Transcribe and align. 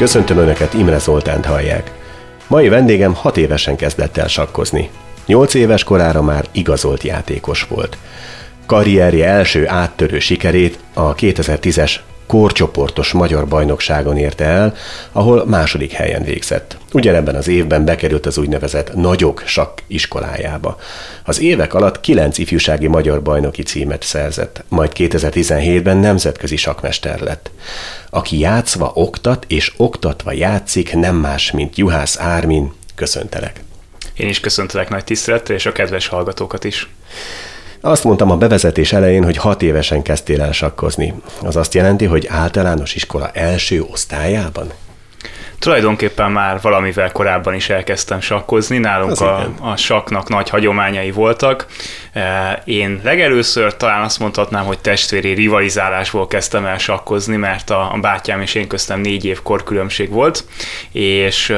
Köszöntöm 0.00 0.38
Önöket, 0.38 0.74
Imre 0.74 0.98
Zoltánt 0.98 1.44
hallják. 1.44 1.90
Mai 2.46 2.68
vendégem 2.68 3.14
hat 3.14 3.36
évesen 3.36 3.76
kezdett 3.76 4.16
el 4.16 4.28
sakkozni. 4.28 4.90
Nyolc 5.26 5.54
éves 5.54 5.84
korára 5.84 6.22
már 6.22 6.44
igazolt 6.52 7.02
játékos 7.02 7.66
volt. 7.68 7.96
Karrierje 8.66 9.26
első 9.26 9.68
áttörő 9.68 10.18
sikerét 10.18 10.78
a 10.94 11.14
2010-es 11.14 11.94
korcsoportos 12.30 13.12
magyar 13.12 13.46
bajnokságon 13.46 14.16
érte 14.16 14.44
el, 14.44 14.74
ahol 15.12 15.46
második 15.46 15.92
helyen 15.92 16.22
végzett. 16.22 16.76
Ugyanebben 16.92 17.34
az 17.34 17.48
évben 17.48 17.84
bekerült 17.84 18.26
az 18.26 18.38
úgynevezett 18.38 18.94
nagyok 18.94 19.42
sakk 19.46 19.78
iskolájába. 19.86 20.76
Az 21.24 21.40
évek 21.40 21.74
alatt 21.74 22.00
kilenc 22.00 22.38
ifjúsági 22.38 22.86
magyar 22.86 23.22
bajnoki 23.22 23.62
címet 23.62 24.02
szerzett, 24.02 24.64
majd 24.68 24.92
2017-ben 24.94 25.96
nemzetközi 25.96 26.56
sakmester 26.56 27.20
lett. 27.20 27.50
Aki 28.10 28.38
játszva 28.38 28.90
oktat 28.94 29.44
és 29.48 29.72
oktatva 29.76 30.32
játszik, 30.32 30.94
nem 30.94 31.16
más, 31.16 31.50
mint 31.50 31.76
Juhász 31.76 32.18
Ármin. 32.18 32.72
Köszöntelek! 32.94 33.60
Én 34.16 34.28
is 34.28 34.40
köszöntelek 34.40 34.88
nagy 34.88 35.04
tisztelettel, 35.04 35.56
és 35.56 35.66
a 35.66 35.72
kedves 35.72 36.06
hallgatókat 36.06 36.64
is. 36.64 36.88
Azt 37.80 38.04
mondtam 38.04 38.30
a 38.30 38.36
bevezetés 38.36 38.92
elején, 38.92 39.24
hogy 39.24 39.36
hat 39.36 39.62
évesen 39.62 40.02
kezdtél 40.02 40.42
el 40.42 40.52
sakkozni. 40.52 41.14
Az 41.42 41.56
azt 41.56 41.74
jelenti, 41.74 42.04
hogy 42.04 42.26
általános 42.28 42.94
iskola 42.94 43.30
első 43.32 43.82
osztályában? 43.90 44.72
Tulajdonképpen 45.58 46.30
már 46.30 46.60
valamivel 46.60 47.12
korábban 47.12 47.54
is 47.54 47.68
elkezdtem 47.68 48.20
sakkozni, 48.20 48.78
nálunk 48.78 49.20
a, 49.20 49.52
a 49.60 49.76
saknak 49.76 50.28
nagy 50.28 50.48
hagyományai 50.48 51.10
voltak. 51.10 51.66
Én 52.64 53.00
legelőször 53.04 53.76
talán 53.76 54.02
azt 54.02 54.18
mondhatnám, 54.18 54.64
hogy 54.64 54.78
testvéri 54.78 55.32
rivalizálásból 55.32 56.26
kezdtem 56.26 56.64
el 56.66 56.78
sakkozni, 56.78 57.36
mert 57.36 57.70
a, 57.70 57.98
bátyám 58.00 58.40
és 58.40 58.54
én 58.54 58.68
köztem 58.68 59.00
négy 59.00 59.24
év 59.24 59.42
korkülönbség 59.42 60.10
volt, 60.10 60.44
és 60.92 61.54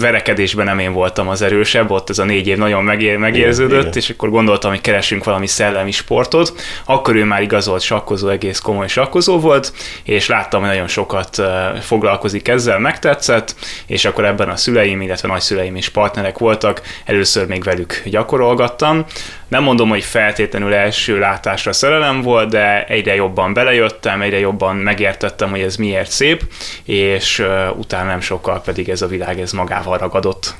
verekedésben 0.00 0.64
nem 0.64 0.78
én 0.78 0.92
voltam 0.92 1.28
az 1.28 1.42
erősebb, 1.42 1.90
ott 1.90 2.10
ez 2.10 2.18
a 2.18 2.24
négy 2.24 2.46
év 2.46 2.56
nagyon 2.56 2.84
megér, 2.84 3.16
megérződött, 3.16 3.80
igen, 3.80 3.92
és 3.94 4.10
akkor 4.10 4.30
gondoltam, 4.30 4.70
hogy 4.70 4.80
keresünk 4.80 5.24
valami 5.24 5.46
szellemi 5.46 5.90
sportot. 5.90 6.52
Akkor 6.84 7.16
ő 7.16 7.24
már 7.24 7.42
igazolt 7.42 7.82
sakkozó, 7.82 8.28
egész 8.28 8.58
komoly 8.58 8.88
sakkozó 8.88 9.38
volt, 9.38 9.72
és 10.04 10.28
láttam, 10.28 10.60
hogy 10.60 10.70
nagyon 10.70 10.88
sokat 10.88 11.42
foglalkozik 11.80 12.48
ezzel, 12.48 12.78
megtettem, 12.78 13.08
tetszett, 13.10 13.54
és 13.86 14.04
akkor 14.04 14.24
ebben 14.24 14.48
a 14.48 14.56
szüleim, 14.56 15.00
illetve 15.00 15.28
nagyszüleim 15.28 15.76
is 15.76 15.88
partnerek 15.88 16.38
voltak, 16.38 16.82
először 17.04 17.46
még 17.46 17.64
velük 17.64 18.02
gyakorolgattam. 18.04 19.04
Nem 19.50 19.62
mondom, 19.62 19.88
hogy 19.88 20.04
feltétlenül 20.04 20.74
első 20.74 21.18
látásra 21.18 21.72
szerelem 21.72 22.22
volt, 22.22 22.50
de 22.50 22.84
egyre 22.84 23.14
jobban 23.14 23.52
belejöttem, 23.52 24.22
egyre 24.22 24.38
jobban 24.38 24.76
megértettem, 24.76 25.50
hogy 25.50 25.60
ez 25.60 25.76
miért 25.76 26.10
szép, 26.10 26.42
és 26.84 27.44
utána 27.76 28.08
nem 28.08 28.20
sokkal 28.20 28.60
pedig 28.60 28.88
ez 28.88 29.02
a 29.02 29.06
világ 29.06 29.40
ez 29.40 29.52
magával 29.52 29.98
ragadott. 29.98 30.54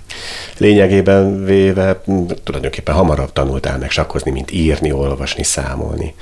Lényegében 0.59 1.45
véve 1.45 2.03
tulajdonképpen 2.45 2.95
hamarabb 2.95 3.33
tanultál 3.33 3.79
meg 3.79 3.91
sakkozni, 3.91 4.31
mint 4.31 4.51
írni, 4.51 4.93
olvasni, 4.93 5.43
számolni 5.43 6.15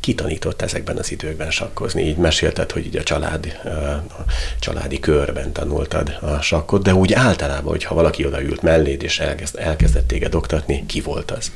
kitanított 0.00 0.62
ezekben 0.62 0.96
az 0.96 1.10
időkben 1.10 1.50
sakkozni? 1.50 2.02
Így 2.02 2.16
mesélted, 2.16 2.70
hogy 2.70 2.86
így 2.86 2.96
a, 2.96 3.02
család, 3.02 3.60
a 4.08 4.32
családi 4.60 5.00
körben 5.00 5.52
tanultad 5.52 6.18
a 6.20 6.40
sakkot, 6.40 6.82
de 6.82 6.94
úgy 6.94 7.12
általában, 7.12 7.70
hogyha 7.70 7.94
valaki 7.94 8.26
odaült 8.26 8.62
melléd 8.62 9.02
és 9.02 9.18
elkezd, 9.18 9.58
elkezdett 9.58 10.08
téged 10.08 10.34
oktatni, 10.34 10.86
ki 10.86 11.00
volt 11.00 11.30
az? 11.30 11.52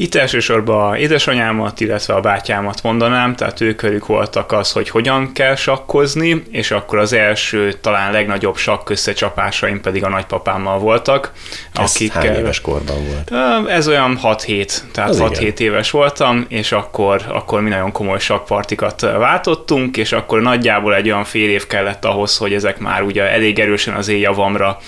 Itt 0.00 0.14
elsősorban 0.14 0.96
édesanyámat, 0.96 1.80
illetve 1.80 2.14
a 2.14 2.20
bátyámat 2.20 2.82
mondanám, 2.82 3.34
tehát 3.36 3.60
ők 3.60 3.76
körük 3.76 4.06
voltak 4.06 4.52
az, 4.52 4.72
hogy 4.72 4.88
hogyan 4.88 5.32
kell 5.32 5.54
sakkozni, 5.54 6.42
és 6.50 6.70
akkor 6.70 6.98
az 6.98 7.12
első, 7.12 7.72
talán 7.72 8.12
legnagyobb 8.12 8.56
sakk 8.56 8.90
összecsapásaim 8.90 9.80
pedig 9.80 10.04
a 10.04 10.08
nagypapámmal 10.08 10.78
voltak. 10.78 11.32
Ez 11.74 11.90
akikkel, 11.94 12.22
hány 12.22 12.38
éves 12.38 12.60
korban 12.60 12.96
volt? 13.06 13.32
Ez 13.68 13.88
olyan 13.88 14.18
6-7, 14.22 14.72
tehát 14.92 15.14
6-7 15.18 15.58
éves 15.58 15.90
voltam, 15.90 16.44
és 16.48 16.72
akkor, 16.72 17.22
akkor 17.28 17.60
mi 17.60 17.68
nagyon 17.68 17.92
komoly 17.92 18.18
sakkpartikat 18.18 19.00
váltottunk, 19.00 19.96
és 19.96 20.12
akkor 20.12 20.40
nagyjából 20.40 20.94
egy 20.94 21.10
olyan 21.10 21.24
fél 21.24 21.50
év 21.50 21.66
kellett 21.66 22.04
ahhoz, 22.04 22.36
hogy 22.36 22.52
ezek 22.52 22.78
már 22.78 23.02
ugye 23.02 23.30
elég 23.30 23.58
erősen 23.58 23.94
az 23.94 24.08
éjjavamra 24.08 24.78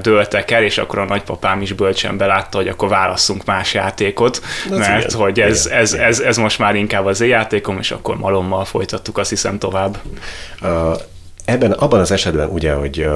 dőltek 0.00 0.50
el, 0.50 0.62
és 0.62 0.78
akkor 0.78 0.98
a 0.98 1.04
nagypapám 1.04 1.60
is 1.60 1.72
bölcsen 1.72 2.16
belátta, 2.16 2.58
hogy 2.58 2.68
akkor 2.68 2.88
válasszunk 2.88 3.44
más 3.44 3.74
játékot, 3.74 4.31
volt, 4.68 4.80
mert 4.80 5.04
igen. 5.04 5.20
hogy 5.20 5.40
ez, 5.40 5.66
ez, 5.66 5.92
ez, 5.92 6.20
ez, 6.20 6.36
most 6.36 6.58
már 6.58 6.74
inkább 6.74 7.06
az 7.06 7.20
játékom, 7.20 7.78
és 7.78 7.90
akkor 7.90 8.16
malommal 8.16 8.64
folytattuk 8.64 9.18
azt 9.18 9.30
hiszem 9.30 9.58
tovább. 9.58 9.98
Uh, 10.62 10.96
ebben, 11.44 11.72
abban 11.72 12.00
az 12.00 12.10
esetben 12.10 12.48
ugye, 12.48 12.72
hogy 12.72 12.98
uh, 13.00 13.12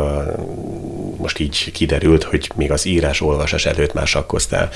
most 1.17 1.39
így 1.39 1.73
kiderült, 1.73 2.25
hogy 2.25 2.51
még 2.55 2.73
az 2.73 2.87
írás-olvasás 2.87 3.67
előtt 3.67 3.93
már 3.93 4.07
sakkoztál, 4.07 4.69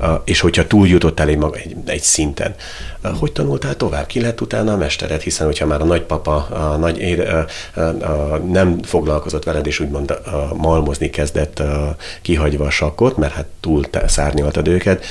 uh, 0.00 0.10
és 0.24 0.40
hogyha 0.40 0.66
túljutottál 0.66 1.28
egy, 1.28 1.36
maga, 1.36 1.56
egy, 1.56 1.76
egy 1.86 2.02
szinten, 2.02 2.54
uh, 3.04 3.18
hogy 3.18 3.32
tanultál 3.32 3.76
tovább? 3.76 4.06
Ki 4.06 4.20
lett 4.20 4.40
utána 4.40 4.72
a 4.72 4.76
mestered? 4.76 5.20
Hiszen, 5.20 5.46
hogyha 5.46 5.66
már 5.66 5.80
a 5.80 5.84
nagypapa 5.84 6.46
a 6.46 6.76
nagy 6.76 6.98
ér, 6.98 7.46
uh, 7.76 7.92
uh, 7.94 8.38
nem 8.50 8.82
foglalkozott 8.82 9.44
veled, 9.44 9.66
és 9.66 9.80
úgymond 9.80 10.10
uh, 10.10 10.32
malmozni 10.56 11.10
kezdett, 11.10 11.60
uh, 11.60 11.66
kihagyva 12.22 12.64
a 12.64 12.70
sakkot, 12.70 13.16
mert 13.16 13.32
hát 13.32 13.46
túl 13.60 13.84
szárnyaltad 14.06 14.68
őket, 14.68 15.04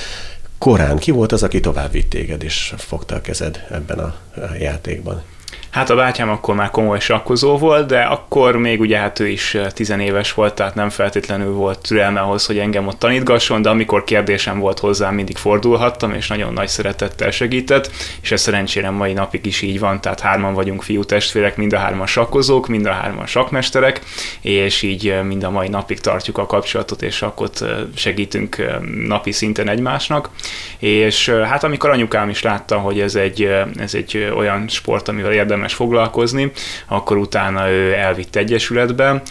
korán 0.58 0.98
ki 0.98 1.10
volt 1.10 1.32
az, 1.32 1.42
aki 1.42 1.60
tovább 1.60 1.90
vitt 1.90 2.10
téged, 2.10 2.42
és 2.42 2.74
fogta 2.76 3.14
a 3.14 3.20
kezed 3.20 3.66
ebben 3.70 3.98
a 3.98 4.14
játékban? 4.58 5.22
Hát 5.70 5.90
a 5.90 5.94
bátyám 5.94 6.30
akkor 6.30 6.54
már 6.54 6.70
komoly 6.70 7.00
sakkozó 7.00 7.58
volt, 7.58 7.86
de 7.86 8.00
akkor 8.00 8.56
még 8.56 8.80
ugye 8.80 8.98
hát 8.98 9.20
ő 9.20 9.28
is 9.28 9.56
tizenéves 9.68 10.32
volt, 10.32 10.54
tehát 10.54 10.74
nem 10.74 10.88
feltétlenül 10.88 11.52
volt 11.52 11.78
türelme 11.78 12.20
ahhoz, 12.20 12.46
hogy 12.46 12.58
engem 12.58 12.86
ott 12.86 12.98
tanítgasson, 12.98 13.62
de 13.62 13.68
amikor 13.68 14.04
kérdésem 14.04 14.58
volt 14.58 14.78
hozzá, 14.78 15.10
mindig 15.10 15.36
fordulhattam, 15.36 16.12
és 16.12 16.28
nagyon 16.28 16.52
nagy 16.52 16.68
szeretettel 16.68 17.30
segített, 17.30 17.90
és 18.22 18.32
ez 18.32 18.40
szerencsére 18.40 18.90
mai 18.90 19.12
napig 19.12 19.46
is 19.46 19.62
így 19.62 19.78
van, 19.78 20.00
tehát 20.00 20.20
hárman 20.20 20.54
vagyunk 20.54 20.82
fiú 20.82 21.04
testvérek, 21.04 21.56
mind 21.56 21.72
a 21.72 21.78
hárman 21.78 22.06
sakkozók, 22.06 22.68
mind 22.68 22.86
a 22.86 22.92
hárman 22.92 23.26
sakmesterek, 23.26 24.00
és 24.40 24.82
így 24.82 25.14
mind 25.24 25.44
a 25.44 25.50
mai 25.50 25.68
napig 25.68 26.00
tartjuk 26.00 26.38
a 26.38 26.46
kapcsolatot, 26.46 27.02
és 27.02 27.22
akkor 27.22 27.50
segítünk 27.94 28.56
napi 29.06 29.32
szinten 29.32 29.68
egymásnak. 29.68 30.30
És 30.78 31.28
hát 31.28 31.64
amikor 31.64 31.90
anyukám 31.90 32.28
is 32.28 32.42
látta, 32.42 32.78
hogy 32.78 33.00
ez 33.00 33.14
egy, 33.14 33.42
ez 33.76 33.94
egy 33.94 34.32
olyan 34.36 34.68
sport, 34.68 35.08
amivel 35.08 35.32
érdemes 35.32 35.56
érdemes 35.58 35.74
foglalkozni, 35.74 36.50
akkor 36.86 37.16
utána 37.16 37.70
ő 37.70 37.94
elvitt 37.94 38.36
egyesületbe. 38.36 39.22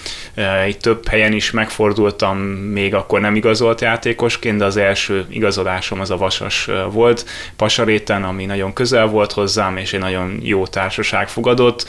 Itt 0.67 0.81
több 0.81 1.07
helyen 1.07 1.33
is 1.33 1.51
megfordultam, 1.51 2.37
még 2.37 2.93
akkor 2.93 3.19
nem 3.19 3.35
igazolt 3.35 3.81
játékosként, 3.81 4.57
de 4.57 4.65
az 4.65 4.77
első 4.77 5.25
igazolásom 5.29 5.99
az 5.99 6.11
a 6.11 6.17
Vasas 6.17 6.69
volt, 6.91 7.25
Pasaréten, 7.55 8.23
ami 8.23 8.45
nagyon 8.45 8.73
közel 8.73 9.05
volt 9.07 9.31
hozzám, 9.31 9.77
és 9.77 9.93
egy 9.93 9.99
nagyon 9.99 10.39
jó 10.41 10.65
társaság 10.65 11.29
fogadott. 11.29 11.85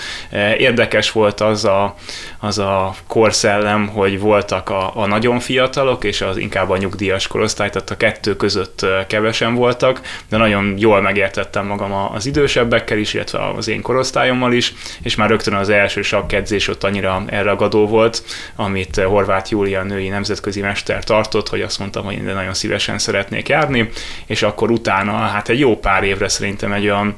Érdekes 0.58 1.12
volt 1.12 1.40
az 1.40 1.64
a, 1.64 1.94
az 2.38 2.58
a 2.58 2.94
korszellem, 3.06 3.88
hogy 3.88 4.20
voltak 4.20 4.70
a, 4.70 4.96
a 4.96 5.06
nagyon 5.06 5.40
fiatalok, 5.40 6.04
és 6.04 6.20
az 6.20 6.36
inkább 6.36 6.70
a 6.70 6.76
nyugdíjas 6.76 7.26
korosztály, 7.26 7.70
tehát 7.70 7.90
a 7.90 7.96
kettő 7.96 8.36
között 8.36 8.86
kevesen 9.06 9.54
voltak, 9.54 10.00
de 10.28 10.36
nagyon 10.36 10.74
jól 10.78 11.00
megértettem 11.00 11.66
magam 11.66 11.92
az 11.92 12.26
idősebbekkel 12.26 12.98
is, 12.98 13.14
illetve 13.14 13.38
az 13.56 13.68
én 13.68 13.82
korosztályom, 13.82 14.27
osztályommal 14.28 14.52
is, 14.52 14.74
és 15.02 15.14
már 15.14 15.28
rögtön 15.28 15.54
az 15.54 15.68
első 15.68 16.02
sakkedzés 16.02 16.68
ott 16.68 16.84
annyira 16.84 17.22
elragadó 17.26 17.86
volt, 17.86 18.22
amit 18.56 18.96
Horváth 18.96 19.50
Júlia 19.50 19.82
női 19.82 20.08
nemzetközi 20.08 20.60
mester 20.60 21.04
tartott, 21.04 21.48
hogy 21.48 21.60
azt 21.60 21.78
mondtam, 21.78 22.04
hogy 22.04 22.14
én 22.14 22.22
nagyon 22.22 22.54
szívesen 22.54 22.98
szeretnék 22.98 23.48
járni, 23.48 23.88
és 24.26 24.42
akkor 24.42 24.70
utána, 24.70 25.12
hát 25.12 25.48
egy 25.48 25.58
jó 25.58 25.76
pár 25.76 26.02
évre 26.02 26.28
szerintem 26.28 26.72
egy 26.72 26.84
olyan 26.84 27.16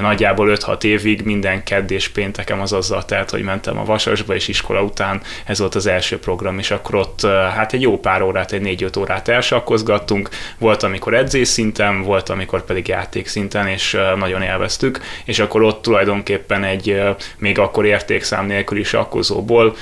nagyjából 0.00 0.56
5-6 0.56 0.84
évig 0.84 1.22
minden 1.24 1.62
kedd 1.64 1.92
és 1.92 2.08
péntekem 2.08 2.60
az 2.60 2.72
azzal 2.72 3.04
telt, 3.04 3.30
hogy 3.30 3.42
mentem 3.42 3.78
a 3.78 3.84
Vasasba, 3.84 4.34
és 4.34 4.48
iskola 4.48 4.82
után 4.82 5.20
ez 5.44 5.58
volt 5.58 5.74
az 5.74 5.86
első 5.86 6.18
program, 6.18 6.58
és 6.58 6.70
akkor 6.70 6.94
ott 6.94 7.26
hát 7.26 7.72
egy 7.72 7.82
jó 7.82 7.98
pár 7.98 8.22
órát, 8.22 8.52
egy 8.52 8.78
4-5 8.80 8.98
órát 8.98 9.28
elsakkozgattunk, 9.28 10.28
volt 10.58 10.82
amikor 10.82 11.14
edzés 11.14 11.48
szinten, 11.48 12.02
volt 12.02 12.28
amikor 12.28 12.64
pedig 12.64 12.88
játék 12.88 13.26
szinten, 13.26 13.66
és 13.66 13.98
nagyon 14.16 14.42
élveztük, 14.42 15.00
és 15.24 15.38
akkor 15.38 15.62
ott 15.62 15.82
tulajdonképpen 15.82 16.64
egy 16.64 17.00
még 17.38 17.58
akkor 17.58 17.86
értékszám 17.86 18.46
nélküli 18.46 18.82
sakkozóból 18.82 19.76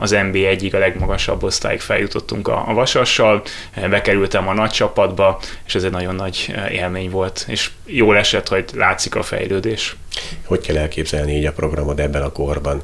az 0.00 0.10
NBA 0.10 0.38
egyik 0.38 0.74
a 0.74 0.78
legmagasabb 0.78 1.42
osztályig 1.42 1.80
feljutottunk 1.80 2.48
a, 2.48 2.64
a 2.68 2.74
Vasassal, 2.74 3.42
bekerültem 3.90 4.48
a 4.48 4.54
nagy 4.54 4.70
csapatba, 4.70 5.40
és 5.66 5.74
ez 5.74 5.84
egy 5.84 5.90
nagyon 5.90 6.14
nagy 6.14 6.54
élmény 6.70 7.10
volt, 7.10 7.44
és 7.48 7.70
jól 7.86 8.16
esett, 8.16 8.48
hogy 8.48 8.64
látszik 8.74 9.14
a 9.14 9.22
fejlődés. 9.38 9.96
Hogy 10.44 10.60
kell 10.60 10.76
elképzelni 10.76 11.36
így 11.36 11.44
a 11.46 11.52
programod 11.52 12.00
ebben 12.00 12.22
a 12.22 12.32
korban? 12.32 12.82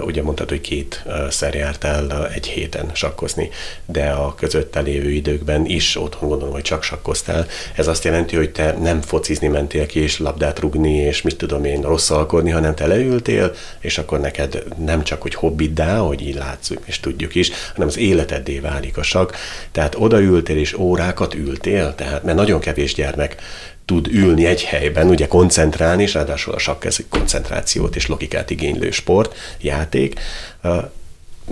Ugye 0.00 0.22
mondtad, 0.22 0.48
hogy 0.48 0.60
két 0.60 1.04
szer 1.30 1.54
jártál 1.54 2.28
egy 2.28 2.46
héten 2.46 2.90
sakkozni, 2.92 3.50
de 3.86 4.08
a 4.10 4.34
közötte 4.34 4.80
lévő 4.80 5.10
időkben 5.10 5.66
is 5.66 5.96
otthon 5.96 6.28
gondolom, 6.28 6.54
hogy 6.54 6.62
csak 6.62 6.82
sakkoztál. 6.82 7.46
Ez 7.74 7.86
azt 7.86 8.04
jelenti, 8.04 8.36
hogy 8.36 8.50
te 8.50 8.76
nem 8.80 9.00
focizni 9.00 9.48
mentél 9.48 9.86
ki, 9.86 10.00
és 10.00 10.18
labdát 10.18 10.58
rugni, 10.58 10.96
és 10.96 11.22
mit 11.22 11.36
tudom 11.36 11.64
én, 11.64 11.80
rosszalkodni, 11.80 12.50
hanem 12.50 12.74
te 12.74 12.86
leültél, 12.86 13.54
és 13.80 13.98
akkor 13.98 14.20
neked 14.20 14.64
nem 14.78 15.02
csak, 15.02 15.22
hogy 15.22 15.34
hobbiddá, 15.34 15.96
hogy 15.96 16.26
így 16.26 16.34
látszunk, 16.34 16.80
és 16.84 17.00
tudjuk 17.00 17.34
is, 17.34 17.50
hanem 17.72 17.88
az 17.88 17.98
életeddé 17.98 18.58
válik 18.58 18.96
a 18.96 19.02
sak. 19.02 19.36
Tehát 19.72 19.94
odaültél, 19.98 20.56
és 20.56 20.78
órákat 20.78 21.34
ültél, 21.34 21.94
tehát, 21.94 22.22
mert 22.22 22.36
nagyon 22.36 22.60
kevés 22.60 22.94
gyermek 22.94 23.36
tud 23.84 24.06
ülni 24.06 24.46
egy 24.46 24.62
helyben, 24.62 25.08
ugye 25.08 25.26
koncentrálni, 25.26 26.02
és 26.02 26.14
ráadásul 26.14 26.54
a 26.54 26.58
sakk 26.58 26.84
ez 26.84 26.96
koncentrációt 27.08 27.96
és 27.96 28.06
logikát 28.06 28.50
igénylő 28.50 28.90
sport, 28.90 29.36
játék. 29.60 30.20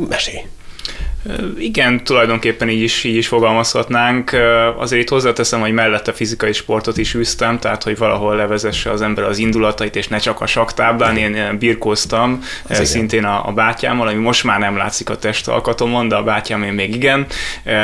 Mesélj! 0.09 0.41
Igen, 1.59 2.05
tulajdonképpen 2.05 2.69
így 2.69 2.83
is, 2.83 3.05
így 3.05 3.17
is 3.17 3.29
fogalmazhatnánk. 3.29 4.37
Azért 4.79 5.03
itt 5.03 5.09
hozzáteszem, 5.09 5.61
hogy 5.61 5.73
mellette 5.73 6.13
fizikai 6.13 6.53
sportot 6.53 6.97
is 6.97 7.15
üztem, 7.15 7.59
tehát 7.59 7.83
hogy 7.83 7.99
valahol 7.99 8.37
levezesse 8.37 8.91
az 8.91 9.03
ember 9.03 9.25
az 9.25 9.39
indulatait, 9.39 9.97
és 9.97 10.09
ne 10.09 10.19
csak 10.19 10.41
a 10.41 10.47
saktáblán. 10.47 11.17
Én 11.17 11.59
birkóztam 11.59 12.43
az 12.69 12.89
szintén 12.89 13.25
a, 13.25 13.49
a 13.49 13.53
bátyámmal, 13.53 14.09
ami 14.09 14.19
most 14.19 14.45
már 14.45 14.59
nem 14.59 14.77
látszik 14.77 15.11
a 15.11 15.17
testalkatomon, 15.17 16.09
de 16.09 16.17
a 16.17 16.23
bátyám 16.23 16.63
én 16.63 16.73
még 16.73 16.95
igen, 16.95 17.27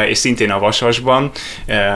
és 0.08 0.18
szintén 0.18 0.50
a 0.50 0.58
vasasban, 0.58 1.30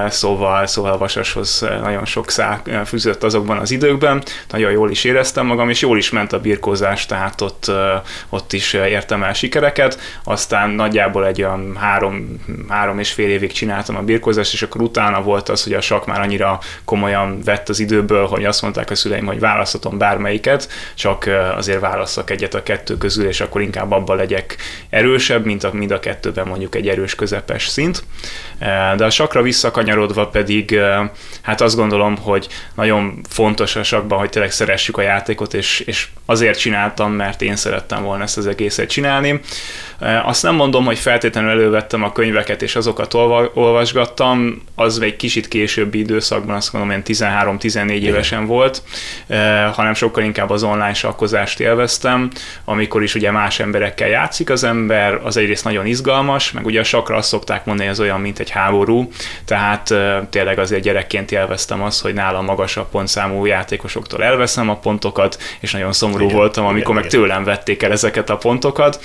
szóval, 0.09 0.67
szóval 0.67 0.93
a 0.93 0.99
vasashoz 0.99 1.67
nagyon 1.83 2.05
sok 2.05 2.31
szál 2.31 2.63
fűzött 2.87 3.23
azokban 3.23 3.59
az 3.59 3.71
időkben. 3.71 4.23
Nagyon 4.51 4.71
jól 4.71 4.91
is 4.91 5.05
éreztem 5.05 5.47
magam, 5.47 5.71
és 5.71 5.81
jól 5.81 5.99
is 5.99 6.11
ment 6.11 6.33
a 6.33 6.41
birkózás, 6.41 7.07
tehát 7.07 7.41
ott, 7.41 7.71
ott 8.29 8.53
is 8.53 8.73
értem 8.73 9.23
el 9.23 9.33
sikereket. 9.33 9.99
Aztán 10.25 10.71
nagyjából 10.71 11.29
egy 11.31 11.43
olyan 11.43 11.77
három, 11.77 12.41
három 12.69 12.99
és 12.99 13.13
fél 13.13 13.29
évig 13.29 13.53
csináltam 13.53 13.97
a 13.97 14.03
birkózást, 14.03 14.53
és 14.53 14.63
akkor 14.63 14.83
utána 14.83 15.23
volt 15.23 15.49
az, 15.49 15.63
hogy 15.63 15.73
a 15.73 15.81
sak 15.81 16.07
már 16.07 16.21
annyira 16.21 16.59
komolyan 16.85 17.41
vett 17.45 17.69
az 17.69 17.81
időből, 17.81 18.27
hogy 18.27 18.45
azt 18.45 18.63
mondták 18.63 18.91
a 18.91 18.95
szüleim, 18.95 19.27
hogy 19.27 19.41
választhatom 19.41 19.99
bármelyiket, 19.99 20.69
csak 20.95 21.31
azért 21.57 21.81
válasszak 21.81 22.31
egyet 22.31 22.55
a 22.55 22.63
kettő 22.63 22.99
közül, 22.99 23.27
és 23.27 23.41
akkor 23.41 23.61
inkább 23.61 23.91
abban 23.91 24.17
legyek 24.17 24.57
erősebb, 24.91 25.45
mint 25.45 25.65
a, 25.65 25.71
mind 25.73 25.91
a 25.91 26.01
kettőben 26.01 26.47
mondjuk 26.47 26.75
egy 26.75 26.89
erős 26.89 27.15
közepes 27.15 27.69
szint. 27.69 28.05
De 28.97 29.05
a 29.05 29.11
sakra 29.11 29.43
visszakanyarodva 29.43 30.29
pedig, 30.29 30.79
hát 31.43 31.61
azt 31.61 31.77
gondolom, 31.77 32.17
hogy 32.17 32.49
nagyon 32.75 33.21
fontos 33.29 33.77
a 33.77 33.83
sakban, 33.83 34.19
hogy 34.19 34.31
tényleg 34.31 34.53
szeressük 34.53 34.97
a 34.97 35.03
játékot, 35.03 35.55
és, 35.55 35.81
és 35.81 36.09
azért 36.27 36.59
csináltam, 36.59 37.13
mert 37.13 37.43
én 37.43 37.57
szerettem 37.57 38.03
volna 38.03 38.23
ezt 38.23 38.37
az 38.37 38.47
egészet 38.47 38.89
csinálni. 38.89 39.41
Azt 40.25 40.43
nem 40.43 40.55
mondom, 40.55 40.85
hogy 40.85 40.99
feltétlenül 41.21 41.61
elővettem 41.61 42.03
a 42.03 42.13
könyveket, 42.13 42.63
és 42.63 42.77
azokat 42.77 43.15
olvasgattam, 43.55 44.63
az 44.75 45.01
egy 45.01 45.17
kicsit 45.17 45.49
későbbi 45.49 45.99
időszakban, 45.99 46.57
azt 46.57 46.73
mondom, 46.73 46.91
én 46.91 47.03
13-14 47.07 47.91
évesen 47.91 48.47
volt, 48.47 48.83
hanem 49.73 49.95
sokkal 49.95 50.25
inkább 50.25 50.51
az 50.51 50.63
online 50.63 50.95
sakkozást 50.95 51.61
élveztem, 51.61 52.31
amikor 52.65 53.03
is 53.03 53.15
ugye 53.15 53.31
más 53.31 53.61
emberekkel 53.61 54.09
játszik 54.09 54.51
az 54.51 54.65
ember, 54.65 55.21
az 55.25 55.37
egyrészt 55.37 55.65
nagyon 55.65 55.87
izgalmas, 55.87 56.53
meg 56.53 56.67
ugye 56.67 56.81
a 56.81 56.85
sakra 56.85 57.17
azt 57.17 57.29
szokták 57.29 57.65
mondani, 57.65 57.89
ez 57.89 58.01
olyan, 58.01 58.21
mint 58.21 58.39
egy 58.39 58.51
háború, 58.51 59.11
tehát 59.45 59.95
tényleg 60.31 60.59
azért 60.59 60.83
gyerekként 60.83 61.33
élveztem 61.33 61.83
azt, 61.83 62.03
hogy 62.03 62.15
nálam 62.15 62.45
magasabb 62.45 62.89
pontszámú 62.91 63.45
játékosoktól 63.45 64.25
elveszem 64.25 64.71
a 64.71 64.77
pontokat, 64.77 65.43
és 65.61 65.73
nagyon 65.73 65.93
szomorú 65.93 66.25
igen, 66.25 66.37
voltam, 66.37 66.67
amikor 66.67 66.91
igen, 66.91 67.03
meg 67.03 67.11
tőlem 67.11 67.45
vették 67.45 67.83
el 67.83 67.93
ezeket 67.93 68.31
a 68.31 68.37
pontokat. 68.37 69.01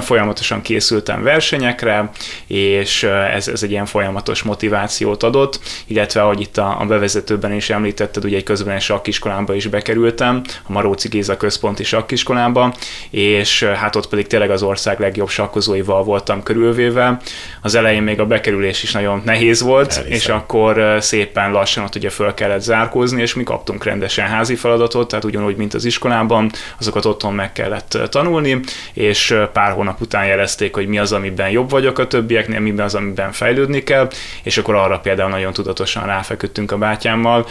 Folyamatosan 0.00 0.62
készültem 0.62 1.22
versenyekre, 1.50 2.10
és 2.46 3.02
ez, 3.34 3.48
ez 3.48 3.62
egy 3.62 3.70
ilyen 3.70 3.86
folyamatos 3.86 4.42
motivációt 4.42 5.22
adott, 5.22 5.60
illetve 5.86 6.22
ahogy 6.22 6.40
itt 6.40 6.56
a, 6.56 6.80
a 6.80 6.84
bevezetőben 6.84 7.52
is 7.52 7.70
említetted, 7.70 8.24
ugye 8.24 8.36
egy 8.36 8.42
közben 8.42 8.74
egy 8.74 8.80
sakkiskolába 8.80 9.54
is 9.54 9.66
bekerültem, 9.66 10.42
a 10.62 10.72
Maróci 10.72 11.08
Géza 11.08 11.36
központi 11.36 11.84
sakkiskolába, 11.84 12.74
és 13.10 13.62
hát 13.62 13.96
ott 13.96 14.08
pedig 14.08 14.26
tényleg 14.26 14.50
az 14.50 14.62
ország 14.62 15.00
legjobb 15.00 15.28
sakkozóival 15.28 16.04
voltam 16.04 16.42
körülvéve. 16.42 17.20
Az 17.62 17.74
elején 17.74 18.02
még 18.02 18.20
a 18.20 18.26
bekerülés 18.26 18.82
is 18.82 18.92
nagyon 18.92 19.22
nehéz 19.24 19.60
volt, 19.60 19.92
Elhiszem. 19.92 20.12
és 20.12 20.28
akkor 20.28 20.96
szépen 21.00 21.50
lassan 21.50 21.84
ott 21.84 21.94
ugye 21.94 22.10
föl 22.10 22.34
kellett 22.34 22.60
zárkózni, 22.60 23.20
és 23.20 23.34
mi 23.34 23.42
kaptunk 23.42 23.84
rendesen 23.84 24.26
házi 24.26 24.54
feladatot, 24.54 25.08
tehát 25.08 25.24
ugyanúgy, 25.24 25.56
mint 25.56 25.74
az 25.74 25.84
iskolában, 25.84 26.50
azokat 26.78 27.04
otthon 27.04 27.34
meg 27.34 27.52
kellett 27.52 27.98
tanulni, 28.10 28.60
és 28.92 29.34
pár 29.52 29.72
hónap 29.72 30.00
után 30.00 30.26
jelezték, 30.26 30.74
hogy 30.74 30.86
mi 30.86 30.98
az, 30.98 31.12
amiben 31.36 31.60
jobb 31.60 31.70
vagyok 31.70 31.98
a 31.98 32.06
többieknél, 32.06 32.60
mi 32.60 32.80
az, 32.80 32.94
amiben 32.94 33.32
fejlődni 33.32 33.82
kell, 33.82 34.08
és 34.42 34.58
akkor 34.58 34.74
arra 34.74 34.98
például 34.98 35.30
nagyon 35.30 35.52
tudatosan 35.52 36.06
ráfeküdtünk 36.06 36.72
a 36.72 36.78
bátyámmal. 36.78 37.46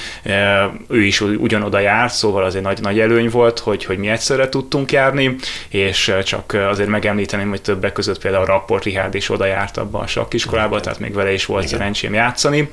Ő 0.87 1.01
is 1.01 1.21
ugyanoda 1.21 1.79
járt, 1.79 2.13
szóval 2.13 2.43
az 2.43 2.55
egy 2.55 2.61
nagy, 2.61 2.81
nagy 2.81 2.99
előny 2.99 3.29
volt, 3.29 3.59
hogy, 3.59 3.85
hogy 3.85 3.97
mi 3.97 4.07
egyszerre 4.07 4.49
tudtunk 4.49 4.91
járni, 4.91 5.35
és 5.69 6.13
csak 6.23 6.53
azért 6.69 6.89
megemlíteném, 6.89 7.49
hogy 7.49 7.61
többek 7.61 7.93
között 7.93 8.21
például 8.21 8.45
Rapport 8.45 8.83
Rihárd 8.83 9.15
is 9.15 9.29
oda 9.29 9.45
járt 9.45 9.77
abba 9.77 9.99
a 9.99 10.07
sakkiskolába, 10.07 10.79
tehát 10.79 10.99
még 10.99 11.13
vele 11.13 11.33
is 11.33 11.45
volt 11.45 11.63
Igen. 11.63 11.77
szerencsém 11.77 12.13
játszani, 12.13 12.69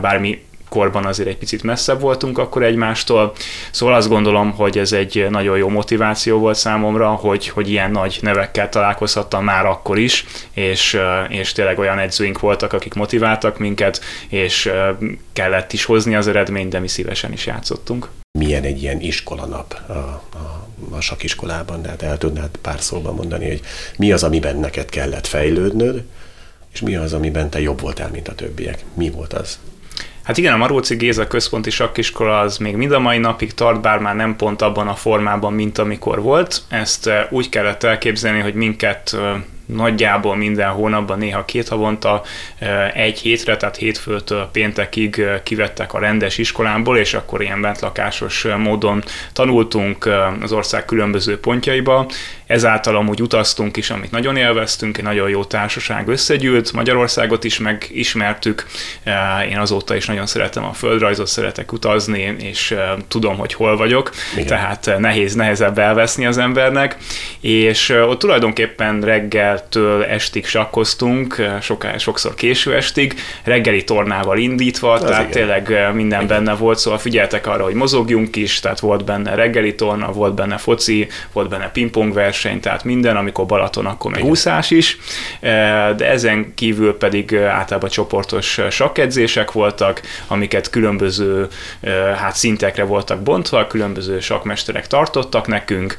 bármi 0.00 0.48
korban 0.70 1.04
azért 1.04 1.28
egy 1.28 1.36
picit 1.36 1.62
messzebb 1.62 2.00
voltunk 2.00 2.38
akkor 2.38 2.62
egymástól. 2.62 3.32
Szóval 3.70 3.94
azt 3.94 4.08
gondolom, 4.08 4.50
hogy 4.50 4.78
ez 4.78 4.92
egy 4.92 5.26
nagyon 5.30 5.56
jó 5.56 5.68
motiváció 5.68 6.38
volt 6.38 6.56
számomra, 6.56 7.08
hogy, 7.08 7.48
hogy 7.48 7.70
ilyen 7.70 7.90
nagy 7.90 8.18
nevekkel 8.22 8.68
találkozhattam 8.68 9.44
már 9.44 9.66
akkor 9.66 9.98
is, 9.98 10.24
és, 10.52 10.98
és 11.28 11.52
tényleg 11.52 11.78
olyan 11.78 11.98
edzőink 11.98 12.40
voltak, 12.40 12.72
akik 12.72 12.94
motiváltak 12.94 13.58
minket, 13.58 14.00
és 14.28 14.70
kellett 15.32 15.72
is 15.72 15.84
hozni 15.84 16.14
az 16.14 16.28
eredményt, 16.28 16.70
de 16.70 16.78
mi 16.78 16.88
szívesen 16.88 17.32
is 17.32 17.46
játszottunk. 17.46 18.08
Milyen 18.38 18.62
egy 18.62 18.82
ilyen 18.82 19.00
iskolanap 19.00 19.76
a, 19.86 19.92
a, 19.92 20.68
a 20.90 21.00
sakiskolában, 21.00 21.82
de 21.82 21.88
hát 21.88 22.02
el 22.02 22.18
tudnád 22.18 22.50
pár 22.60 22.80
szóban 22.80 23.14
mondani, 23.14 23.48
hogy 23.48 23.60
mi 23.96 24.12
az, 24.12 24.22
amiben 24.22 24.56
neked 24.56 24.88
kellett 24.88 25.26
fejlődnöd, 25.26 26.02
és 26.72 26.80
mi 26.80 26.96
az, 26.96 27.12
amiben 27.12 27.50
te 27.50 27.60
jobb 27.60 27.80
voltál, 27.80 28.10
mint 28.10 28.28
a 28.28 28.34
többiek? 28.34 28.84
Mi 28.94 29.10
volt 29.10 29.32
az? 29.32 29.58
Hát 30.30 30.38
igen, 30.38 30.52
a 30.52 30.56
Maróci 30.56 30.96
Géza 30.96 31.26
központi 31.26 31.70
sakkiskola 31.70 32.38
az 32.38 32.56
még 32.56 32.76
mind 32.76 32.92
a 32.92 32.98
mai 32.98 33.18
napig 33.18 33.54
tart, 33.54 33.80
bár 33.80 33.98
már 33.98 34.16
nem 34.16 34.36
pont 34.36 34.62
abban 34.62 34.88
a 34.88 34.94
formában, 34.94 35.52
mint 35.52 35.78
amikor 35.78 36.22
volt. 36.22 36.62
Ezt 36.68 37.06
eh, 37.06 37.26
úgy 37.30 37.48
kellett 37.48 37.82
elképzelni, 37.82 38.40
hogy 38.40 38.54
minket 38.54 39.10
eh, 39.14 39.20
nagyjából 39.74 40.36
minden 40.36 40.70
hónapban, 40.70 41.18
néha 41.18 41.44
két 41.44 41.68
havonta 41.68 42.22
egy 42.94 43.18
hétre, 43.18 43.56
tehát 43.56 43.76
hétfőtől 43.76 44.48
péntekig 44.52 45.24
kivettek 45.42 45.94
a 45.94 45.98
rendes 45.98 46.38
iskolámból, 46.38 46.98
és 46.98 47.14
akkor 47.14 47.42
ilyen 47.42 47.60
bentlakásos 47.60 48.46
módon 48.58 49.02
tanultunk 49.32 50.08
az 50.40 50.52
ország 50.52 50.84
különböző 50.84 51.40
pontjaiba. 51.40 52.06
Ezáltal 52.46 52.96
amúgy 52.96 53.22
utaztunk 53.22 53.76
is, 53.76 53.90
amit 53.90 54.10
nagyon 54.10 54.36
élveztünk, 54.36 54.98
egy 54.98 55.04
nagyon 55.04 55.28
jó 55.28 55.44
társaság 55.44 56.08
összegyűlt, 56.08 56.72
Magyarországot 56.72 57.44
is 57.44 57.58
megismertük, 57.58 58.66
én 59.50 59.58
azóta 59.58 59.94
is 59.96 60.06
nagyon 60.06 60.26
szeretem 60.26 60.64
a 60.64 60.72
földrajzot, 60.72 61.26
szeretek 61.26 61.72
utazni, 61.72 62.36
és 62.38 62.74
tudom, 63.08 63.36
hogy 63.36 63.54
hol 63.54 63.76
vagyok, 63.76 64.10
Igen. 64.32 64.46
tehát 64.46 64.90
nehéz, 64.98 65.34
nehezebb 65.34 65.78
elveszni 65.78 66.26
az 66.26 66.38
embernek, 66.38 66.96
és 67.40 67.88
ott 67.88 68.18
tulajdonképpen 68.18 69.00
reggel 69.00 69.59
reggeltől 69.60 70.04
estig 70.04 70.46
sakkoztunk, 70.46 71.36
soká, 71.60 71.96
sokszor 71.96 72.34
késő 72.34 72.74
estig, 72.74 73.14
reggeli 73.44 73.84
tornával 73.84 74.38
indítva, 74.38 74.92
Az 74.92 75.00
tehát 75.00 75.20
igen. 75.20 75.30
tényleg 75.30 75.94
minden 75.94 76.22
igen. 76.22 76.26
benne 76.26 76.54
volt, 76.58 76.78
szóval 76.78 76.98
figyeltek 76.98 77.46
arra, 77.46 77.64
hogy 77.64 77.74
mozogjunk 77.74 78.36
is, 78.36 78.60
tehát 78.60 78.80
volt 78.80 79.04
benne 79.04 79.34
reggeli 79.34 79.74
torna, 79.74 80.12
volt 80.12 80.34
benne 80.34 80.56
foci, 80.56 81.08
volt 81.32 81.48
benne 81.48 81.70
pingpong 81.70 82.12
verseny, 82.12 82.60
tehát 82.60 82.84
minden, 82.84 83.16
amikor 83.16 83.46
Balaton, 83.46 83.86
akkor 83.86 84.10
meg 84.10 84.24
úszás 84.24 84.70
is, 84.70 84.98
de 85.96 86.10
ezen 86.10 86.54
kívül 86.54 86.96
pedig 86.96 87.36
általában 87.36 87.90
csoportos 87.90 88.60
sakkedzések 88.70 89.52
voltak, 89.52 90.00
amiket 90.26 90.70
különböző 90.70 91.48
hát 92.16 92.36
szintekre 92.36 92.84
voltak 92.84 93.22
bontva, 93.22 93.66
különböző 93.66 94.20
sakmesterek 94.20 94.86
tartottak 94.86 95.46
nekünk, 95.46 95.96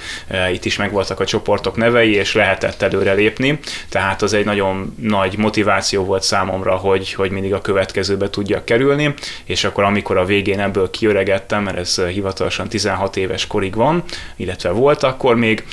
itt 0.54 0.66
is 0.66 0.78
megvoltak 0.78 1.20
a 1.20 1.26
csoportok 1.26 1.76
nevei, 1.76 2.14
és 2.14 2.34
lehetett 2.34 2.82
előrelépni, 2.82 3.51
tehát 3.90 4.22
az 4.22 4.34
egy 4.34 4.46
nagyon 4.46 4.96
nagy 5.00 5.38
motiváció 5.38 6.04
volt 6.04 6.24
számomra, 6.24 6.76
hogy, 6.76 7.14
hogy 7.14 7.32
mindig 7.32 7.54
a 7.54 7.62
következőbe 7.62 8.30
tudjak 8.30 8.66
kerülni, 8.66 9.14
és 9.46 9.64
akkor 9.64 9.84
amikor 9.84 10.18
a 10.18 10.26
végén 10.26 10.60
ebből 10.60 10.90
kiöregettem, 10.90 11.64
mert 11.64 11.78
ez 11.78 12.02
hivatalosan 12.02 12.70
16 12.70 13.18
éves 13.18 13.48
korig 13.48 13.76
van, 13.76 14.04
illetve 14.36 14.70
volt 14.70 15.04
akkor 15.04 15.36
még, 15.36 15.64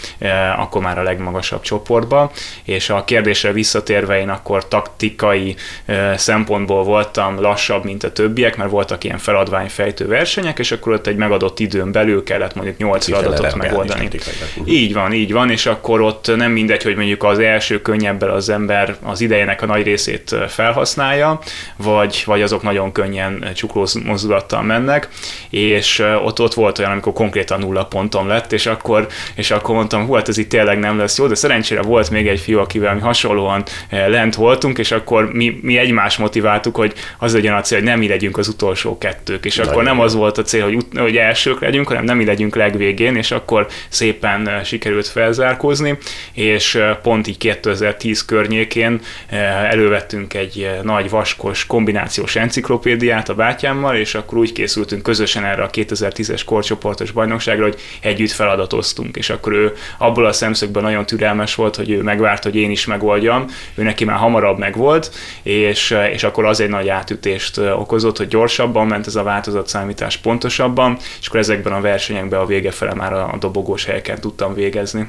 akkor 0.57 0.83
már 0.83 0.99
a 0.99 1.03
legmagasabb 1.03 1.61
csoportba, 1.61 2.33
és 2.65 2.91
a 2.91 3.05
kérdésre 3.05 3.53
visszatérve 3.53 4.21
én 4.21 4.29
akkor 4.29 4.69
taktikai 4.69 5.57
szempontból 6.17 6.85
voltam 6.85 7.41
lassabb, 7.41 7.85
mint 7.85 8.05
a 8.05 8.13
többiek, 8.13 8.57
mert 8.57 8.71
voltak 8.71 9.05
ilyen 9.05 9.19
feladványfejtő 9.19 10.07
versenyek, 10.07 10.59
és 10.59 10.73
akkor 10.73 10.93
ott 10.93 11.07
egy 11.07 11.17
megadott 11.17 11.59
időn 11.59 11.93
belül 11.93 12.23
kellett 12.23 12.55
mondjuk 12.55 12.77
8 12.77 13.09
feladatot 13.11 13.55
megoldani. 13.55 14.09
Így 14.65 14.93
van, 14.93 15.13
így 15.13 15.33
van, 15.33 15.51
és 15.51 15.67
akkor 15.67 16.01
ott 16.01 16.37
nem 16.37 16.53
mindegy, 16.53 16.83
hogy 16.83 16.97
mondjuk 16.97 17.25
az 17.25 17.39
első 17.39 17.58
könnyebbel 17.83 18.31
az 18.31 18.49
ember 18.49 18.97
az 19.03 19.21
idejének 19.21 19.63
a 19.63 19.67
nagy 19.67 19.83
részét 19.83 20.37
felhasználja, 20.49 21.39
vagy, 21.77 22.23
vagy 22.27 22.43
azok 22.43 22.63
nagyon 22.63 22.93
könnyen 22.93 23.51
csuklós 23.55 23.93
mozdulattal 24.05 24.63
mennek, 24.63 25.09
és 25.51 26.05
ott, 26.25 26.41
ott 26.41 26.55
volt 26.55 26.79
olyan, 26.79 26.91
amikor 26.91 27.13
konkrétan 27.13 27.59
nulla 27.59 27.85
pontom 27.85 28.29
lett, 28.29 28.53
és 28.53 28.67
akkor, 28.67 29.07
és 29.35 29.51
akkor 29.51 29.75
mondtam, 29.75 30.07
hú, 30.07 30.13
hát 30.13 30.29
ez 30.29 30.39
itt 30.39 30.49
tényleg 30.49 30.79
nem 30.79 30.99
lesz 30.99 31.19
jó, 31.19 31.27
de 31.27 31.35
szerencsére 31.35 31.83
volt 31.83 32.11
még 32.11 32.29
egy 32.29 32.41
fiú, 32.41 32.59
akivel 32.59 32.95
mi 32.95 33.01
hasonlóan 33.01 33.63
lent 33.91 34.35
voltunk, 34.35 34.79
és 34.79 34.91
akkor 34.91 35.33
mi, 35.33 35.59
mi 35.63 35.79
egymás 35.79 36.17
motiváltuk, 36.17 36.77
hogy 36.77 36.93
az 37.19 37.35
legyen 37.35 37.55
a 37.55 37.61
cél, 37.61 37.79
hogy 37.79 37.87
nem 37.87 37.99
mi 37.99 38.09
legyünk 38.09 38.39
az 38.39 38.49
utolsó 38.49 38.99
kettők, 38.99 39.45
és 39.45 39.59
akkor 39.59 39.83
nem 39.83 40.01
az 40.01 40.15
volt 40.15 40.39
a 40.39 40.43
cél, 40.43 40.65
hogy, 40.65 40.85
hogy 40.97 41.17
elsők 41.17 41.61
legyünk, 41.61 41.89
hanem 41.89 42.05
nem 42.05 42.17
mi 42.17 42.25
legyünk 42.25 42.57
legvégén, 42.57 43.17
és 43.17 43.31
akkor 43.31 43.67
szépen 43.89 44.65
sikerült 44.65 45.07
felzárkózni, 45.07 45.99
és 46.33 46.79
pont 47.03 47.27
így 47.27 47.39
2010 47.49 48.25
környékén 48.25 49.01
elővettünk 49.71 50.35
egy 50.35 50.71
nagy 50.83 51.11
vaskos 51.11 51.67
kombinációs 51.67 52.37
enciklopédiát 52.37 53.29
a 53.29 53.35
bátyámmal, 53.35 53.97
és 53.97 54.15
akkor 54.15 54.39
úgy 54.39 54.53
készültünk 54.53 55.03
közösen 55.03 55.45
erre 55.45 55.63
a 55.63 55.71
2010-es 55.71 56.43
korcsoportos 56.45 57.11
bajnokságra, 57.11 57.63
hogy 57.63 57.81
együtt 58.01 58.31
feladatoztunk, 58.31 59.17
és 59.17 59.31
akkor 59.31 59.53
ő 59.53 59.73
abból 59.99 60.27
a 60.27 60.33
szemszögből 60.33 60.83
nagyon 60.83 61.07
türelmes 61.07 61.55
volt, 61.55 61.77
hogy 61.77 61.91
ő 61.91 62.03
megvárt, 62.03 62.43
hogy 62.43 62.57
én 62.57 62.71
is 62.71 62.87
megoldjam, 62.87 63.45
ő 63.75 63.83
neki 63.83 64.05
már 64.05 64.17
hamarabb 64.17 64.59
megvolt, 64.59 65.11
és, 65.43 65.97
és 66.13 66.23
akkor 66.23 66.45
az 66.45 66.61
egy 66.61 66.69
nagy 66.69 66.89
átütést 66.89 67.59
okozott, 67.59 68.17
hogy 68.17 68.29
gyorsabban 68.29 68.87
ment 68.87 69.07
ez 69.07 69.17
a 69.17 69.23
változatszámítás 69.23 70.17
pontosabban, 70.17 70.97
és 71.21 71.29
akkor 71.29 71.41
ezekben 71.41 71.73
a 71.73 71.81
versenyekben 71.81 72.41
a 72.41 72.47
vége 72.47 72.71
fele 72.71 72.95
már 72.95 73.13
a 73.13 73.37
dobogós 73.41 73.85
helyeken 73.85 74.21
tudtam 74.21 74.55
végezni. 74.55 75.09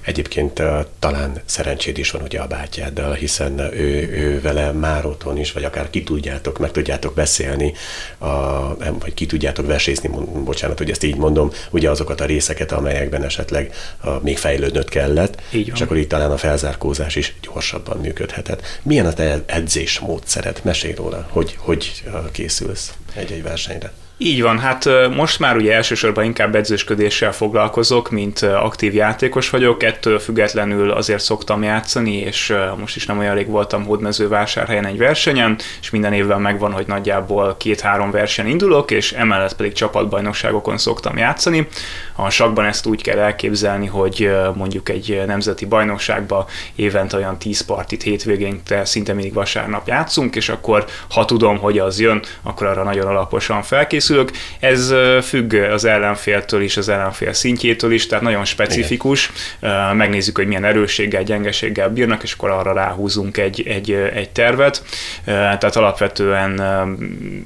Egyébként 0.00 0.62
talán 0.98 1.42
szerencséd 1.78 1.98
is 1.98 2.10
van 2.10 2.22
ugye 2.22 2.40
a 2.40 2.46
bátyáddal, 2.46 3.12
hiszen 3.12 3.58
ő, 3.58 4.08
ő 4.10 4.40
vele 4.40 4.72
már 4.72 5.06
otthon 5.06 5.38
is, 5.38 5.52
vagy 5.52 5.64
akár 5.64 5.90
ki 5.90 6.02
tudjátok, 6.02 6.58
meg 6.58 6.70
tudjátok 6.70 7.14
beszélni, 7.14 7.72
a, 8.18 8.28
vagy 8.76 9.14
ki 9.14 9.26
tudjátok 9.26 9.66
vesészni, 9.66 10.10
bocsánat, 10.44 10.78
hogy 10.78 10.90
ezt 10.90 11.02
így 11.02 11.16
mondom, 11.16 11.50
ugye 11.70 11.90
azokat 11.90 12.20
a 12.20 12.24
részeket, 12.24 12.72
amelyekben 12.72 13.24
esetleg 13.24 13.74
a, 13.98 14.10
még 14.10 14.38
fejlődnöd 14.38 14.88
kellett, 14.88 15.40
így 15.52 15.70
és 15.74 15.80
akkor 15.80 15.96
itt 15.96 16.08
talán 16.08 16.30
a 16.30 16.36
felzárkózás 16.36 17.16
is 17.16 17.34
gyorsabban 17.42 17.98
működhetett. 17.98 18.80
Milyen 18.82 19.06
a 19.06 19.12
te 19.12 19.42
edzés 19.46 19.98
módszered? 19.98 20.60
Mesélj 20.62 20.94
róla, 20.94 21.28
hogy, 21.30 21.54
hogy 21.58 22.04
készülsz 22.32 22.92
egy-egy 23.14 23.42
versenyre. 23.42 23.92
Így 24.20 24.42
van, 24.42 24.58
hát 24.58 24.88
most 25.14 25.38
már 25.38 25.56
ugye 25.56 25.74
elsősorban 25.74 26.24
inkább 26.24 26.54
edzősködéssel 26.54 27.32
foglalkozok, 27.32 28.10
mint 28.10 28.42
aktív 28.42 28.94
játékos 28.94 29.50
vagyok, 29.50 29.82
ettől 29.82 30.18
függetlenül 30.18 30.90
azért 30.90 31.22
szoktam 31.22 31.62
játszani, 31.62 32.16
és 32.16 32.54
most 32.78 32.96
is 32.96 33.06
nem 33.06 33.18
olyan 33.18 33.34
rég 33.34 33.46
voltam 33.46 33.84
hódmezővásárhelyen 33.84 34.86
egy 34.86 34.98
versenyen, 34.98 35.58
és 35.80 35.90
minden 35.90 36.12
évben 36.12 36.40
megvan, 36.40 36.72
hogy 36.72 36.86
nagyjából 36.86 37.56
két-három 37.58 38.10
verseny 38.10 38.46
indulok, 38.46 38.90
és 38.90 39.12
emellett 39.12 39.56
pedig 39.56 39.72
csapatbajnokságokon 39.72 40.78
szoktam 40.78 41.16
játszani. 41.16 41.68
A 42.16 42.30
sakban 42.30 42.64
ezt 42.64 42.86
úgy 42.86 43.02
kell 43.02 43.18
elképzelni, 43.18 43.86
hogy 43.86 44.30
mondjuk 44.54 44.88
egy 44.88 45.22
nemzeti 45.26 45.64
bajnokságban 45.64 46.44
évente 46.74 47.16
olyan 47.16 47.38
10 47.38 47.60
partit 47.60 48.02
hétvégén, 48.02 48.60
de 48.66 48.84
szinte 48.84 49.12
mindig 49.12 49.34
vasárnap 49.34 49.88
játszunk, 49.88 50.36
és 50.36 50.48
akkor 50.48 50.84
ha 51.10 51.24
tudom, 51.24 51.58
hogy 51.58 51.78
az 51.78 52.00
jön, 52.00 52.22
akkor 52.42 52.66
arra 52.66 52.82
nagyon 52.82 53.06
alaposan 53.06 53.62
felkészül 53.62 54.06
készülök. 54.08 54.30
Ez 54.60 54.92
függ 55.26 55.54
az 55.54 55.84
ellenféltől 55.84 56.62
is, 56.62 56.76
az 56.76 56.88
ellenfél 56.88 57.32
szintjétől 57.32 57.92
is, 57.92 58.06
tehát 58.06 58.24
nagyon 58.24 58.44
specifikus. 58.44 59.30
Igen. 59.60 59.96
Megnézzük, 59.96 60.36
hogy 60.36 60.46
milyen 60.46 60.64
erősséggel, 60.64 61.22
gyengeséggel 61.22 61.88
bírnak, 61.88 62.22
és 62.22 62.32
akkor 62.32 62.50
arra 62.50 62.72
ráhúzunk 62.72 63.36
egy, 63.36 63.62
egy, 63.66 63.92
egy 63.92 64.30
tervet. 64.30 64.82
Tehát 65.24 65.76
alapvetően 65.76 66.62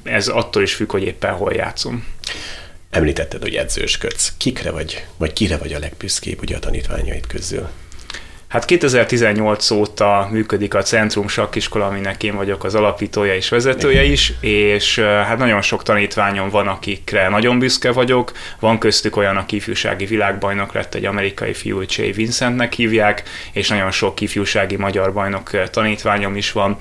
ez 0.03 0.27
attól 0.27 0.63
is 0.63 0.73
függ, 0.73 0.91
hogy 0.91 1.03
éppen 1.03 1.33
hol 1.33 1.53
játszom. 1.53 2.05
Említetted, 2.89 3.41
hogy 3.41 3.55
edzősködsz. 3.55 4.33
Kikre 4.37 4.71
vagy, 4.71 5.05
vagy 5.17 5.33
kire 5.33 5.57
vagy 5.57 5.73
a 5.73 5.79
legbüszkébb 5.79 6.41
ugye 6.41 6.55
a 6.55 6.59
tanítványaid 6.59 7.27
közül? 7.27 7.69
Hát 8.53 8.65
2018 8.65 9.71
óta 9.71 10.27
működik 10.31 10.73
a 10.73 10.81
Centrum 10.81 11.27
Sakkiskola, 11.27 11.85
aminek 11.85 12.23
én 12.23 12.35
vagyok 12.35 12.63
az 12.63 12.75
alapítója 12.75 13.35
és 13.35 13.49
vezetője 13.49 14.03
is, 14.03 14.33
és 14.39 14.99
hát 14.99 15.37
nagyon 15.37 15.61
sok 15.61 15.83
tanítványom 15.83 16.49
van, 16.49 16.67
akikre 16.67 17.29
nagyon 17.29 17.59
büszke 17.59 17.91
vagyok. 17.91 18.31
Van 18.59 18.79
köztük 18.79 19.15
olyan, 19.15 19.37
aki 19.37 19.55
ifjúsági 19.55 20.05
világbajnok 20.05 20.73
lett, 20.73 20.95
egy 20.95 21.05
amerikai 21.05 21.53
fiú, 21.53 21.81
Jay 21.87 22.11
Vincentnek 22.11 22.73
hívják, 22.73 23.23
és 23.51 23.67
nagyon 23.67 23.91
sok 23.91 24.21
ifjúsági 24.21 24.75
magyar 24.75 25.13
bajnok 25.13 25.69
tanítványom 25.69 26.35
is 26.35 26.51
van, 26.51 26.77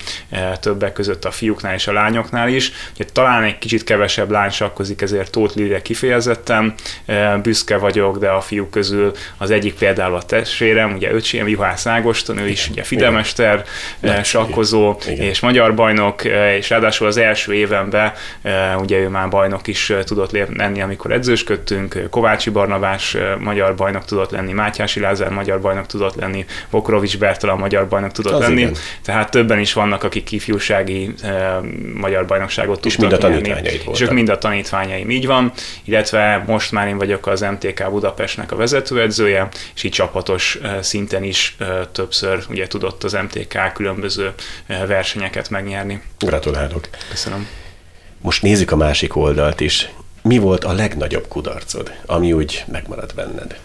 többek 0.61 0.93
között 0.93 1.25
a 1.25 1.31
fiúknál 1.31 1.75
és 1.75 1.87
a 1.87 1.93
lányoknál 1.93 2.49
is. 2.49 2.73
Ugye, 2.95 3.05
talán 3.13 3.43
egy 3.43 3.59
kicsit 3.59 3.85
kevesebb 3.85 4.31
lány 4.31 4.51
sakkozik, 4.51 5.03
ezért 5.03 5.31
Tóth 5.31 5.57
Lille 5.57 5.83
kifejezetten 5.83 6.75
büszke 7.43 7.77
vagyok, 7.77 8.19
de 8.19 8.29
a 8.29 8.41
fiúk 8.41 8.71
közül 8.71 9.13
az 9.37 9.51
egyik 9.51 9.75
például 9.75 10.15
a 10.15 10.23
testvérem, 10.23 10.93
ugye 10.93 11.13
öcsém, 11.13 11.49
Juhász 11.63 11.87
Ágoston, 11.87 12.39
ő 12.39 12.49
is 12.49 12.69
ugye 12.69 12.83
Fidemester, 12.83 13.65
eh, 14.01 14.25
sakkozó 14.25 14.97
Igen. 15.07 15.27
és 15.27 15.41
magyar 15.41 15.75
bajnok, 15.75 16.25
eh, 16.25 16.57
és 16.57 16.71
ráadásul 16.71 17.07
az 17.07 17.17
első 17.17 17.55
évenben 17.55 18.13
eh, 18.43 18.81
ugye 18.81 18.99
ő 18.99 19.09
már 19.09 19.29
bajnok 19.29 19.67
is 19.67 19.93
tudott 20.05 20.31
lenni, 20.57 20.81
amikor 20.81 21.13
edzősködtünk, 21.13 22.03
Kovácsi 22.11 22.51
Barnabás 22.51 23.17
magyar 23.39 23.75
bajnok 23.75 24.05
tudott 24.05 24.31
lenni, 24.31 24.53
Mátyási 24.53 25.01
Lázár 25.01 25.31
magyar 25.31 25.61
bajnok 25.61 25.87
tudott 25.87 26.15
lenni, 26.15 26.45
Bokrovics 26.71 27.19
Bertalan 27.19 27.59
magyar 27.59 27.89
bajnok 27.89 28.13
tudott 28.13 28.33
az 28.33 28.41
lenni, 28.41 28.61
igen. 28.61 28.75
tehát 29.05 29.31
többen 29.31 29.59
is 29.59 29.73
vannak, 29.73 30.05
akik 30.05 30.33
ifjúsági 30.33 31.15
magyar 31.95 32.27
bajnokságot 32.27 32.81
tudtak 32.81 32.93
És 32.93 32.97
mind 32.97 33.13
a 33.13 33.19
tanítványaid 33.19 33.83
És 33.93 34.01
ők 34.01 34.11
mind 34.11 34.29
a 34.29 34.39
tanítványaim, 34.39 35.11
így 35.11 35.27
van, 35.27 35.53
illetve 35.85 36.45
most 36.47 36.73
már 36.73 36.89
én 36.89 36.99
vagyok 36.99 37.27
az 37.27 37.41
MTK 37.41 37.91
Budapestnek 37.91 38.53
a 38.53 38.57
vezetőedzője, 38.57 39.49
és 39.75 39.83
így 39.83 39.93
csapatos 39.93 40.59
szinten 40.81 41.25
is 41.25 41.52
többször 41.93 42.45
ugye 42.49 42.67
tudott 42.67 43.05
az 43.05 43.13
MTK 43.13 43.73
különböző 43.75 44.33
versenyeket 44.67 45.51
megnyerni. 45.51 46.03
Gratulálok. 46.19 46.89
Köszönöm. 47.11 47.49
Most 48.21 48.43
nézzük 48.43 48.71
a 48.71 48.77
másik 48.77 49.17
oldalt 49.17 49.61
is. 49.61 49.89
Mi 50.23 50.39
volt 50.39 50.65
a 50.65 50.73
legnagyobb 50.73 51.29
kudarcod, 51.29 51.93
ami 52.07 52.33
úgy 52.33 52.65
megmaradt 52.67 53.15
benned? 53.15 53.59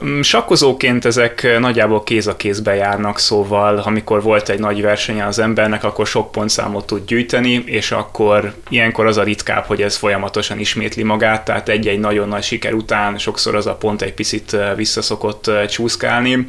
Mm, 0.00 0.20
sakkozóként 0.20 1.04
ezek 1.04 1.58
nagyjából 1.58 2.02
kéz 2.02 2.26
a 2.26 2.36
kézbe 2.36 2.74
járnak, 2.74 3.18
szóval 3.18 3.78
amikor 3.78 4.22
volt 4.22 4.48
egy 4.48 4.58
nagy 4.58 4.82
versenye 4.82 5.26
az 5.26 5.38
embernek, 5.38 5.84
akkor 5.84 6.06
sok 6.06 6.30
pontszámot 6.30 6.86
tud 6.86 7.04
gyűjteni, 7.06 7.62
és 7.66 7.90
akkor 7.90 8.54
ilyenkor 8.68 9.06
az 9.06 9.16
a 9.16 9.22
ritkább, 9.22 9.64
hogy 9.64 9.82
ez 9.82 9.96
folyamatosan 9.96 10.58
ismétli 10.58 11.02
magát, 11.02 11.44
tehát 11.44 11.68
egy-egy 11.68 11.98
nagyon 11.98 12.28
nagy 12.28 12.42
siker 12.42 12.72
után 12.72 13.18
sokszor 13.18 13.54
az 13.54 13.66
a 13.66 13.74
pont 13.74 14.02
egy 14.02 14.14
picit 14.14 14.56
visszaszokott 14.76 15.50
csúszkálni. 15.68 16.46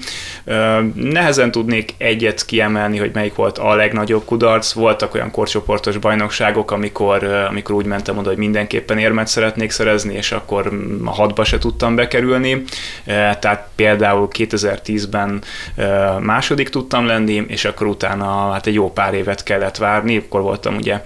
Nehezen 0.95 1.51
tudnék 1.51 1.93
egyet 1.97 2.45
kiemelni, 2.45 2.97
hogy 2.97 3.11
melyik 3.13 3.35
volt 3.35 3.57
a 3.57 3.75
legnagyobb 3.75 4.25
kudarc. 4.25 4.71
Voltak 4.71 5.13
olyan 5.13 5.31
korcsoportos 5.31 5.97
bajnokságok, 5.97 6.71
amikor, 6.71 7.23
amikor 7.23 7.75
úgy 7.75 7.85
mentem 7.85 8.17
oda, 8.17 8.29
hogy 8.29 8.37
mindenképpen 8.37 8.97
érmet 8.97 9.27
szeretnék 9.27 9.71
szerezni, 9.71 10.13
és 10.13 10.31
akkor 10.31 10.71
a 11.05 11.11
hatba 11.11 11.43
se 11.43 11.57
tudtam 11.57 11.95
bekerülni 11.95 12.63
tehát 13.39 13.67
például 13.75 14.27
2010-ben 14.31 15.41
második 16.19 16.69
tudtam 16.69 17.05
lenni, 17.05 17.45
és 17.47 17.65
akkor 17.65 17.87
utána 17.87 18.51
hát 18.51 18.67
egy 18.67 18.73
jó 18.73 18.91
pár 18.91 19.13
évet 19.13 19.43
kellett 19.43 19.77
várni, 19.77 20.17
akkor 20.17 20.41
voltam 20.41 20.75
ugye 20.75 21.01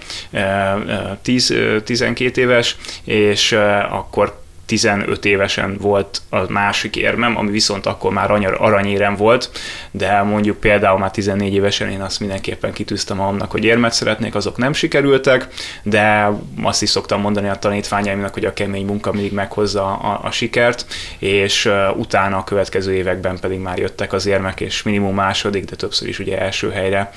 10, 1.22 1.54
12 1.84 2.40
éves, 2.40 2.76
és 3.04 3.52
akkor 3.90 4.46
15 4.68 5.24
évesen 5.24 5.76
volt 5.80 6.22
a 6.30 6.52
másik 6.52 6.96
érmem, 6.96 7.36
ami 7.36 7.50
viszont 7.50 7.86
akkor 7.86 8.12
már 8.12 8.30
aranyérem 8.58 9.16
volt, 9.16 9.50
de 9.90 10.22
mondjuk 10.22 10.60
például 10.60 10.98
már 10.98 11.10
14 11.10 11.54
évesen 11.54 11.90
én 11.90 12.00
azt 12.00 12.20
mindenképpen 12.20 12.72
kitűztem 12.72 13.16
magamnak, 13.16 13.50
hogy 13.50 13.64
érmet 13.64 13.92
szeretnék, 13.92 14.34
azok 14.34 14.56
nem 14.56 14.72
sikerültek, 14.72 15.46
de 15.82 16.30
azt 16.62 16.82
is 16.82 16.90
szoktam 16.90 17.20
mondani 17.20 17.48
a 17.48 17.54
tanítványaimnak, 17.54 18.34
hogy 18.34 18.44
a 18.44 18.52
kemény 18.52 18.86
munka 18.86 19.12
mindig 19.12 19.32
meghozza 19.32 19.96
a, 19.96 20.20
a 20.22 20.30
sikert, 20.30 20.86
és 21.18 21.70
utána 21.96 22.36
a 22.36 22.44
következő 22.44 22.94
években 22.94 23.38
pedig 23.40 23.58
már 23.58 23.78
jöttek 23.78 24.12
az 24.12 24.26
érmek, 24.26 24.60
és 24.60 24.82
minimum 24.82 25.14
második, 25.14 25.64
de 25.64 25.76
többször 25.76 26.08
is 26.08 26.18
ugye 26.18 26.38
első 26.40 26.70
helyre 26.70 27.10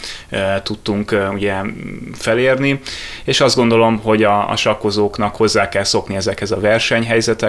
tudtunk 0.64 1.16
ugye 1.34 1.56
felérni, 2.14 2.80
és 3.24 3.42
azt 3.42 3.56
gondolom, 3.56 4.00
hogy 4.00 4.24
a, 4.24 4.50
a 4.50 4.56
sakkozóknak 4.56 5.36
hozzá 5.36 5.70
kell 5.70 5.84
szokni 5.84 6.16
ezekhez 6.16 6.52
a 6.52 6.60
versenyhelyzetekhez. 6.60 7.40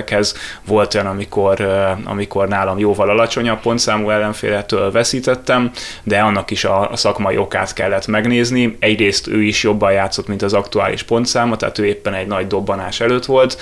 Volt 0.66 0.94
olyan, 0.94 1.06
amikor, 1.06 1.60
amikor 2.04 2.48
nálam 2.48 2.78
jóval 2.78 3.08
alacsonyabb 3.08 3.60
pontszámú 3.60 4.10
ellenféletől 4.10 4.90
veszítettem, 4.90 5.70
de 6.02 6.18
annak 6.18 6.50
is 6.50 6.64
a, 6.64 6.90
a 6.90 6.96
szakmai 6.96 7.36
okát 7.36 7.72
kellett 7.72 8.06
megnézni. 8.06 8.76
Egyrészt 8.80 9.26
ő 9.26 9.42
is 9.42 9.62
jobban 9.62 9.92
játszott, 9.92 10.28
mint 10.28 10.42
az 10.42 10.52
aktuális 10.52 11.02
pontszáma, 11.02 11.56
tehát 11.56 11.78
ő 11.78 11.84
éppen 11.84 12.14
egy 12.14 12.26
nagy 12.26 12.46
dobbanás 12.46 13.00
előtt 13.00 13.24
volt, 13.24 13.60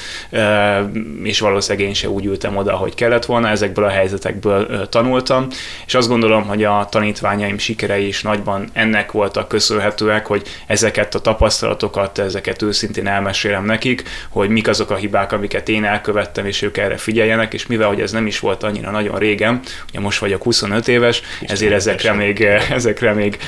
és 1.22 1.40
valószínűleg 1.40 1.88
én 1.88 1.94
se 1.94 2.08
úgy 2.08 2.24
ültem 2.24 2.56
oda, 2.56 2.72
hogy 2.76 2.94
kellett 2.94 3.24
volna, 3.24 3.48
ezekből 3.48 3.84
a 3.84 3.88
helyzetekből 3.88 4.88
tanultam, 4.88 5.46
és 5.86 5.94
azt 5.94 6.08
gondolom, 6.08 6.46
hogy 6.46 6.64
a 6.64 6.86
tanítványaim 6.90 7.58
sikerei 7.58 8.06
is 8.06 8.22
nagyban 8.22 8.68
ennek 8.72 9.12
voltak 9.12 9.48
köszönhetőek, 9.48 10.26
hogy 10.26 10.42
ezeket 10.66 11.14
a 11.14 11.20
tapasztalatokat, 11.20 12.18
ezeket 12.18 12.62
őszintén 12.62 13.06
elmesélem 13.06 13.64
nekik, 13.64 14.02
hogy 14.28 14.48
mik 14.48 14.68
azok 14.68 14.90
a 14.90 14.94
hibák, 14.94 15.32
amiket 15.32 15.68
én 15.68 15.84
elkövettem, 15.84 16.19
és 16.44 16.62
ők 16.62 16.76
erre 16.76 16.96
figyeljenek, 16.96 17.54
és 17.54 17.66
mivel 17.66 17.88
hogy 17.88 18.00
ez 18.00 18.12
nem 18.12 18.26
is 18.26 18.38
volt 18.38 18.62
annyira 18.62 18.90
nagyon 18.90 19.18
régen, 19.18 19.60
ugye 19.88 20.00
most 20.00 20.18
vagyok 20.18 20.42
25 20.42 20.88
éves, 20.88 21.22
ezért 21.40 21.72
ezekre 21.72 22.12
még, 22.12 22.42
ezekre 22.70 23.12
még 23.12 23.38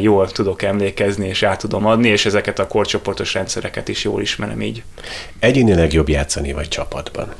jól 0.00 0.30
tudok 0.30 0.62
emlékezni, 0.62 1.28
és 1.28 1.42
át 1.42 1.58
tudom 1.58 1.86
adni, 1.86 2.08
és 2.08 2.26
ezeket 2.26 2.58
a 2.58 2.66
korcsoportos 2.66 3.34
rendszereket 3.34 3.88
is 3.88 4.04
jól 4.04 4.20
ismerem 4.20 4.60
így. 4.60 4.82
Egyénileg 5.38 5.92
jobb 5.92 6.08
játszani, 6.08 6.52
vagy 6.52 6.68
csapatban? 6.68 7.34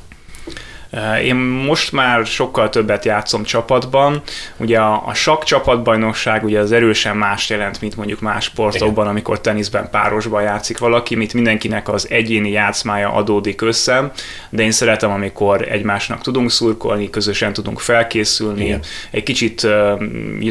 Eh, 0.93 1.27
én 1.27 1.35
most 1.37 1.93
már 1.93 2.27
sokkal 2.27 2.69
többet 2.69 3.05
játszom 3.05 3.43
csapatban. 3.43 4.23
Ugye 4.57 4.79
a, 4.79 5.03
a 5.07 5.15
sakk 5.15 5.43
csapatbajnokság 5.43 6.45
ugye 6.45 6.59
az 6.59 6.73
erősen 6.73 7.17
más 7.17 7.51
jelent, 7.51 7.81
mint 7.81 7.97
mondjuk 7.97 8.21
más 8.21 8.45
sportokban, 8.45 9.07
amikor 9.07 9.41
teniszben 9.41 9.91
párosban 9.91 10.43
játszik 10.43 10.79
valaki, 10.79 11.15
mint 11.15 11.35
mindenkinek 11.35 11.89
az 11.89 12.07
egyéni 12.11 12.51
játszmája 12.51 13.13
adódik 13.13 13.61
össze, 13.61 14.13
de 14.51 14.63
én 14.63 14.71
szeretem, 14.71 15.11
amikor 15.11 15.69
egymásnak 15.69 16.21
tudunk 16.21 16.51
szurkolni, 16.51 17.11
közösen 17.11 17.53
tudunk 17.53 17.81
felkészülni, 17.81 18.65
Igen. 18.65 18.81
egy 19.11 19.23
kicsit 19.23 19.63
uh, 19.63 20.01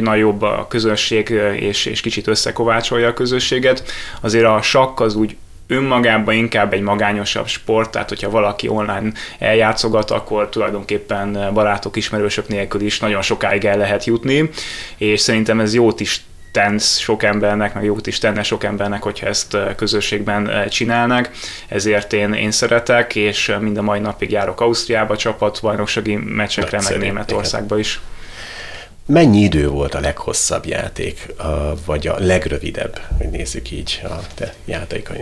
nagyobb 0.00 0.42
a 0.42 0.66
közösség, 0.68 1.28
és, 1.56 1.86
és 1.86 2.00
kicsit 2.00 2.26
összekovácsolja 2.26 3.08
a 3.08 3.12
közösséget. 3.12 3.82
Azért 4.20 4.46
a 4.46 4.62
sakk 4.62 5.00
az 5.00 5.14
úgy 5.14 5.36
önmagában 5.72 6.34
inkább 6.34 6.72
egy 6.72 6.80
magányosabb 6.80 7.46
sport, 7.46 7.90
tehát 7.90 8.08
hogyha 8.08 8.30
valaki 8.30 8.68
online 8.68 9.12
eljátszogat, 9.38 10.10
akkor 10.10 10.48
tulajdonképpen 10.48 11.50
barátok, 11.54 11.96
ismerősök 11.96 12.48
nélkül 12.48 12.80
is 12.80 13.00
nagyon 13.00 13.22
sokáig 13.22 13.64
el 13.64 13.76
lehet 13.76 14.04
jutni, 14.04 14.50
és 14.96 15.20
szerintem 15.20 15.60
ez 15.60 15.74
jót 15.74 16.00
is 16.00 16.24
tensz 16.52 16.98
sok 16.98 17.22
embernek, 17.22 17.74
meg 17.74 17.84
jót 17.84 18.06
is 18.06 18.18
tenne 18.18 18.42
sok 18.42 18.64
embernek, 18.64 19.02
hogyha 19.02 19.26
ezt 19.26 19.56
közösségben 19.76 20.68
csinálnak. 20.68 21.30
Ezért 21.68 22.12
én, 22.12 22.32
én 22.32 22.50
szeretek, 22.50 23.16
és 23.16 23.52
mind 23.60 23.76
a 23.76 23.82
mai 23.82 24.00
napig 24.00 24.30
járok 24.30 24.60
Ausztriába 24.60 25.16
csapatbajnoksági 25.16 26.16
meccsekre, 26.16 26.80
meg 26.88 26.98
Németországba 26.98 27.78
is. 27.78 28.00
Mennyi 29.06 29.40
idő 29.40 29.68
volt 29.68 29.94
a 29.94 30.00
leghosszabb 30.00 30.66
játék, 30.66 31.34
vagy 31.86 32.06
a 32.06 32.18
legrövidebb, 32.18 33.00
hogy 33.18 33.30
nézzük 33.30 33.70
így 33.70 34.00
a 34.04 34.16
te 34.34 34.54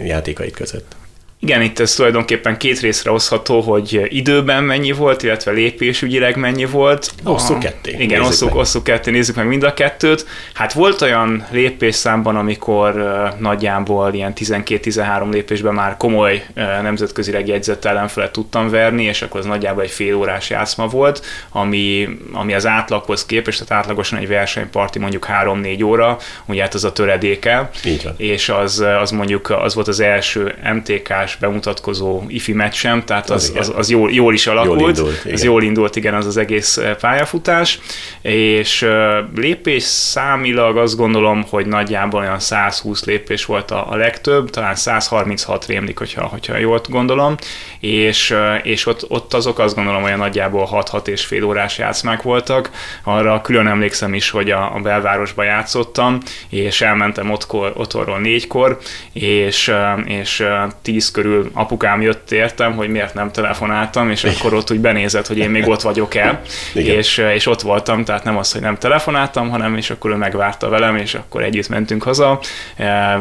játékaid 0.04 0.52
között? 0.52 0.96
Igen, 1.42 1.62
itt 1.62 1.78
ez 1.78 1.94
tulajdonképpen 1.94 2.56
két 2.56 2.80
részre 2.80 3.10
oszható, 3.10 3.60
hogy 3.60 4.06
időben 4.08 4.64
mennyi 4.64 4.92
volt, 4.92 5.22
illetve 5.22 5.52
lépésügyileg 5.52 6.36
mennyi 6.36 6.64
volt. 6.64 7.10
Osszuk 7.24 7.58
ketté. 7.58 7.96
Igen, 7.98 8.20
osszuk, 8.20 8.54
osszuk 8.54 8.84
ketté, 8.84 9.10
nézzük 9.10 9.36
meg 9.36 9.46
mind 9.46 9.62
a 9.62 9.74
kettőt. 9.74 10.26
Hát 10.54 10.72
volt 10.72 11.00
olyan 11.00 11.46
lépésszámban, 11.50 12.36
amikor 12.36 12.96
uh, 12.96 13.38
nagyjából 13.38 14.14
ilyen 14.14 14.32
12-13 14.36 15.30
lépésben 15.30 15.74
már 15.74 15.96
komoly 15.96 16.44
uh, 16.56 16.82
nemzetközileg 16.82 17.48
jegyzett 17.48 17.84
ellenfelet 17.84 18.32
tudtam 18.32 18.70
verni, 18.70 19.04
és 19.04 19.22
akkor 19.22 19.40
az 19.40 19.46
nagyjából 19.46 19.82
egy 19.82 19.90
fél 19.90 20.14
órás 20.14 20.50
játszma 20.50 20.86
volt, 20.86 21.24
ami, 21.50 22.08
ami 22.32 22.54
az 22.54 22.66
átlaghoz 22.66 23.26
képest, 23.26 23.64
tehát 23.64 23.82
átlagosan 23.84 24.18
egy 24.18 24.28
versenyparti 24.28 24.98
mondjuk 24.98 25.26
3-4 25.42 25.84
óra, 25.84 26.18
ugye 26.46 26.62
hát 26.62 26.74
az 26.74 26.84
a 26.84 26.92
töredéke. 26.92 27.70
Így 27.84 28.02
van. 28.04 28.14
És 28.16 28.48
az, 28.48 28.84
az 29.00 29.10
mondjuk 29.10 29.50
az 29.50 29.74
volt 29.74 29.88
az 29.88 30.00
első 30.00 30.54
MTK 30.74 31.28
órás 31.30 31.36
bemutatkozó 31.36 32.22
ifi 32.28 32.52
meccsem, 32.52 33.04
tehát 33.04 33.30
az, 33.30 33.52
az, 33.56 33.68
az, 33.68 33.74
az 33.76 33.90
jól, 33.90 34.10
jól 34.12 34.34
is 34.34 34.46
alakult. 34.46 34.80
Jól 34.80 34.88
indult, 34.88 35.20
igen. 35.24 35.34
Az 35.34 35.44
jól 35.44 35.62
indult, 35.62 35.96
igen, 35.96 36.14
az 36.14 36.26
az 36.26 36.36
egész 36.36 36.76
eh, 36.76 36.94
pályafutás, 36.94 37.78
és 38.22 38.82
eh, 38.82 39.18
lépés 39.34 39.82
számilag 39.82 40.76
azt 40.76 40.96
gondolom, 40.96 41.44
hogy 41.50 41.66
nagyjából 41.66 42.20
olyan 42.20 42.38
120 42.38 43.04
lépés 43.04 43.44
volt 43.44 43.70
a, 43.70 43.90
a 43.90 43.96
legtöbb, 43.96 44.50
talán 44.50 44.74
136 44.74 45.66
rémlik, 45.66 45.98
hogyha, 45.98 46.26
hogyha 46.26 46.56
jól 46.56 46.80
gondolom, 46.88 47.36
és, 47.80 48.30
eh, 48.30 48.60
és 48.62 48.86
ott, 48.86 49.04
ott 49.08 49.34
azok 49.34 49.58
azt 49.58 49.74
gondolom 49.74 50.02
olyan 50.02 50.18
nagyjából 50.18 50.68
6-6 50.72 51.06
és 51.06 51.24
fél 51.24 51.44
órás 51.44 51.78
játszmák 51.78 52.22
voltak. 52.22 52.70
Arra 53.04 53.40
külön 53.40 53.66
emlékszem 53.66 54.14
is, 54.14 54.30
hogy 54.30 54.50
a, 54.50 54.74
a 54.74 54.78
belvárosba 54.78 55.42
játszottam, 55.42 56.18
és 56.48 56.80
elmentem 56.80 57.30
ottkor, 57.30 57.72
otthonról 57.76 58.18
négykor, 58.18 58.78
és, 59.12 59.72
és 60.06 60.44
tíz 60.82 61.10
körül 61.22 61.50
apukám 61.52 62.02
jött 62.02 62.30
értem, 62.30 62.76
hogy 62.76 62.88
miért 62.88 63.14
nem 63.14 63.30
telefonáltam, 63.30 64.10
és 64.10 64.24
akkor 64.24 64.54
ott 64.54 64.70
úgy 64.70 64.80
benézett, 64.80 65.26
hogy 65.26 65.38
én 65.38 65.50
még 65.50 65.68
ott 65.68 65.80
vagyok-e, 65.80 66.40
és, 66.74 67.22
és 67.34 67.46
ott 67.46 67.60
voltam, 67.60 68.04
tehát 68.04 68.24
nem 68.24 68.36
az, 68.36 68.52
hogy 68.52 68.60
nem 68.60 68.76
telefonáltam, 68.76 69.50
hanem 69.50 69.76
és 69.76 69.90
akkor 69.90 70.10
ő 70.10 70.14
megvárta 70.14 70.68
velem, 70.68 70.96
és 70.96 71.14
akkor 71.14 71.42
együtt 71.42 71.68
mentünk 71.68 72.02
haza. 72.02 72.40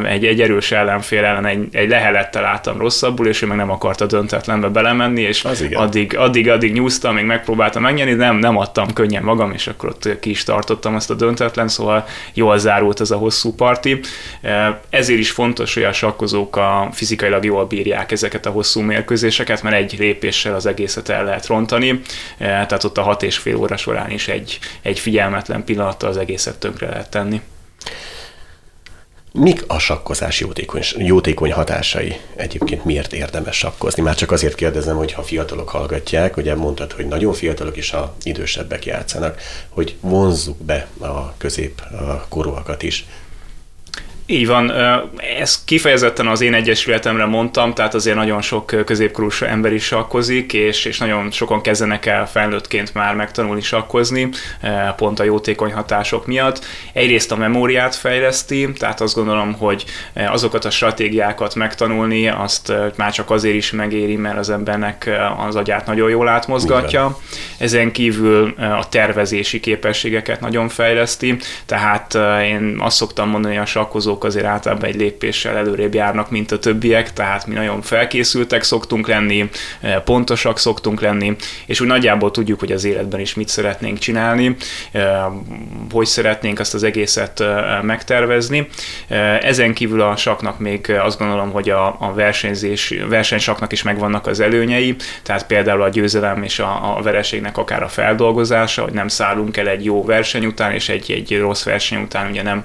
Egy, 0.03 0.25
egy 0.25 0.41
erős 0.41 0.71
ellenfél 0.71 1.23
ellen 1.23 1.45
egy, 1.45 1.67
egy 1.71 1.89
lehelettel 1.89 2.45
álltam 2.45 2.77
rosszabbul, 2.77 3.27
és 3.27 3.41
ő 3.41 3.45
meg 3.45 3.57
nem 3.57 3.71
akarta 3.71 4.05
döntetlenbe 4.05 4.67
belemenni, 4.67 5.21
és 5.21 5.43
addig, 5.73 6.17
addig, 6.17 6.49
addig 6.49 6.73
nyúztam, 6.73 7.15
még 7.15 7.25
megpróbáltam 7.25 7.81
megnyerni, 7.81 8.13
nem, 8.13 8.37
nem 8.37 8.57
adtam 8.57 8.93
könnyen 8.93 9.23
magam, 9.23 9.51
és 9.51 9.67
akkor 9.67 9.89
ott 9.89 10.19
ki 10.19 10.29
is 10.29 10.43
tartottam 10.43 10.95
azt 10.95 11.09
a 11.09 11.13
döntetlen, 11.13 11.67
szóval 11.67 12.05
jól 12.33 12.57
zárult 12.57 13.01
ez 13.01 13.11
a 13.11 13.17
hosszú 13.17 13.55
parti. 13.55 13.99
Ezért 14.89 15.19
is 15.19 15.31
fontos, 15.31 15.73
hogy 15.73 15.83
a 15.83 15.93
sakkozók 15.93 16.55
a 16.55 16.89
fizikailag 16.91 17.45
jól 17.45 17.65
bírják 17.65 17.88
bírják 17.89 18.11
ezeket 18.11 18.45
a 18.45 18.49
hosszú 18.49 18.79
mérkőzéseket, 18.81 19.61
mert 19.63 19.75
egy 19.75 19.95
lépéssel 19.99 20.55
az 20.55 20.65
egészet 20.65 21.09
el 21.09 21.23
lehet 21.23 21.45
rontani, 21.45 22.01
e, 22.37 22.45
tehát 22.45 22.83
ott 22.83 22.97
a 22.97 23.01
hat 23.01 23.23
és 23.23 23.37
fél 23.37 23.55
óra 23.55 23.77
során 23.77 24.11
is 24.11 24.27
egy, 24.27 24.59
egy 24.81 24.99
figyelmetlen 24.99 25.63
pillanattal 25.63 26.09
az 26.09 26.17
egészet 26.17 26.59
tönkre 26.59 26.89
lehet 26.89 27.09
tenni. 27.09 27.41
Mik 29.33 29.63
a 29.67 29.79
sakkozás 29.79 30.39
jótékony, 30.39 30.81
jótékony 30.97 31.51
hatásai? 31.51 32.19
Egyébként 32.35 32.85
miért 32.85 33.13
érdemes 33.13 33.57
sakkozni? 33.57 34.01
Már 34.03 34.15
csak 34.15 34.31
azért 34.31 34.55
kérdezem, 34.55 34.97
hogy 34.97 35.11
ha 35.13 35.23
fiatalok 35.23 35.69
hallgatják, 35.69 36.37
ugye 36.37 36.55
mondtad, 36.55 36.91
hogy 36.91 37.07
nagyon 37.07 37.33
fiatalok 37.33 37.77
is 37.77 37.91
a 37.91 38.15
idősebbek 38.23 38.85
játszanak, 38.85 39.41
hogy 39.69 39.95
vonzzuk 40.01 40.57
be 40.57 40.87
a 40.99 41.37
közép 41.37 41.81
a 41.91 42.25
korúakat 42.29 42.83
is 42.83 43.05
így 44.31 44.47
van, 44.47 44.71
ezt 45.39 45.59
kifejezetten 45.65 46.27
az 46.27 46.41
én 46.41 46.53
egyesületemre 46.53 47.25
mondtam, 47.25 47.73
tehát 47.73 47.93
azért 47.93 48.15
nagyon 48.15 48.41
sok 48.41 48.65
középkorú 48.85 49.29
ember 49.39 49.73
is 49.73 49.83
sakkozik, 49.83 50.53
és, 50.53 50.85
és 50.85 50.97
nagyon 50.97 51.31
sokan 51.31 51.61
kezdenek 51.61 52.05
el 52.05 52.27
felnőttként 52.27 52.93
már 52.93 53.15
megtanulni 53.15 53.61
sakkozni, 53.61 54.29
pont 54.95 55.19
a 55.19 55.23
jótékony 55.23 55.73
hatások 55.73 56.25
miatt. 56.25 56.65
Egyrészt 56.93 57.31
a 57.31 57.35
memóriát 57.35 57.95
fejleszti, 57.95 58.71
tehát 58.77 59.01
azt 59.01 59.15
gondolom, 59.15 59.53
hogy 59.53 59.85
azokat 60.13 60.65
a 60.65 60.69
stratégiákat 60.69 61.55
megtanulni, 61.55 62.27
azt 62.27 62.73
már 62.95 63.11
csak 63.11 63.31
azért 63.31 63.55
is 63.55 63.71
megéri, 63.71 64.15
mert 64.15 64.37
az 64.37 64.49
embernek 64.49 65.09
az 65.47 65.55
agyát 65.55 65.85
nagyon 65.85 66.09
jól 66.09 66.27
átmozgatja. 66.27 67.17
Ezen 67.57 67.91
kívül 67.91 68.53
a 68.57 68.89
tervezési 68.89 69.59
képességeket 69.59 70.39
nagyon 70.39 70.69
fejleszti, 70.69 71.37
tehát 71.65 72.17
én 72.43 72.77
azt 72.79 72.95
szoktam 72.95 73.29
mondani 73.29 73.57
a 73.57 73.65
sakkozók 73.65 74.17
azok 74.19 74.31
azért 74.31 74.53
általában 74.53 74.89
egy 74.89 74.95
lépéssel 74.95 75.57
előrébb 75.57 75.93
járnak, 75.93 76.29
mint 76.29 76.51
a 76.51 76.59
többiek, 76.59 77.13
tehát 77.13 77.47
mi 77.47 77.53
nagyon 77.53 77.81
felkészültek 77.81 78.63
szoktunk 78.63 79.07
lenni, 79.07 79.49
pontosak 80.03 80.59
szoktunk 80.59 81.01
lenni, 81.01 81.35
és 81.65 81.81
úgy 81.81 81.87
nagyjából 81.87 82.31
tudjuk, 82.31 82.59
hogy 82.59 82.71
az 82.71 82.83
életben 82.83 83.19
is 83.19 83.33
mit 83.33 83.47
szeretnénk 83.47 83.97
csinálni, 83.97 84.55
hogy 85.91 86.05
szeretnénk 86.05 86.59
azt 86.59 86.73
az 86.73 86.83
egészet 86.83 87.43
megtervezni. 87.81 88.67
Ezen 89.41 89.73
kívül 89.73 90.01
a 90.01 90.15
saknak 90.15 90.59
még 90.59 90.91
azt 90.91 91.19
gondolom, 91.19 91.51
hogy 91.51 91.69
a, 91.69 91.87
a 91.99 92.13
versenyzés, 92.13 92.93
versenysaknak 93.09 93.71
is 93.71 93.83
megvannak 93.83 94.27
az 94.27 94.39
előnyei, 94.39 94.95
tehát 95.23 95.47
például 95.47 95.81
a 95.81 95.89
győzelem 95.89 96.43
és 96.43 96.59
a, 96.59 96.97
a 96.97 97.01
vereségnek 97.01 97.57
akár 97.57 97.83
a 97.83 97.87
feldolgozása, 97.87 98.83
hogy 98.83 98.93
nem 98.93 99.07
szállunk 99.07 99.57
el 99.57 99.67
egy 99.67 99.83
jó 99.83 100.05
verseny 100.05 100.45
után, 100.45 100.71
és 100.71 100.89
egy, 100.89 101.11
egy 101.11 101.39
rossz 101.39 101.63
verseny 101.63 102.01
után 102.01 102.29
ugye 102.29 102.43
nem 102.43 102.63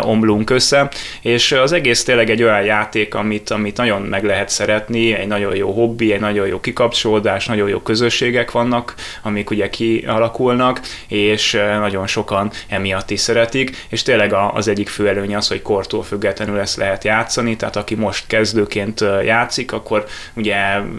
omlunk 0.00 0.50
össze, 0.50 0.87
és 1.20 1.52
az 1.52 1.72
egész 1.72 2.04
tényleg 2.04 2.30
egy 2.30 2.42
olyan 2.42 2.62
játék, 2.62 3.14
amit, 3.14 3.50
amit 3.50 3.76
nagyon 3.76 4.02
meg 4.02 4.24
lehet 4.24 4.48
szeretni, 4.48 5.14
egy 5.14 5.26
nagyon 5.26 5.56
jó 5.56 5.72
hobbi, 5.72 6.12
egy 6.12 6.20
nagyon 6.20 6.46
jó 6.46 6.60
kikapcsolódás, 6.60 7.46
nagyon 7.46 7.68
jó 7.68 7.78
közösségek 7.78 8.50
vannak, 8.50 8.94
amik 9.22 9.50
ugye 9.50 9.70
kialakulnak, 9.70 10.80
és 11.08 11.52
nagyon 11.78 12.06
sokan 12.06 12.50
emiatt 12.68 13.10
is 13.10 13.20
szeretik, 13.20 13.86
és 13.88 14.02
tényleg 14.02 14.32
az 14.32 14.68
egyik 14.68 14.88
fő 14.88 15.08
előnye 15.08 15.36
az, 15.36 15.48
hogy 15.48 15.62
kortól 15.62 16.02
függetlenül 16.02 16.58
ezt 16.58 16.76
lehet 16.76 17.04
játszani, 17.04 17.56
tehát 17.56 17.76
aki 17.76 17.94
most 17.94 18.26
kezdőként 18.26 19.04
játszik, 19.24 19.72
akkor 19.72 20.04
ugye 20.36 20.56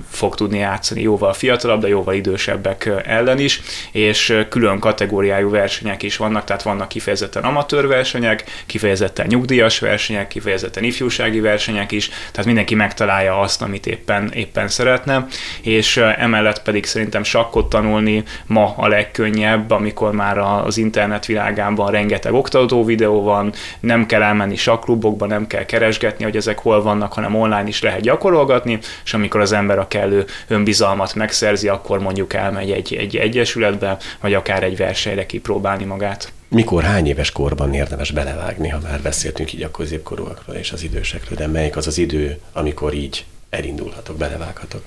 fog 0.10 0.36
tudni 0.36 0.58
játszani 0.58 1.02
jóval 1.02 1.34
fiatalabb, 1.34 1.82
de 1.82 1.88
jóval 1.88 2.13
idősebbek 2.13 2.89
ellen 3.06 3.39
is, 3.39 3.62
és 3.91 4.43
külön 4.49 4.80
kategóriájú 4.80 5.49
versenyek 5.49 6.04
is 6.04 6.17
vannak, 6.17 6.43
tehát 6.43 6.62
vannak 6.62 6.88
kifejezetten 6.88 7.43
amatőr 7.43 7.88
versenyek, 7.88 8.43
kifejezetten 8.65 9.28
nyugdíjas 9.28 9.79
versenyek, 9.80 10.28
kifejezetten 10.28 10.84
ifjúsági 10.84 11.39
versenyek 11.39 11.92
is, 11.92 12.08
tehát 12.08 12.46
mindenki 12.46 12.76
megtalálja 12.76 13.39
azt, 13.39 13.62
amit 13.62 13.88
éppen, 13.88 14.32
éppen 14.34 14.68
szeretne, 14.68 15.26
és 15.62 15.98
emellett 15.98 16.62
pedig 16.62 16.86
szerintem 16.86 17.24
sakkot 17.24 17.70
tanulni 17.70 18.24
ma 18.46 18.74
a 18.78 18.88
legkönnyebb, 18.88 19.72
amikor 19.72 20.12
már 20.12 20.38
az 20.38 20.78
internet 20.78 21.26
világában 21.26 21.92
rengeteg 21.92 22.34
oktató 22.34 22.86
videó 22.86 23.24
van, 23.24 23.54
nem 23.80 24.06
kell 24.06 24.22
elmenni 24.22 24.56
sakklubokba, 24.56 25.26
nem 25.26 25.48
kell 25.48 25.65
keresgetni, 25.65 26.24
hogy 26.24 26.36
ezek 26.36 26.60
hol 26.60 26.82
vannak, 26.82 27.13
hanem 27.13 27.36
online 27.36 27.68
is 27.68 27.82
lehet 27.82 28.02
gyakorolgatni, 28.02 28.80
és 29.04 29.13
amikor 29.13 29.42
az 29.42 29.52
ember 29.52 29.80
a 29.80 29.88
kellő 29.88 30.26
önbizalmat 30.48 31.15
megszerzi, 31.15 31.68
akkor 31.68 32.00
mondjuk 32.00 32.34
elmegy 32.34 32.72
egy, 32.72 32.96
egy 32.96 33.15
egyesületbe, 33.15 33.98
vagy 34.22 34.34
akár 34.34 34.63
egy 34.63 34.78
versenyre 34.78 35.26
kipróbálni 35.26 35.84
magát. 35.84 36.32
Mikor, 36.52 36.84
hány 36.84 37.08
éves 37.08 37.32
korban 37.32 37.74
érdemes 37.74 38.12
belevágni, 38.12 38.70
ha 38.70 38.80
már 38.80 39.02
beszéltünk 39.02 39.54
így 39.54 39.64
a 39.64 39.72
középkorúakról 39.72 40.56
és 40.56 40.72
az 40.72 40.84
idősekről, 40.84 41.38
de 41.38 41.48
melyik 41.48 41.76
az 41.76 41.88
az 41.88 41.98
idő, 41.98 42.40
amikor 42.54 42.94
így 42.94 43.26
elindulhatok, 43.50 44.18
belevághatok? 44.18 44.84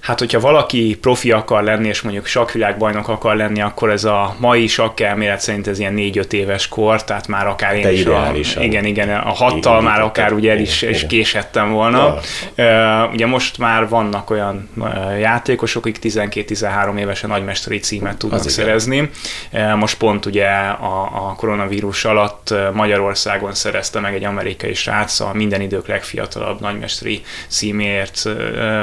Hát, 0.00 0.18
hogyha 0.18 0.40
valaki 0.40 0.98
profi 1.00 1.32
akar 1.32 1.62
lenni, 1.62 1.88
és 1.88 2.00
mondjuk 2.00 2.26
sakvilágbajnok 2.26 3.08
akar 3.08 3.36
lenni, 3.36 3.60
akkor 3.60 3.90
ez 3.90 4.04
a 4.04 4.36
mai 4.38 4.66
sakkelmélet 4.66 5.40
szerint 5.40 5.66
ez 5.66 5.78
ilyen 5.78 5.94
4-5 5.96 6.32
éves 6.32 6.68
kor, 6.68 7.04
tehát 7.04 7.26
már 7.26 7.46
akár 7.46 7.74
én 7.74 7.88
is 8.34 8.54
a, 8.54 8.62
igen, 8.62 8.84
igen, 8.84 9.10
a 9.10 9.32
hattal 9.32 9.72
igen, 9.72 9.90
már 9.90 10.00
akár 10.00 10.32
ugye 10.32 10.50
el 10.50 10.58
is, 10.58 10.82
is 10.82 11.06
késettem 11.06 11.72
volna. 11.72 12.18
Ja. 12.56 13.04
Uh, 13.04 13.12
ugye 13.12 13.26
most 13.26 13.58
már 13.58 13.88
vannak 13.88 14.30
olyan 14.30 14.68
uh, 14.76 15.20
játékosok, 15.20 15.86
akik 15.86 15.98
12-13 16.02 16.98
évesen 16.98 17.30
nagymesteri 17.30 17.78
címet 17.78 18.16
tudnak 18.16 18.44
Az 18.44 18.52
szerezni. 18.52 19.10
Uh, 19.52 19.74
most 19.74 19.96
pont 19.96 20.26
ugye 20.26 20.46
a, 20.46 21.02
a 21.02 21.34
koronavírus 21.36 22.04
alatt 22.04 22.54
Magyarországon 22.72 23.54
szerezte 23.54 24.00
meg 24.00 24.14
egy 24.14 24.24
amerikai 24.24 24.74
srác 24.74 25.20
a 25.20 25.30
minden 25.34 25.60
idők 25.60 25.86
legfiatalabb 25.86 26.60
nagymesteri 26.60 27.22
címért, 27.48 28.22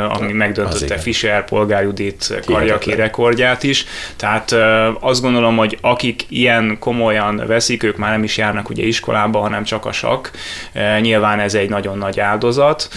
ami 0.10 0.32
megdöntötte 0.32 0.98
Fischer, 1.06 1.46
Polgár 1.46 1.84
Judit 1.84 2.34
karjaki 2.46 2.96
rekordját 2.96 3.64
is. 3.64 3.86
Tehát 4.16 4.56
azt 5.00 5.22
gondolom, 5.22 5.58
hogy 5.58 5.78
akik 5.82 6.26
ilyen 6.30 6.78
komolyan 6.80 7.44
veszik, 7.48 7.84
ők 7.84 7.98
már 7.98 8.12
nem 8.12 8.24
is 8.24 8.38
járnak 8.38 8.70
ugye 8.70 8.84
iskolába, 8.84 9.40
hanem 9.40 9.64
csak 9.64 9.86
a 9.86 9.92
sak. 9.92 10.32
Nyilván 11.00 11.40
ez 11.40 11.54
egy 11.54 11.70
nagyon 11.70 11.98
nagy 11.98 12.20
áldozat. 12.20 12.90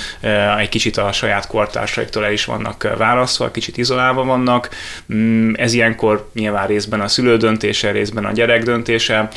Egy 0.59 0.69
kicsit 0.69 0.97
a 0.97 1.13
saját 1.13 1.47
kortársaiktól 1.47 2.25
el 2.25 2.33
is 2.33 2.45
vannak 2.45 2.95
választva, 2.97 3.51
kicsit 3.51 3.77
izolálva 3.77 4.25
vannak. 4.25 4.69
Mm, 5.15 5.53
ez 5.57 5.73
ilyenkor 5.73 6.31
nyilván 6.35 6.67
részben 6.67 7.01
a 7.01 7.09
szülő 7.09 7.37
döntése, 7.37 7.91
részben 7.91 8.25
a 8.25 8.33
gyerek 8.33 8.63
döntése 8.63 9.29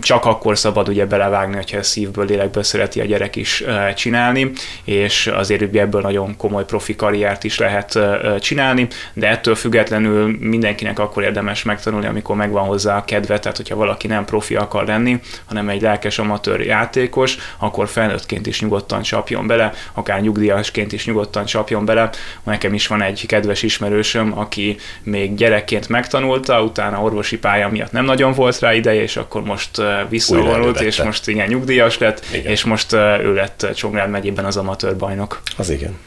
csak 0.00 0.24
akkor 0.24 0.58
szabad 0.58 0.88
ugye 0.88 1.06
belevágni, 1.06 1.54
hogyha 1.54 1.82
szívből, 1.82 2.24
lélekből 2.24 2.62
szereti 2.62 3.00
a 3.00 3.04
gyerek 3.04 3.36
is 3.36 3.64
csinálni, 3.94 4.50
és 4.84 5.26
azért 5.26 5.74
ebből 5.76 6.00
nagyon 6.00 6.36
komoly 6.36 6.64
profi 6.64 6.96
karriert 6.96 7.44
is 7.44 7.58
lehet 7.58 7.98
csinálni, 8.40 8.86
de 9.12 9.28
ettől 9.28 9.54
függetlenül 9.54 10.36
mindenkinek 10.40 10.98
akkor 10.98 11.22
érdemes 11.22 11.62
megtanulni, 11.62 12.06
amikor 12.06 12.36
megvan 12.36 12.64
hozzá 12.64 12.96
a 12.96 13.04
kedve, 13.04 13.38
tehát 13.38 13.56
hogyha 13.56 13.76
valaki 13.76 14.06
nem 14.06 14.24
profi 14.24 14.54
akar 14.54 14.86
lenni, 14.86 15.20
hanem 15.44 15.68
egy 15.68 15.82
lelkes 15.82 16.18
amatőr 16.18 16.60
játékos, 16.60 17.36
akkor 17.58 17.88
felnőttként 17.88 18.46
is 18.46 18.60
nyugodtan 18.60 19.02
csapjon 19.02 19.46
bele, 19.46 19.72
akár 19.92 20.20
nyugdíjasként 20.20 20.92
is 20.92 21.06
nyugodtan 21.06 21.44
csapjon 21.44 21.84
bele. 21.84 22.10
Nekem 22.42 22.74
is 22.74 22.86
van 22.86 23.02
egy 23.02 23.26
kedves 23.26 23.62
ismerősöm, 23.62 24.38
aki 24.38 24.76
még 25.02 25.34
gyerekként 25.34 25.88
megtanulta, 25.88 26.62
utána 26.62 27.02
orvosi 27.02 27.38
pálya 27.38 27.68
miatt 27.68 27.92
nem 27.92 28.04
nagyon 28.04 28.32
volt 28.32 28.58
rá 28.58 28.74
ideje, 28.74 29.02
és 29.02 29.16
akkor 29.16 29.42
most 29.42 29.75
visszavonult, 30.08 30.80
és 30.80 31.02
most 31.02 31.28
igen, 31.28 31.48
nyugdíjas 31.48 31.98
lett, 31.98 32.24
igen. 32.32 32.52
és 32.52 32.64
most 32.64 32.92
ő 32.92 33.34
lett 33.34 33.66
Csongrád 33.74 34.10
megyében 34.10 34.44
az 34.44 34.56
amatőr 34.56 34.96
bajnok. 34.96 35.42
Az 35.56 35.70
igen. 35.70 35.98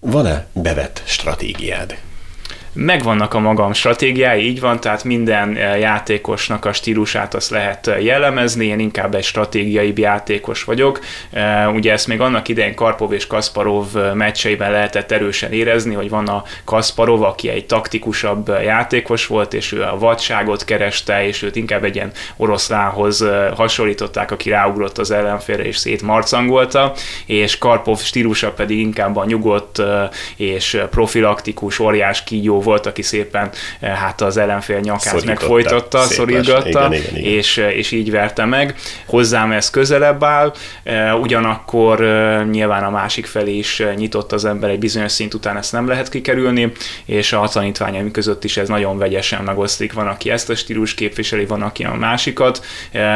Van-e 0.00 0.46
bevett 0.52 1.02
stratégiád? 1.04 1.96
Megvannak 2.76 3.34
a 3.34 3.38
magam 3.38 3.72
stratégiái, 3.72 4.46
így 4.46 4.60
van, 4.60 4.80
tehát 4.80 5.04
minden 5.04 5.56
eh, 5.56 5.78
játékosnak 5.80 6.64
a 6.64 6.72
stílusát 6.72 7.34
azt 7.34 7.50
lehet 7.50 7.86
eh, 7.86 8.04
jellemezni, 8.04 8.66
én 8.66 8.78
inkább 8.78 9.14
egy 9.14 9.24
stratégiai 9.24 9.92
játékos 9.96 10.64
vagyok. 10.64 11.00
Eh, 11.30 11.74
ugye 11.74 11.92
ezt 11.92 12.06
még 12.06 12.20
annak 12.20 12.48
idején 12.48 12.74
Karpov 12.74 13.12
és 13.12 13.26
Kasparov 13.26 13.86
meccseiben 14.14 14.70
lehetett 14.70 15.12
erősen 15.12 15.52
érezni, 15.52 15.94
hogy 15.94 16.08
van 16.08 16.26
a 16.26 16.42
Kasparov, 16.64 17.22
aki 17.22 17.48
egy 17.48 17.66
taktikusabb 17.66 18.48
játékos 18.48 19.26
volt, 19.26 19.54
és 19.54 19.72
ő 19.72 19.82
a 19.82 19.98
vadságot 19.98 20.64
kereste, 20.64 21.26
és 21.26 21.42
őt 21.42 21.56
inkább 21.56 21.84
egy 21.84 21.94
ilyen 21.94 22.12
oroszlánhoz 22.36 23.24
hasonlították, 23.56 24.30
aki 24.30 24.48
ráugrott 24.48 24.98
az 24.98 25.10
ellenfélre 25.10 25.64
és 25.64 25.76
szétmarcangolta, 25.76 26.92
és 27.26 27.58
Karpov 27.58 27.98
stílusa 27.98 28.52
pedig 28.52 28.78
inkább 28.78 29.16
a 29.16 29.24
nyugodt 29.24 29.82
és 30.36 30.80
profilaktikus 30.90 31.78
óriás 31.78 32.24
kígyó 32.24 32.60
volt, 32.66 32.86
aki 32.86 33.02
szépen 33.02 33.50
eh, 33.80 33.90
hát 33.90 34.20
az 34.20 34.36
ellenfél 34.36 34.80
nyakát 34.80 35.24
megfojtotta, 35.24 36.02
szorítgatta, 36.02 36.68
igen, 36.68 36.92
igen, 36.92 37.16
igen. 37.16 37.32
És, 37.32 37.58
eh, 37.58 37.76
és 37.76 37.90
így 37.90 38.10
verte 38.10 38.44
meg. 38.44 38.74
Hozzám 39.06 39.52
ez 39.52 39.70
közelebb 39.70 40.24
áll, 40.24 40.52
eh, 40.82 41.20
ugyanakkor 41.20 41.98
nyilván 42.50 42.84
a 42.84 42.90
másik 42.90 43.26
felé 43.26 43.56
is 43.56 43.82
nyitott 43.96 44.32
az 44.32 44.44
ember 44.44 44.70
egy 44.70 44.78
bizonyos 44.78 45.12
szint 45.12 45.34
után 45.34 45.56
ezt 45.56 45.72
nem 45.72 45.88
lehet 45.88 46.08
kikerülni, 46.08 46.72
és 47.04 47.32
a 47.32 47.48
tanítványaim 47.48 48.10
között 48.10 48.44
is 48.44 48.56
ez 48.56 48.68
nagyon 48.68 48.98
vegyesen 48.98 49.42
megosztik. 49.42 49.92
Van, 49.92 50.06
aki 50.06 50.30
ezt 50.30 50.50
a 50.50 50.54
stílus 50.54 50.94
képviseli, 50.94 51.44
van, 51.46 51.62
aki 51.62 51.84
a 51.84 51.94
másikat, 51.94 52.64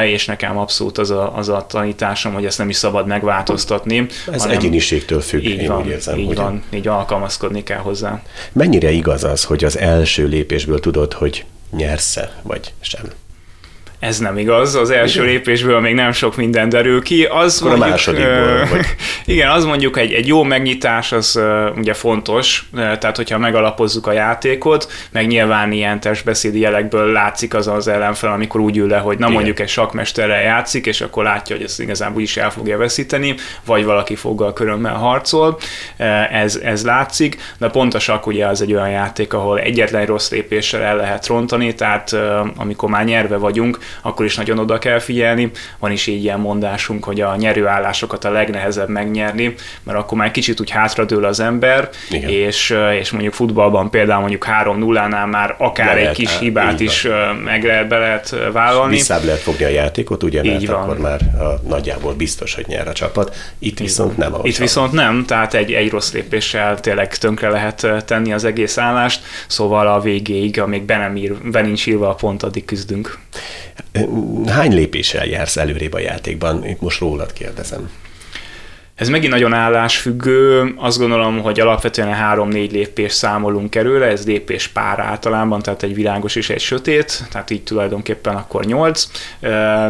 és 0.05 0.27
nekem 0.27 0.59
abszolút 0.59 0.99
az 0.99 1.11
a, 1.11 1.37
az 1.37 1.49
a 1.49 1.67
tanításom, 1.69 2.33
hogy 2.33 2.45
ezt 2.45 2.59
nem 2.59 2.69
is 2.69 2.77
szabad 2.77 3.07
megváltoztatni. 3.07 4.07
Ez 4.33 4.45
egyéniségtől 4.45 5.21
függ, 5.21 5.45
így 5.45 5.61
én 5.61 5.69
van, 5.69 5.81
úgy 5.81 5.89
érzem. 5.89 6.19
Így 6.19 6.35
van, 6.35 6.63
így 6.71 6.89
alkalmazkodni 6.89 7.63
kell 7.63 7.79
hozzá. 7.79 8.23
Mennyire 8.53 8.91
igaz 8.91 9.25
az, 9.25 9.40
az, 9.41 9.47
hogy 9.47 9.65
az 9.65 9.79
első 9.79 10.27
lépésből 10.27 10.81
tudod, 10.81 11.13
hogy 11.13 11.45
nyersz-e, 11.71 12.41
vagy 12.43 12.73
sem. 12.81 13.20
Ez 14.01 14.19
nem 14.19 14.39
igaz, 14.39 14.75
az 14.75 14.91
első 14.91 15.21
igen. 15.21 15.33
lépésből 15.33 15.81
még 15.81 15.95
nem 15.95 16.13
sok 16.13 16.37
minden 16.37 16.69
derül 16.69 17.03
ki. 17.03 17.25
Az 17.25 17.57
Akkor 17.57 17.69
mondjuk, 17.69 17.89
a 17.89 17.91
másodikból. 17.91 18.67
Vagy... 18.71 18.87
Igen, 19.35 19.51
az 19.51 19.65
mondjuk 19.65 19.99
egy, 19.99 20.13
egy 20.13 20.27
jó 20.27 20.43
megnyitás, 20.43 21.13
az 21.13 21.41
ugye 21.77 21.95
fontos, 21.95 22.65
tehát 22.75 23.17
hogyha 23.17 23.39
megalapozzuk 23.39 24.07
a 24.07 24.13
játékot, 24.13 24.93
meg 25.11 25.27
nyilván 25.27 25.73
ilyen 25.73 26.01
testbeszédi 26.01 26.61
jelekből 26.61 27.13
látszik 27.13 27.55
az 27.55 27.67
az 27.67 27.89
ellenfel, 27.89 28.33
amikor 28.33 28.61
úgy 28.61 28.77
ül 28.77 28.89
le, 28.89 28.99
hogy 28.99 29.19
na 29.19 29.25
igen. 29.25 29.33
mondjuk 29.33 29.61
egy 29.61 29.69
sakmesterrel 29.69 30.43
játszik, 30.43 30.87
és 30.87 31.01
akkor 31.01 31.25
látja, 31.25 31.57
hogy 31.57 31.65
ezt 31.65 31.81
igazából 31.81 32.23
is 32.23 32.37
el 32.37 32.51
fogja 32.51 32.79
veszíteni, 32.79 33.35
vagy 33.65 33.85
valaki 33.85 34.15
foggal 34.15 34.53
körömmel 34.53 34.95
harcol, 34.95 35.59
ez, 36.31 36.57
ez 36.57 36.85
látszik, 36.85 37.37
de 37.59 37.69
pont 37.69 37.95
a 37.95 37.99
sak 37.99 38.27
ugye 38.27 38.47
az 38.47 38.63
egy 38.63 38.73
olyan 38.73 38.91
játék, 38.91 39.33
ahol 39.33 39.59
egyetlen 39.59 40.07
rossz 40.07 40.31
lépéssel 40.31 40.83
el 40.83 40.97
lehet 40.97 41.27
rontani, 41.27 41.75
tehát 41.75 42.17
amikor 42.57 42.89
már 42.89 43.05
nyerve 43.05 43.37
vagyunk, 43.37 43.79
akkor 44.03 44.25
is 44.25 44.37
nagyon 44.37 44.59
oda 44.59 44.79
kell 44.79 44.99
figyelni. 44.99 45.51
Van 45.79 45.91
is 45.91 46.07
így 46.07 46.23
ilyen 46.23 46.41
mondásunk, 46.41 47.05
hogy 47.05 47.21
a 47.21 47.37
nyerőállásokat 47.37 48.25
a 48.25 48.31
legnehezebb 48.31 48.89
megnyerni, 48.89 49.55
mert 49.83 49.99
akkor 49.99 50.19
már 50.19 50.31
kicsit 50.31 50.61
úgy 50.61 50.71
hátradől 50.71 51.25
az 51.25 51.41
ember, 51.41 51.89
és, 52.11 52.77
és 53.01 53.11
mondjuk 53.11 53.35
futballban 53.35 53.91
például 53.91 54.21
mondjuk 54.21 54.47
3-0-nál 54.63 55.31
már 55.31 55.55
akár 55.59 55.95
Le 55.95 56.09
egy 56.09 56.17
kis 56.17 56.39
hibát 56.39 56.81
is 56.81 57.07
meg 57.45 57.65
lehet, 57.65 57.89
be 57.89 57.99
lehet 57.99 58.37
vállalni. 58.53 58.95
Visszább 58.95 59.25
lehet 59.25 59.41
fogni 59.41 59.65
a 59.65 59.69
játékot, 59.69 60.23
ugye, 60.23 60.43
mert 60.43 60.67
van. 60.67 60.83
akkor 60.83 60.99
már 60.99 61.21
a, 61.21 61.69
nagyjából 61.69 62.15
biztos, 62.15 62.55
hogy 62.55 62.65
nyer 62.67 62.89
a 62.89 62.93
csapat. 62.93 63.37
Itt 63.59 63.79
viszont 63.79 64.17
nem. 64.17 64.35
Itt 64.43 64.57
viszont 64.57 64.93
nem, 64.93 65.25
tehát 65.27 65.55
egy, 65.55 65.73
egy 65.73 65.91
rossz 65.91 66.13
lépéssel 66.13 66.81
tényleg 66.81 67.17
tönkre 67.17 67.49
lehet 67.49 67.87
tenni 68.05 68.33
az 68.33 68.45
egész 68.45 68.79
állást, 68.79 69.23
szóval 69.47 69.87
a 69.87 70.01
végéig, 70.01 70.61
amíg 70.61 70.83
be, 70.83 70.97
nem 70.97 71.17
ír, 71.17 71.35
be 71.35 71.61
nincs 71.61 71.87
írva 71.87 72.09
a 72.09 72.15
pont, 72.15 72.43
addig 72.43 72.65
küzdünk. 72.65 73.19
Hány 74.47 74.75
lépéssel 74.75 75.27
jársz 75.27 75.57
előrébb 75.57 75.93
a 75.93 75.99
játékban? 75.99 76.67
Itt 76.67 76.81
most 76.81 77.01
rólad 77.01 77.33
kérdezem. 77.33 77.91
Ez 79.01 79.09
megint 79.09 79.33
nagyon 79.33 79.53
állásfüggő, 79.53 80.75
azt 80.77 80.99
gondolom, 80.99 81.43
hogy 81.43 81.61
alapvetően 81.61 82.13
három-négy 82.13 82.73
lépés 82.73 83.13
számolunk 83.13 83.75
erőle, 83.75 84.07
ez 84.07 84.27
lépés 84.27 84.69
pár 84.69 84.99
általában, 84.99 85.63
tehát 85.63 85.83
egy 85.83 85.95
világos 85.95 86.37
és 86.37 86.51
egy 86.51 86.61
sötét, 86.61 87.23
tehát 87.31 87.51
így 87.51 87.63
tulajdonképpen 87.63 88.37
akkor 88.37 88.65
nyolc, 88.65 89.07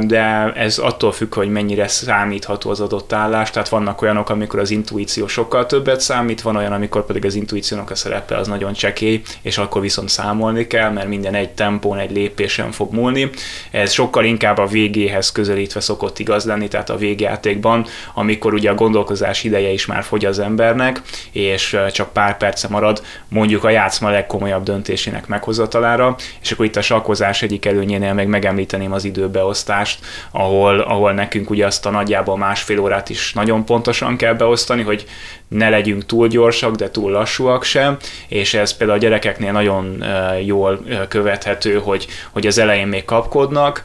de 0.00 0.52
ez 0.54 0.78
attól 0.78 1.12
függ, 1.12 1.34
hogy 1.34 1.50
mennyire 1.50 1.88
számítható 1.88 2.70
az 2.70 2.80
adott 2.80 3.12
állás, 3.12 3.50
tehát 3.50 3.68
vannak 3.68 4.02
olyanok, 4.02 4.30
amikor 4.30 4.60
az 4.60 4.70
intuíció 4.70 5.26
sokkal 5.26 5.66
többet 5.66 6.00
számít, 6.00 6.42
van 6.42 6.56
olyan, 6.56 6.72
amikor 6.72 7.06
pedig 7.06 7.24
az 7.24 7.34
intuíciónak 7.34 7.90
a 7.90 7.94
szerepe 7.94 8.36
az 8.36 8.46
nagyon 8.48 8.72
csekély, 8.72 9.20
és 9.42 9.58
akkor 9.58 9.80
viszont 9.80 10.08
számolni 10.08 10.66
kell, 10.66 10.90
mert 10.90 11.08
minden 11.08 11.34
egy 11.34 11.50
tempón, 11.50 11.98
egy 11.98 12.12
lépésen 12.12 12.70
fog 12.70 12.92
múlni. 12.92 13.30
Ez 13.70 13.92
sokkal 13.92 14.24
inkább 14.24 14.58
a 14.58 14.66
végéhez 14.66 15.32
közelítve 15.32 15.80
szokott 15.80 16.18
igaz 16.18 16.44
lenni, 16.44 16.68
tehát 16.68 16.90
a 16.90 16.96
végjátékban, 16.96 17.86
amikor 18.14 18.54
ugye 18.54 18.70
a 18.70 18.74
gondol 18.74 18.98
gondolkozás 19.00 19.44
ideje 19.44 19.68
is 19.68 19.86
már 19.86 20.02
fogy 20.02 20.24
az 20.24 20.38
embernek, 20.38 21.00
és 21.32 21.76
csak 21.92 22.12
pár 22.12 22.36
perce 22.36 22.68
marad 22.68 23.02
mondjuk 23.28 23.64
a 23.64 23.70
játszma 23.70 24.10
legkomolyabb 24.10 24.62
döntésének 24.62 25.26
meghozatalára, 25.26 26.16
és 26.42 26.52
akkor 26.52 26.64
itt 26.64 26.76
a 26.76 26.82
sakkozás 26.82 27.42
egyik 27.42 27.66
előnyénél 27.66 28.12
meg 28.12 28.28
megemlíteném 28.28 28.92
az 28.92 29.04
időbeosztást, 29.04 29.98
ahol, 30.30 30.80
ahol 30.80 31.12
nekünk 31.12 31.50
ugye 31.50 31.66
azt 31.66 31.86
a 31.86 31.90
nagyjából 31.90 32.36
másfél 32.36 32.78
órát 32.78 33.08
is 33.08 33.32
nagyon 33.32 33.64
pontosan 33.64 34.16
kell 34.16 34.34
beosztani, 34.34 34.82
hogy 34.82 35.06
ne 35.50 35.68
legyünk 35.68 36.06
túl 36.06 36.28
gyorsak, 36.28 36.74
de 36.74 36.90
túl 36.90 37.10
lassúak 37.10 37.64
sem, 37.64 37.96
és 38.28 38.54
ez 38.54 38.76
például 38.76 38.98
a 38.98 39.02
gyerekeknél 39.02 39.52
nagyon 39.52 40.04
jól 40.44 40.84
követhető, 41.08 41.78
hogy, 41.78 42.06
hogy 42.30 42.46
az 42.46 42.58
elején 42.58 42.86
még 42.86 43.04
kapkodnak, 43.04 43.84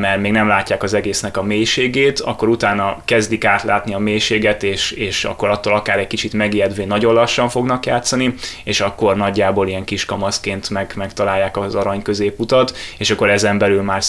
mert 0.00 0.20
még 0.20 0.32
nem 0.32 0.48
látják 0.48 0.82
az 0.82 0.94
egésznek 0.94 1.36
a 1.36 1.42
mélységét, 1.42 2.20
akkor 2.20 2.48
utána 2.48 3.02
kezdik 3.04 3.44
átlátni 3.44 3.94
a 3.94 3.98
mélységet, 3.98 4.62
és, 4.62 4.90
és 4.90 5.24
akkor 5.24 5.48
attól 5.48 5.74
akár 5.74 5.98
egy 5.98 6.06
kicsit 6.06 6.32
megijedve 6.32 6.84
nagyon 6.84 7.14
lassan 7.14 7.48
fognak 7.48 7.86
játszani, 7.86 8.34
és 8.64 8.80
akkor 8.80 9.16
nagyjából 9.16 9.68
ilyen 9.68 9.84
kis 9.84 10.04
kamaszként 10.04 10.70
meg, 10.70 10.92
megtalálják 10.96 11.56
az 11.56 11.74
arany 11.74 12.02
középutat, 12.02 12.76
és 12.98 13.10
akkor 13.10 13.30
ezen 13.30 13.58
belül 13.58 13.82
már 13.82 14.02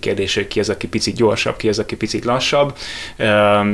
kérdés, 0.00 0.34
hogy 0.34 0.48
ki 0.48 0.60
az, 0.60 0.68
aki 0.68 0.88
picit 0.88 1.14
gyorsabb, 1.14 1.56
ki 1.56 1.68
az, 1.68 1.78
aki 1.78 1.96
picit 1.96 2.24
lassabb. 2.24 2.76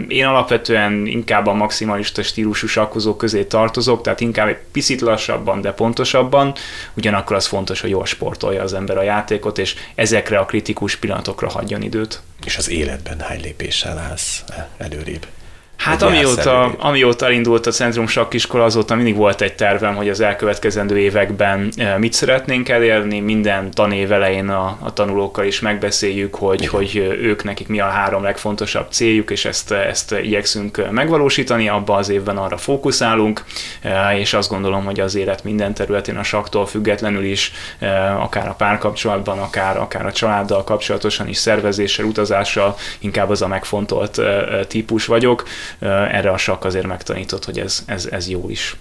Én 0.09 0.24
alapvetően 0.24 1.07
inkább 1.07 1.46
a 1.46 1.52
maximalista 1.52 2.22
stílus 2.22 2.56
típusú 2.57 2.81
sakkozók 2.81 3.19
közé 3.19 3.45
tartozok, 3.45 4.03
tehát 4.03 4.21
inkább 4.21 4.49
egy 4.49 4.59
picit 4.73 5.01
lassabban, 5.01 5.61
de 5.61 5.73
pontosabban, 5.73 6.55
ugyanakkor 6.95 7.37
az 7.37 7.47
fontos, 7.47 7.81
hogy 7.81 7.90
jól 7.90 8.07
sportolja 8.07 8.62
az 8.62 8.73
ember 8.73 8.99
a 8.99 9.03
játékot, 9.03 9.59
és 9.59 9.75
ezekre 9.95 10.38
a 10.38 10.45
kritikus 10.45 10.97
pillanatokra 10.97 11.49
hagyjon 11.49 11.83
időt. 11.83 12.21
És 12.45 12.57
az 12.57 12.71
életben 12.71 13.21
hány 13.21 13.40
lépéssel 13.40 13.99
állsz 13.99 14.45
előrébb? 14.77 15.27
Hát 15.76 16.02
amióta, 16.02 16.74
amióta 16.78 17.26
elindult 17.26 17.66
a 17.66 17.70
Centrum 17.70 18.06
Sakkiskola, 18.06 18.64
azóta 18.64 18.94
mindig 18.94 19.16
volt 19.16 19.40
egy 19.40 19.54
tervem, 19.54 19.94
hogy 19.94 20.08
az 20.08 20.20
elkövetkezendő 20.20 20.98
években 20.98 21.72
eh, 21.76 21.98
mit 21.98 22.12
szeretnénk 22.12 22.68
elérni. 22.68 23.20
Minden 23.20 23.70
tanév 23.70 24.12
elején 24.12 24.48
a, 24.48 24.78
a 24.80 24.92
tanulókkal 24.92 25.44
is 25.44 25.60
megbeszéljük, 25.60 26.34
hogy, 26.34 26.66
hogy 26.66 26.96
ők 27.20 27.44
nekik 27.44 27.68
mi 27.68 27.80
a 27.80 27.86
három 27.86 28.22
legfontosabb 28.22 28.86
céljuk, 28.90 29.30
és 29.30 29.44
ezt, 29.44 29.70
ezt 29.70 30.12
igyekszünk 30.22 30.90
megvalósítani. 30.90 31.68
Abban 31.68 31.98
az 31.98 32.08
évben 32.08 32.36
arra 32.36 32.56
fókuszálunk, 32.56 33.44
eh, 33.80 34.18
és 34.18 34.34
azt 34.34 34.50
gondolom, 34.50 34.84
hogy 34.84 35.00
az 35.00 35.14
élet 35.14 35.44
minden 35.44 35.74
területén 35.74 36.16
a 36.16 36.22
saktól 36.22 36.66
függetlenül 36.66 37.24
is, 37.24 37.52
eh, 37.78 38.22
akár 38.22 38.48
a 38.48 38.54
párkapcsolatban, 38.54 39.38
akár, 39.38 39.76
akár 39.76 40.06
a 40.06 40.12
családdal 40.12 40.64
kapcsolatosan 40.64 41.28
is 41.28 41.36
szervezéssel, 41.36 42.04
utazással, 42.04 42.76
inkább 42.98 43.30
az 43.30 43.42
a 43.42 43.48
megfontolt 43.48 44.20
típus 44.68 45.06
vagyok 45.06 45.44
erre 45.79 46.31
a 46.31 46.37
sakk 46.37 46.64
azért 46.64 46.87
megtanított, 46.87 47.44
hogy 47.44 47.59
ez, 47.59 47.83
ez, 47.87 48.09
ez 48.11 48.29
jó 48.29 48.48
is. 48.48 48.76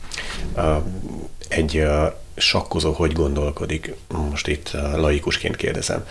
Egy 1.47 1.83
sakkozó 2.35 2.91
hogy 2.91 3.11
gondolkodik? 3.11 3.93
Most 4.29 4.47
itt 4.47 4.71
laikusként 4.95 5.55
kérdezem. 5.55 6.05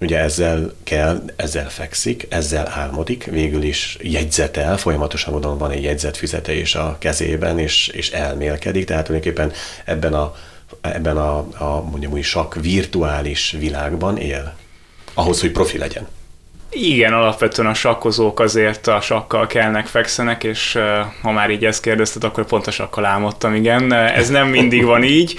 Ugye 0.00 0.18
ezzel 0.18 0.74
kell, 0.84 1.22
ezzel 1.36 1.70
fekszik, 1.70 2.26
ezzel 2.28 2.68
álmodik, 2.68 3.24
végül 3.24 3.62
is 3.62 3.96
jegyzetel, 4.00 4.76
folyamatosan 4.76 5.32
mondom, 5.32 5.58
van 5.58 5.70
egy 5.70 5.82
jegyzetfüzete 5.82 6.52
is 6.52 6.74
a 6.74 6.96
kezében, 6.98 7.58
és, 7.58 7.88
és 7.88 8.10
elmélkedik, 8.10 8.84
tehát 8.84 9.04
tulajdonképpen 9.04 9.52
ebben 9.84 10.14
a, 10.14 10.34
ebben 10.80 11.16
a, 11.16 11.38
a 11.38 11.82
mondjam 11.82 12.12
úgy, 12.12 12.22
sakk 12.22 12.54
virtuális 12.54 13.50
világban 13.50 14.16
él, 14.18 14.54
ahhoz, 15.14 15.40
hogy 15.40 15.52
profi 15.52 15.78
legyen. 15.78 16.06
Igen, 16.72 17.12
alapvetően 17.12 17.68
a 17.68 17.74
sakkozók 17.74 18.40
azért 18.40 18.86
a 18.86 19.00
sakkal 19.00 19.46
kelnek, 19.46 19.86
fekszenek, 19.86 20.44
és 20.44 20.78
ha 21.22 21.32
már 21.32 21.50
így 21.50 21.64
ezt 21.64 21.82
kérdezted, 21.82 22.24
akkor 22.24 22.44
pont 22.44 22.66
a 22.66 22.70
sakkal 22.70 23.04
álmodtam, 23.04 23.54
igen. 23.54 23.92
Ez 23.92 24.28
nem 24.28 24.48
mindig 24.48 24.84
van 24.84 25.02
így, 25.02 25.34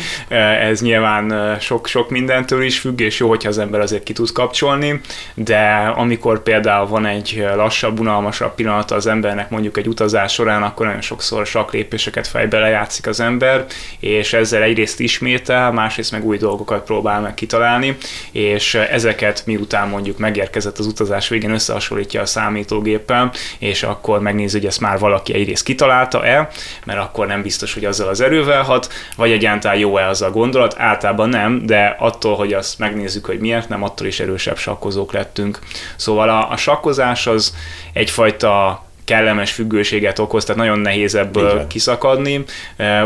ez 0.62 0.82
nyilván 0.82 1.58
sok, 1.60 1.88
sok 1.88 2.10
mindentől 2.10 2.64
is 2.64 2.80
függ, 2.80 3.00
és 3.00 3.20
jó, 3.20 3.30
hogyha 3.30 3.50
az 3.50 3.58
ember 3.58 3.80
azért 3.80 4.04
ki 4.04 4.14
tud 4.14 4.32
kapcsolni, 4.32 5.02
de 5.34 5.92
amikor 5.96 6.44
például 6.44 6.88
van 6.88 7.06
egy 7.06 7.46
lassabb, 7.56 8.00
unalmasabb 8.00 8.56
pillanata 8.56 8.96
az 8.96 9.08
embernek 9.08 9.50
mondjuk 9.50 9.78
egy 9.78 9.88
utazás 9.88 10.34
során, 10.34 10.64
akkor 10.64 10.86
nagyon 10.86 11.02
sokszor 11.02 11.46
saklépéseket 11.46 12.28
fejbe 12.28 12.60
lejátszik 12.60 13.08
az 13.08 13.20
ember, 13.20 13.66
és 14.00 14.34
ezzel 14.34 14.62
egyrészt 14.62 15.00
ismétel, 15.00 15.72
másrészt 15.72 16.12
meg 16.12 16.26
új 16.26 16.38
dolgokat 16.38 16.86
próbál 16.86 17.22
meg 17.22 17.34
kitalálni, 17.34 17.98
és 18.32 18.74
ezeket 18.74 19.44
miután 19.46 19.88
mondjuk 19.88 20.18
megérkezett 20.18 20.78
az 20.78 20.86
utazás 20.86 21.20
adás 21.22 21.34
végén 21.34 21.54
összehasonlítja 21.54 22.22
a 22.22 22.26
számítógéppel, 22.26 23.32
és 23.60 23.84
akkor 23.84 24.20
megnézi, 24.20 24.58
hogy 24.58 24.68
ezt 24.68 24.80
már 24.80 25.00
valaki 25.00 25.34
egyrészt 25.34 25.64
kitalálta-e, 25.64 26.50
mert 26.86 27.00
akkor 27.00 27.28
nem 27.28 27.42
biztos, 27.42 27.74
hogy 27.74 27.86
azzal 27.86 28.08
az 28.08 28.22
erővel 28.22 28.64
hat, 28.64 28.94
vagy 29.16 29.32
egyáltalán 29.32 29.78
jó-e 29.78 30.08
az 30.08 30.22
a 30.22 30.32
gondolat, 30.32 30.76
általában 30.78 31.30
nem, 31.30 31.66
de 31.66 31.96
attól, 32.00 32.36
hogy 32.36 32.54
azt 32.54 32.80
megnézzük, 32.80 33.26
hogy 33.26 33.40
miért 33.40 33.70
nem, 33.70 33.84
attól 33.84 34.08
is 34.08 34.20
erősebb 34.20 34.58
sakkozók 34.58 35.12
lettünk. 35.12 35.60
Szóval 35.96 36.30
a, 36.30 36.52
a 36.52 36.58
sakkozás 36.58 37.28
az 37.28 37.56
egyfajta 37.94 38.84
kellemes 39.06 39.52
függőséget 39.52 40.20
okoz, 40.20 40.46
tehát 40.46 40.62
nagyon 40.62 40.80
nehéz 40.80 41.16
ebből 41.16 41.52
Igen. 41.52 41.68
kiszakadni, 41.68 42.44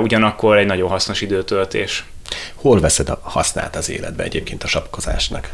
ugyanakkor 0.01 0.57
egy 0.57 0.65
nagyon 0.65 0.89
hasznos 0.89 1.21
időtöltés. 1.21 2.03
Hol 2.55 2.79
veszed 2.79 3.09
a 3.09 3.19
hasznát 3.21 3.75
az 3.75 3.89
életbe 3.89 4.23
egyébként 4.23 4.63
a 4.63 4.67
sapkozásnak? 4.67 5.49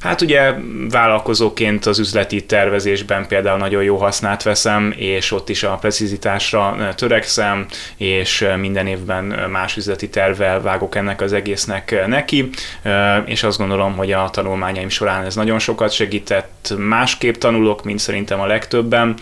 Hát 0.00 0.20
ugye 0.20 0.54
vállalkozóként 0.90 1.86
az 1.86 1.98
üzleti 1.98 2.44
tervezésben 2.44 3.26
például 3.26 3.58
nagyon 3.58 3.82
jó 3.82 3.96
hasznát 3.96 4.42
veszem, 4.42 4.94
és 4.96 5.32
ott 5.32 5.48
is 5.48 5.62
a 5.62 5.74
precizitásra 5.74 6.76
törekszem, 6.96 7.66
és 7.96 8.46
minden 8.58 8.86
évben 8.86 9.24
más 9.50 9.76
üzleti 9.76 10.08
tervvel 10.08 10.60
vágok 10.60 10.94
ennek 10.94 11.20
az 11.20 11.32
egésznek 11.32 12.06
neki, 12.06 12.50
és 13.24 13.42
azt 13.42 13.58
gondolom, 13.58 13.96
hogy 13.96 14.12
a 14.12 14.28
tanulmányaim 14.30 14.88
során 14.88 15.24
ez 15.24 15.34
nagyon 15.34 15.58
sokat 15.58 15.92
segített. 15.92 16.74
Másképp 16.78 17.34
tanulok, 17.34 17.84
mint 17.84 17.98
szerintem 17.98 18.40
a 18.40 18.46
legtöbben, 18.46 19.14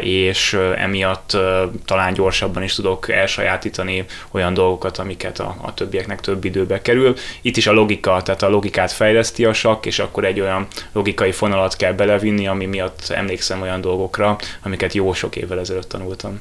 és 0.00 0.58
emiatt 0.76 1.36
talán 1.84 2.12
gyorsabban 2.12 2.62
is 2.62 2.74
tudok 2.74 3.08
elsajátítani 3.10 4.04
olyan 4.30 4.54
dolgokat, 4.54 4.98
amiket 4.98 5.38
a, 5.38 5.56
a 5.60 5.74
többieknek 5.74 6.20
több 6.20 6.44
időbe 6.44 6.82
kerül. 6.82 7.14
Itt 7.40 7.56
is 7.56 7.66
a 7.66 7.72
logika, 7.72 8.22
tehát 8.22 8.42
a 8.42 8.48
logikát 8.48 8.92
fejleszti 8.92 9.44
a 9.44 9.52
sakk, 9.52 9.86
és 9.86 9.95
akkor 9.98 10.24
egy 10.24 10.40
olyan 10.40 10.66
logikai 10.92 11.32
fonalat 11.32 11.76
kell 11.76 11.92
belevinni, 11.92 12.46
ami 12.46 12.66
miatt 12.66 13.08
emlékszem 13.08 13.62
olyan 13.62 13.80
dolgokra, 13.80 14.38
amiket 14.62 14.92
jó 14.92 15.12
sok 15.12 15.36
évvel 15.36 15.58
ezelőtt 15.58 15.88
tanultam. 15.88 16.40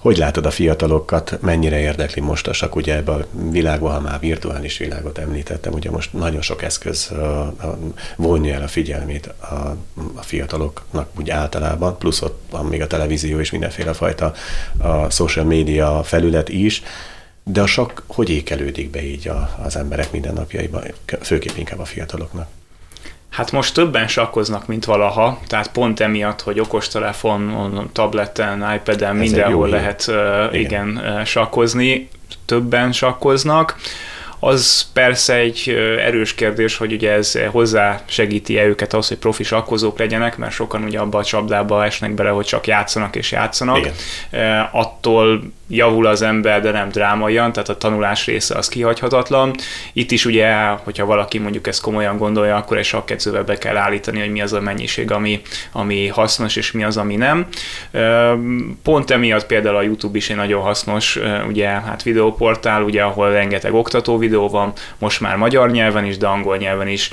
Hogy 0.00 0.16
látod 0.16 0.46
a 0.46 0.50
fiatalokat, 0.50 1.38
mennyire 1.40 1.78
érdekli 1.78 2.20
most 2.20 2.48
a 2.48 2.52
sak, 2.52 2.76
ugye 2.76 2.96
ebben 2.96 3.20
a 3.20 3.24
világban, 3.50 3.92
ha 3.92 4.00
már 4.00 4.20
virtuális 4.20 4.78
világot 4.78 5.18
említettem, 5.18 5.72
ugye 5.72 5.90
most 5.90 6.12
nagyon 6.12 6.42
sok 6.42 6.62
eszköz 6.62 7.12
vonja 8.16 8.54
el 8.54 8.62
a 8.62 8.68
figyelmét 8.68 9.26
a, 9.26 9.76
a 10.14 10.22
fiataloknak 10.22 11.08
úgy 11.18 11.30
általában, 11.30 11.98
plusz 11.98 12.22
ott 12.22 12.40
van 12.50 12.66
még 12.66 12.82
a 12.82 12.86
televízió 12.86 13.38
és 13.40 13.50
mindenféle 13.50 13.92
fajta 13.92 14.32
a 14.78 15.10
social 15.10 15.44
media 15.44 16.02
felület 16.04 16.48
is, 16.48 16.82
de 17.50 17.60
a 17.60 17.66
sok 17.66 18.02
hogy 18.06 18.30
ékelődik 18.30 18.90
be 18.90 19.02
így 19.02 19.28
a, 19.28 19.58
az 19.64 19.76
emberek 19.76 20.12
mindennapjaiban, 20.12 20.82
főképp 21.20 21.56
inkább 21.56 21.78
a 21.78 21.84
fiataloknak? 21.84 22.48
Hát 23.28 23.52
most 23.52 23.74
többen 23.74 24.08
sakkoznak, 24.08 24.66
mint 24.66 24.84
valaha, 24.84 25.40
tehát 25.46 25.72
pont 25.72 26.00
emiatt, 26.00 26.40
hogy 26.40 26.60
okostelefonon, 26.60 27.90
tableten, 27.92 28.74
iPad-en, 28.74 29.16
mindenhol 29.16 29.68
lehet 29.68 30.04
igen. 30.08 30.50
igen 30.52 31.24
sakkozni, 31.24 32.08
többen 32.44 32.92
sakkoznak. 32.92 33.76
Az 34.40 34.86
persze 34.92 35.34
egy 35.34 35.68
erős 35.98 36.34
kérdés, 36.34 36.76
hogy 36.76 36.92
ugye 36.92 37.12
ez 37.12 37.38
hozzá 37.50 38.00
segíti-e 38.06 38.64
őket 38.64 38.94
az, 38.94 39.08
hogy 39.08 39.16
profi 39.16 39.42
sakkozók 39.44 39.98
legyenek, 39.98 40.36
mert 40.36 40.52
sokan 40.52 40.82
ugye 40.82 40.98
abba 40.98 41.18
a 41.18 41.24
csapdába 41.24 41.84
esnek 41.84 42.14
bele, 42.14 42.30
hogy 42.30 42.46
csak 42.46 42.66
játszanak 42.66 43.16
és 43.16 43.32
játszanak. 43.32 43.78
Igen. 43.78 44.68
Attól 44.72 45.42
javul 45.70 46.06
az 46.06 46.22
ember, 46.22 46.60
de 46.60 46.70
nem 46.70 46.88
drámaian, 46.88 47.52
tehát 47.52 47.68
a 47.68 47.76
tanulás 47.76 48.26
része 48.26 48.54
az 48.54 48.68
kihagyhatatlan. 48.68 49.54
Itt 49.92 50.10
is 50.10 50.24
ugye, 50.24 50.54
hogyha 50.56 51.06
valaki 51.06 51.38
mondjuk 51.38 51.66
ezt 51.66 51.80
komolyan 51.80 52.16
gondolja, 52.16 52.56
akkor 52.56 52.78
egy 52.78 52.84
sakkedzővel 52.84 53.44
be 53.44 53.58
kell 53.58 53.76
állítani, 53.76 54.20
hogy 54.20 54.30
mi 54.30 54.40
az 54.40 54.52
a 54.52 54.60
mennyiség, 54.60 55.10
ami, 55.10 55.40
ami 55.72 56.06
hasznos, 56.06 56.56
és 56.56 56.72
mi 56.72 56.84
az, 56.84 56.96
ami 56.96 57.16
nem. 57.16 57.46
Pont 58.82 59.10
emiatt 59.10 59.46
például 59.46 59.76
a 59.76 59.82
YouTube 59.82 60.18
is 60.18 60.30
egy 60.30 60.36
nagyon 60.36 60.62
hasznos 60.62 61.18
ugye, 61.48 61.68
hát 61.68 62.02
videóportál, 62.02 62.82
ugye, 62.82 63.02
ahol 63.02 63.30
rengeteg 63.30 63.74
oktató 63.74 64.18
videó 64.28 64.48
van, 64.48 64.72
most 64.98 65.20
már 65.20 65.36
magyar 65.36 65.70
nyelven 65.70 66.04
is, 66.04 66.16
de 66.16 66.26
angol 66.26 66.56
nyelven 66.56 66.88
is 66.88 67.10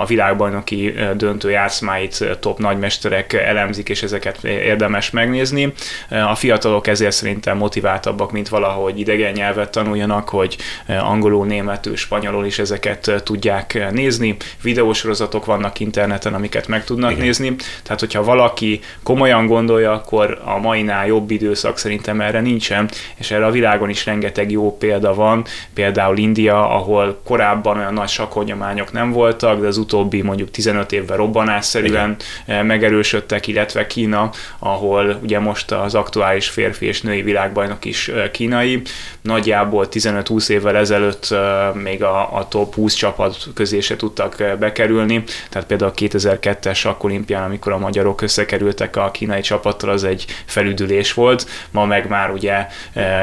a 0.00 0.04
világbajnoki 0.04 0.94
döntő 1.16 1.50
játszmáit 1.50 2.24
top 2.40 2.58
nagymesterek 2.58 3.32
elemzik, 3.32 3.88
és 3.88 4.02
ezeket 4.02 4.44
érdemes 4.44 5.10
megnézni. 5.10 5.72
A 6.08 6.34
fiatalok 6.34 6.86
ezért 6.86 7.12
szerintem 7.12 7.56
motiváltabbak, 7.56 8.32
mint 8.32 8.48
valahogy 8.48 8.98
idegen 8.98 9.32
nyelvet 9.32 9.70
tanuljanak, 9.70 10.28
hogy 10.28 10.56
angolul, 10.86 11.46
németül, 11.46 11.96
spanyolul 11.96 12.46
is 12.46 12.58
ezeket 12.58 13.22
tudják 13.24 13.90
nézni. 13.92 14.36
Videósorozatok 14.62 15.44
vannak 15.44 15.80
interneten, 15.80 16.34
amiket 16.34 16.66
meg 16.68 16.84
tudnak 16.84 17.10
Igen. 17.10 17.24
nézni. 17.24 17.56
Tehát, 17.82 18.00
hogyha 18.00 18.24
valaki 18.24 18.80
komolyan 19.02 19.46
gondolja, 19.46 19.92
akkor 19.92 20.40
a 20.44 20.58
mainál 20.58 21.06
jobb 21.06 21.30
időszak 21.30 21.78
szerintem 21.78 22.20
erre 22.20 22.40
nincsen, 22.40 22.90
és 23.16 23.30
erre 23.30 23.46
a 23.46 23.50
világon 23.50 23.88
is 23.88 24.06
rengeteg 24.06 24.50
jó 24.50 24.76
példa 24.76 25.14
van, 25.14 25.44
például 25.74 26.16
India, 26.16 26.41
ahol 26.48 27.20
korábban 27.24 27.76
olyan 27.76 27.92
nagy 27.92 28.08
sakkonyományok 28.08 28.92
nem 28.92 29.12
voltak, 29.12 29.60
de 29.60 29.66
az 29.66 29.76
utóbbi 29.76 30.22
mondjuk 30.22 30.50
15 30.50 30.92
évben 30.92 31.16
robbanásszerűen 31.16 32.16
Igen. 32.46 32.66
megerősödtek, 32.66 33.46
illetve 33.46 33.86
Kína, 33.86 34.30
ahol 34.58 35.18
ugye 35.22 35.38
most 35.38 35.70
az 35.72 35.94
aktuális 35.94 36.48
férfi 36.48 36.86
és 36.86 37.02
női 37.02 37.22
világbajnok 37.22 37.72
bajnok 37.72 37.84
is 37.84 38.10
kínai. 38.32 38.82
Nagyjából 39.20 39.86
15-20 39.90 40.48
évvel 40.48 40.76
ezelőtt 40.76 41.34
még 41.74 42.02
a, 42.02 42.36
a 42.36 42.48
top 42.48 42.74
20 42.74 42.94
csapat 42.94 43.36
közé 43.54 43.80
se 43.80 43.96
tudtak 43.96 44.36
bekerülni, 44.58 45.24
tehát 45.50 45.68
például 45.68 45.90
a 45.90 46.00
2002-es 46.00 46.94
olimpián, 46.98 47.42
amikor 47.42 47.72
a 47.72 47.78
magyarok 47.78 48.22
összekerültek 48.22 48.96
a 48.96 49.10
kínai 49.10 49.40
csapattal, 49.40 49.90
az 49.90 50.04
egy 50.04 50.24
felüdülés 50.44 51.14
volt. 51.14 51.46
Ma 51.70 51.84
meg 51.84 52.08
már 52.08 52.30
ugye 52.30 52.66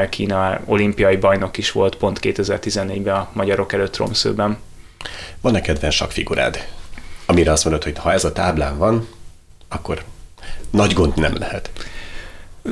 Kína 0.08 0.60
olimpiai 0.64 1.16
bajnok 1.16 1.58
is 1.58 1.72
volt 1.72 1.96
pont 1.96 2.18
2014-ben 2.22 3.09
a 3.10 3.28
magyarok 3.32 3.72
előtt 3.72 3.96
Romszőben. 3.96 4.58
Van-e 5.40 5.60
kedvenc 5.60 6.12
figurád, 6.12 6.66
amire 7.26 7.52
azt 7.52 7.64
mondod, 7.64 7.84
hogy 7.84 7.98
ha 7.98 8.12
ez 8.12 8.24
a 8.24 8.32
táblán 8.32 8.78
van, 8.78 9.08
akkor 9.68 10.04
nagy 10.70 10.92
gond 10.92 11.16
nem 11.16 11.36
lehet. 11.38 11.70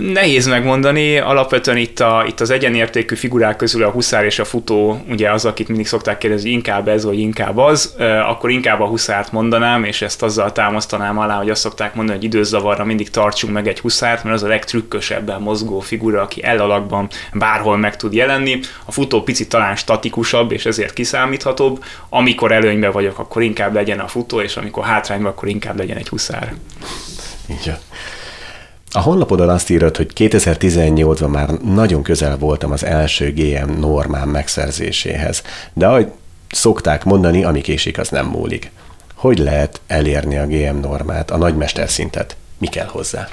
Nehéz 0.01 0.47
megmondani, 0.47 1.19
alapvetően 1.19 1.77
itt, 1.77 2.01
a, 2.01 2.25
itt 2.27 2.41
az 2.41 2.51
egyenértékű 2.51 3.15
figurák 3.15 3.57
közül 3.57 3.85
a 3.85 3.91
huszár 3.91 4.25
és 4.25 4.39
a 4.39 4.45
futó, 4.45 5.05
ugye 5.09 5.31
az, 5.31 5.45
akit 5.45 5.69
mindig 5.69 5.87
szokták 5.87 6.19
kérdezni, 6.19 6.51
inkább 6.51 6.89
ez 6.89 7.05
vagy 7.05 7.19
inkább 7.19 7.57
az, 7.57 7.95
akkor 8.29 8.51
inkább 8.51 8.81
a 8.81 8.87
huszárt 8.87 9.33
mondanám, 9.33 9.85
és 9.85 10.03
ezt 10.03 10.23
azzal 10.23 10.53
támasztanám 10.53 11.19
alá, 11.19 11.37
hogy 11.37 11.51
azt 11.51 11.61
szokták 11.61 11.95
mondani, 11.95 12.19
hogy 12.19 12.27
időzavarra 12.27 12.85
mindig 12.85 13.11
tartsunk 13.11 13.53
meg 13.53 13.69
egy 13.69 13.81
huszárt, 13.81 14.25
mert 14.25 14.37
az 14.37 14.43
a 14.43 14.49
legtrükkösebben 14.49 15.41
mozgó 15.41 15.81
figura, 15.81 16.23
aki 16.23 16.45
elalakban 16.45 17.09
bárhol 17.33 17.77
meg 17.77 17.97
tud 17.97 18.13
jelenni. 18.13 18.61
A 18.85 18.93
futó 18.93 19.23
picit 19.23 19.49
talán 19.49 19.77
statikusabb, 19.77 20.53
és 20.53 20.67
ezért 20.67 20.93
kiszámíthatóbb. 20.93 21.85
Amikor 22.09 22.53
előnyben 22.53 22.93
vagyok, 22.93 23.19
akkor 23.19 23.43
inkább 23.43 23.75
legyen 23.75 24.01
a 24.01 24.09
futó, 24.09 24.41
és 24.41 24.57
amikor 24.57 24.85
hátrányban, 24.85 25.31
akkor 25.31 25.49
inkább 25.49 25.79
legyen 25.79 25.97
egy 25.97 26.09
huszár. 26.09 26.55
Igen. 27.63 27.79
A 28.91 29.01
honlapodon 29.01 29.49
azt 29.49 29.71
írod, 29.71 29.97
hogy 29.97 30.11
2018-ban 30.15 31.31
már 31.31 31.51
nagyon 31.51 32.03
közel 32.03 32.37
voltam 32.37 32.73
az 32.73 32.85
első 32.85 33.33
GM 33.33 33.81
normám 33.81 34.29
megszerzéséhez, 34.29 35.43
de 35.73 35.87
ahogy 35.87 36.11
szokták 36.51 37.05
mondani, 37.05 37.45
ami 37.45 37.61
késik, 37.61 37.99
az 37.99 38.09
nem 38.09 38.27
múlik. 38.27 38.71
Hogy 39.15 39.39
lehet 39.39 39.81
elérni 39.87 40.37
a 40.37 40.47
GM 40.47 40.77
normát, 40.81 41.31
a 41.31 41.37
nagymester 41.37 41.91
szintet? 41.91 42.37
Mi 42.59 42.67
kell 42.67 42.87
hozzá? 42.87 43.29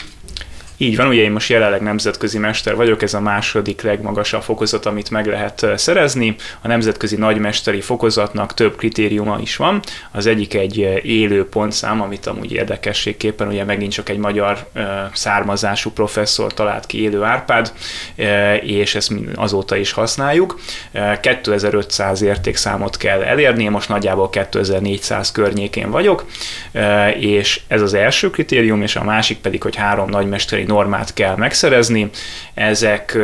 Így 0.77 0.95
van, 0.95 1.07
ugye 1.07 1.21
én 1.21 1.31
most 1.31 1.49
jelenleg 1.49 1.81
nemzetközi 1.81 2.37
mester 2.37 2.75
vagyok, 2.75 3.01
ez 3.01 3.13
a 3.13 3.19
második 3.19 3.81
legmagasabb 3.81 4.41
fokozat, 4.41 4.85
amit 4.85 5.09
meg 5.09 5.25
lehet 5.25 5.65
szerezni. 5.75 6.35
A 6.61 6.67
nemzetközi 6.67 7.15
nagymesteri 7.15 7.81
fokozatnak 7.81 8.53
több 8.53 8.75
kritériuma 8.75 9.37
is 9.41 9.55
van. 9.55 9.79
Az 10.11 10.25
egyik 10.25 10.53
egy 10.53 10.77
élő 11.03 11.45
pontszám, 11.45 12.01
amit 12.01 12.25
amúgy 12.25 12.51
érdekességképpen 12.51 13.47
ugye 13.47 13.63
megint 13.63 13.91
csak 13.91 14.09
egy 14.09 14.17
magyar 14.17 14.67
származású 15.13 15.89
professzor 15.89 16.53
talált 16.53 16.85
ki 16.85 17.01
élő 17.01 17.23
Árpád, 17.23 17.73
és 18.61 18.95
ezt 18.95 19.13
azóta 19.35 19.75
is 19.75 19.91
használjuk. 19.91 20.59
2500 21.21 22.21
értékszámot 22.21 22.97
kell 22.97 23.21
elérni, 23.21 23.67
most 23.67 23.89
nagyjából 23.89 24.29
2400 24.29 25.31
környékén 25.31 25.91
vagyok, 25.91 26.25
és 27.19 27.61
ez 27.67 27.81
az 27.81 27.93
első 27.93 28.29
kritérium, 28.29 28.81
és 28.81 28.95
a 28.95 29.03
másik 29.03 29.37
pedig, 29.37 29.63
hogy 29.63 29.75
három 29.75 30.09
nagymesteri 30.09 30.63
normát 30.67 31.13
kell 31.13 31.35
megszerezni. 31.35 32.09
Ezek 32.53 33.17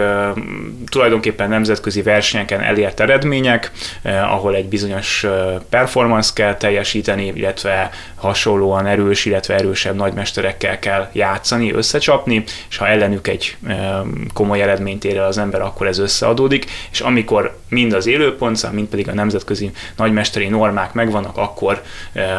tulajdonképpen 0.90 1.50
nemzetközi 1.50 2.02
versenyeken 2.02 2.62
elért 2.62 3.00
eredmények, 3.00 3.72
ahol 4.04 4.56
egy 4.56 4.68
bizonyos 4.68 5.26
performance 5.70 6.32
kell 6.34 6.56
teljesíteni, 6.56 7.32
illetve 7.36 7.90
hasonlóan 8.16 8.86
erős, 8.86 9.26
illetve 9.26 9.54
erősebb 9.56 9.96
nagymesterekkel 9.96 10.80
kell 10.80 11.10
játszani, 11.12 11.74
összecsapni, 11.74 12.44
és 12.70 12.78
ha 12.78 12.88
ellenük 12.88 13.28
egy 13.28 13.58
komoly 14.34 14.62
eredményt 14.62 15.06
ér 15.06 15.18
el 15.18 15.26
az 15.26 15.38
ember, 15.38 15.62
akkor 15.62 15.88
ez 15.88 15.98
összeadódik, 15.98 16.66
és 16.92 17.00
amikor 17.00 17.58
mind 17.70 17.94
az 17.94 18.08
élőpontszám, 18.08 18.74
mind 18.74 18.88
pedig 18.88 19.10
a 19.10 19.14
nemzetközi 19.14 19.72
nagymesteri 19.96 20.48
normák 20.48 20.94
megvannak, 20.94 21.38
akkor 21.38 21.82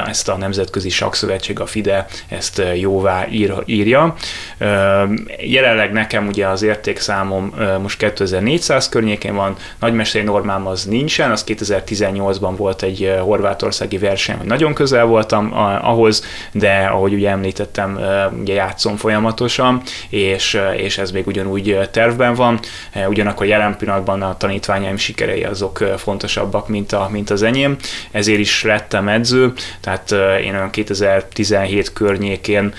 ezt 0.07 0.29
a 0.29 0.37
Nemzetközi 0.37 0.89
Sakszövetség, 0.89 1.61
a 1.61 1.67
FIDE 1.67 2.07
ezt 2.29 2.63
jóvá 2.75 3.27
ír, 3.31 3.55
írja. 3.65 4.15
Jelenleg 5.41 5.93
nekem 5.93 6.27
ugye 6.27 6.47
az 6.47 6.63
értékszámom 6.63 7.55
most 7.81 7.99
2400 7.99 8.89
környékén 8.89 9.35
van, 9.35 9.57
nagymesteri 9.79 10.25
normám 10.25 10.67
az 10.67 10.85
nincsen, 10.85 11.31
az 11.31 11.45
2018-ban 11.47 12.53
volt 12.57 12.83
egy 12.83 13.15
horvátországi 13.21 13.99
verseny, 13.99 14.37
hogy 14.37 14.47
nagyon 14.47 14.75
közel 14.75 15.05
voltam 15.05 15.53
ahhoz, 15.83 16.25
de 16.53 16.89
ahogy 16.91 17.13
ugye 17.13 17.31
említettem, 17.31 17.99
ugye 18.41 18.55
játszom 18.55 18.97
folyamatosan, 18.97 19.83
és, 20.09 20.61
és 20.77 20.99
ez 20.99 21.11
még 21.11 21.27
ugyanúgy 21.27 21.79
tervben 21.91 22.35
van, 22.35 22.61
ugyanakkor 23.09 23.47
jelen 23.47 23.77
pillanatban 23.77 24.23
a 24.23 24.37
tanítványaim 24.37 24.97
sikerei 24.97 25.45
azok 25.45 25.79
fontosabbak, 25.97 26.69
mint, 26.69 26.93
a, 26.93 27.09
mint 27.11 27.31
az 27.31 27.43
enyém, 27.43 27.77
ezért 28.11 28.39
is 28.39 28.63
lettem 28.63 29.09
edző, 29.09 29.53
tehát 29.81 30.15
én 30.43 30.55
olyan 30.55 30.71
2017 30.71 31.93
környékén 31.93 32.75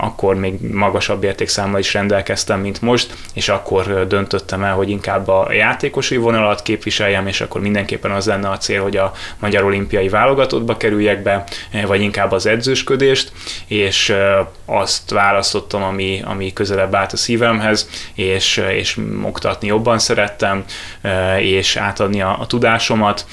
akkor 0.00 0.34
még 0.34 0.60
magasabb 0.72 1.24
értékszám 1.24 1.55
számmal 1.56 1.80
is 1.80 1.92
rendelkeztem, 1.92 2.60
mint 2.60 2.82
most, 2.82 3.14
és 3.34 3.48
akkor 3.48 4.06
döntöttem 4.06 4.62
el, 4.62 4.74
hogy 4.74 4.90
inkább 4.90 5.28
a 5.28 5.52
játékosi 5.52 6.16
vonalat 6.16 6.62
képviseljem, 6.62 7.26
és 7.26 7.40
akkor 7.40 7.60
mindenképpen 7.60 8.10
az 8.10 8.26
lenne 8.26 8.48
a 8.48 8.56
cél, 8.56 8.82
hogy 8.82 8.96
a 8.96 9.12
Magyar 9.38 9.64
Olimpiai 9.64 10.08
Válogatottba 10.08 10.76
kerüljek 10.76 11.22
be, 11.22 11.44
vagy 11.86 12.00
inkább 12.00 12.32
az 12.32 12.46
edzősködést, 12.46 13.32
és 13.66 14.14
azt 14.64 15.10
választottam, 15.10 15.82
ami, 15.82 16.22
ami 16.24 16.52
közelebb 16.52 16.94
állt 16.94 17.12
a 17.12 17.16
szívemhez, 17.16 17.88
és, 18.14 18.56
és 18.56 18.98
oktatni 19.22 19.66
jobban 19.66 19.98
szerettem, 19.98 20.64
és 21.38 21.76
átadni 21.76 22.22
a, 22.22 22.36
a 22.40 22.46
tudásomat, 22.46 23.26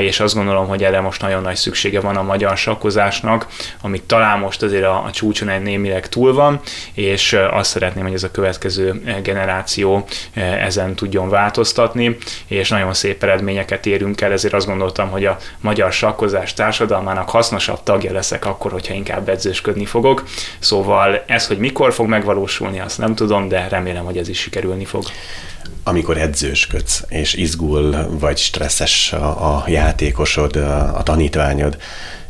és 0.00 0.20
azt 0.20 0.34
gondolom, 0.34 0.68
hogy 0.68 0.84
erre 0.84 1.00
most 1.00 1.20
nagyon 1.20 1.42
nagy 1.42 1.56
szüksége 1.56 2.00
van 2.00 2.16
a 2.16 2.22
magyar 2.22 2.56
sakkozásnak, 2.56 3.46
amit 3.80 4.02
talán 4.02 4.38
most 4.38 4.62
azért 4.62 4.84
a, 4.84 5.04
a 5.04 5.10
csúcson 5.10 5.48
egy 5.48 5.62
némileg 5.62 6.08
túl 6.08 6.34
van, 6.34 6.60
és 6.94 7.32
azt 7.56 7.70
szeretném, 7.70 8.04
hogy 8.04 8.14
ez 8.14 8.22
a 8.22 8.30
következő 8.30 9.02
generáció 9.22 10.06
ezen 10.60 10.94
tudjon 10.94 11.28
változtatni, 11.28 12.16
és 12.46 12.68
nagyon 12.68 12.94
szép 12.94 13.22
eredményeket 13.22 13.86
érünk 13.86 14.20
el, 14.20 14.32
ezért 14.32 14.54
azt 14.54 14.66
gondoltam, 14.66 15.08
hogy 15.10 15.24
a 15.24 15.36
magyar 15.60 15.92
sakkozás 15.92 16.54
társadalmának 16.54 17.30
hasznosabb 17.30 17.82
tagja 17.82 18.12
leszek 18.12 18.44
akkor, 18.44 18.72
hogyha 18.72 18.94
inkább 18.94 19.28
edzősködni 19.28 19.84
fogok. 19.84 20.24
Szóval 20.58 21.22
ez, 21.26 21.46
hogy 21.46 21.58
mikor 21.58 21.92
fog 21.92 22.06
megvalósulni, 22.08 22.80
azt 22.80 22.98
nem 22.98 23.14
tudom, 23.14 23.48
de 23.48 23.66
remélem, 23.68 24.04
hogy 24.04 24.18
ez 24.18 24.28
is 24.28 24.38
sikerülni 24.38 24.84
fog 24.84 25.04
amikor 25.88 26.16
edzősködsz, 26.16 27.04
és 27.08 27.34
izgul, 27.34 28.06
vagy 28.10 28.36
stresszes 28.36 29.12
a, 29.12 29.54
a 29.54 29.64
játékosod, 29.66 30.56
a 30.94 31.00
tanítványod, 31.02 31.76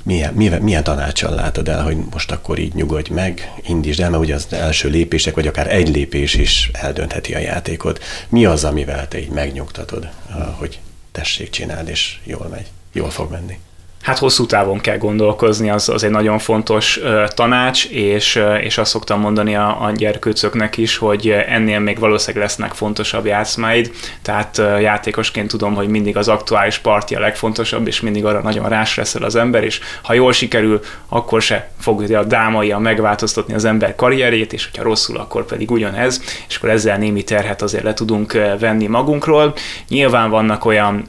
milyen, 0.07 0.35
milyen, 0.35 0.62
milyen 0.62 0.85
tanácsal 0.85 1.35
látod 1.35 1.69
el, 1.69 1.83
hogy 1.83 1.97
most 2.11 2.31
akkor 2.31 2.59
így 2.59 2.75
nyugodj 2.75 3.12
meg, 3.12 3.53
indítsd 3.62 4.01
el, 4.01 4.11
mert 4.11 4.23
ugye 4.23 4.35
az 4.35 4.47
első 4.51 4.88
lépések, 4.88 5.35
vagy 5.35 5.47
akár 5.47 5.73
egy 5.73 5.88
lépés 5.88 6.35
is 6.35 6.71
eldöntheti 6.73 7.35
a 7.35 7.38
játékot. 7.38 8.03
Mi 8.29 8.45
az, 8.45 8.64
amivel 8.64 9.09
te 9.09 9.19
így 9.19 9.29
megnyugtatod, 9.29 10.09
hogy 10.57 10.81
tessék, 11.12 11.51
csináld, 11.51 11.88
és 11.88 12.19
jól 12.25 12.47
megy, 12.51 12.66
jól 12.92 13.11
fog 13.11 13.31
menni? 13.31 13.59
Hát 14.07 14.19
hosszú 14.19 14.47
távon 14.47 14.79
kell 14.81 14.99
gondolkozni, 14.99 15.71
az, 15.71 15.88
az 15.88 16.05
egy 16.05 16.11
nagyon 16.11 16.38
fontos 16.38 16.97
uh, 16.97 17.25
tanács, 17.25 17.85
és, 17.85 18.37
uh, 18.37 18.64
és 18.64 18.79
azt 18.79 18.90
szoktam 18.90 19.21
mondani 19.21 19.57
a, 19.57 19.83
a 19.83 19.90
gyerkőcöknek 19.90 20.77
is, 20.77 20.97
hogy 20.97 21.29
ennél 21.31 21.79
még 21.79 21.99
valószínűleg 21.99 22.47
lesznek 22.47 22.73
fontosabb 22.73 23.27
játszmáid, 23.27 23.90
tehát 24.23 24.59
uh, 24.59 24.81
játékosként 24.81 25.49
tudom, 25.49 25.75
hogy 25.75 25.88
mindig 25.88 26.16
az 26.16 26.29
aktuális 26.29 26.79
parti 26.79 27.14
a 27.14 27.21
legfontosabb, 27.21 27.87
és 27.87 28.01
mindig 28.01 28.25
arra 28.25 28.40
nagyon 28.40 28.69
rásreszel 28.69 29.23
az 29.23 29.37
ember, 29.37 29.64
és 29.64 29.81
ha 30.03 30.12
jól 30.12 30.33
sikerül, 30.33 30.81
akkor 31.09 31.42
se 31.42 31.71
fogja 31.81 32.19
a 32.19 32.25
dámaia 32.25 32.79
megváltoztatni 32.79 33.55
az 33.55 33.64
ember 33.64 33.95
karrierét, 33.95 34.53
és 34.53 34.64
hogyha 34.64 34.83
rosszul, 34.83 35.16
akkor 35.16 35.45
pedig 35.45 35.71
ugyanez, 35.71 36.23
és 36.49 36.57
akkor 36.57 36.69
ezzel 36.69 36.99
némi 36.99 37.23
terhet 37.23 37.62
azért 37.62 37.85
le 37.85 37.95
tudunk 37.95 38.33
venni 38.59 38.87
magunkról. 38.87 39.55
Nyilván 39.88 40.31
vannak 40.31 40.64
olyan 40.64 41.05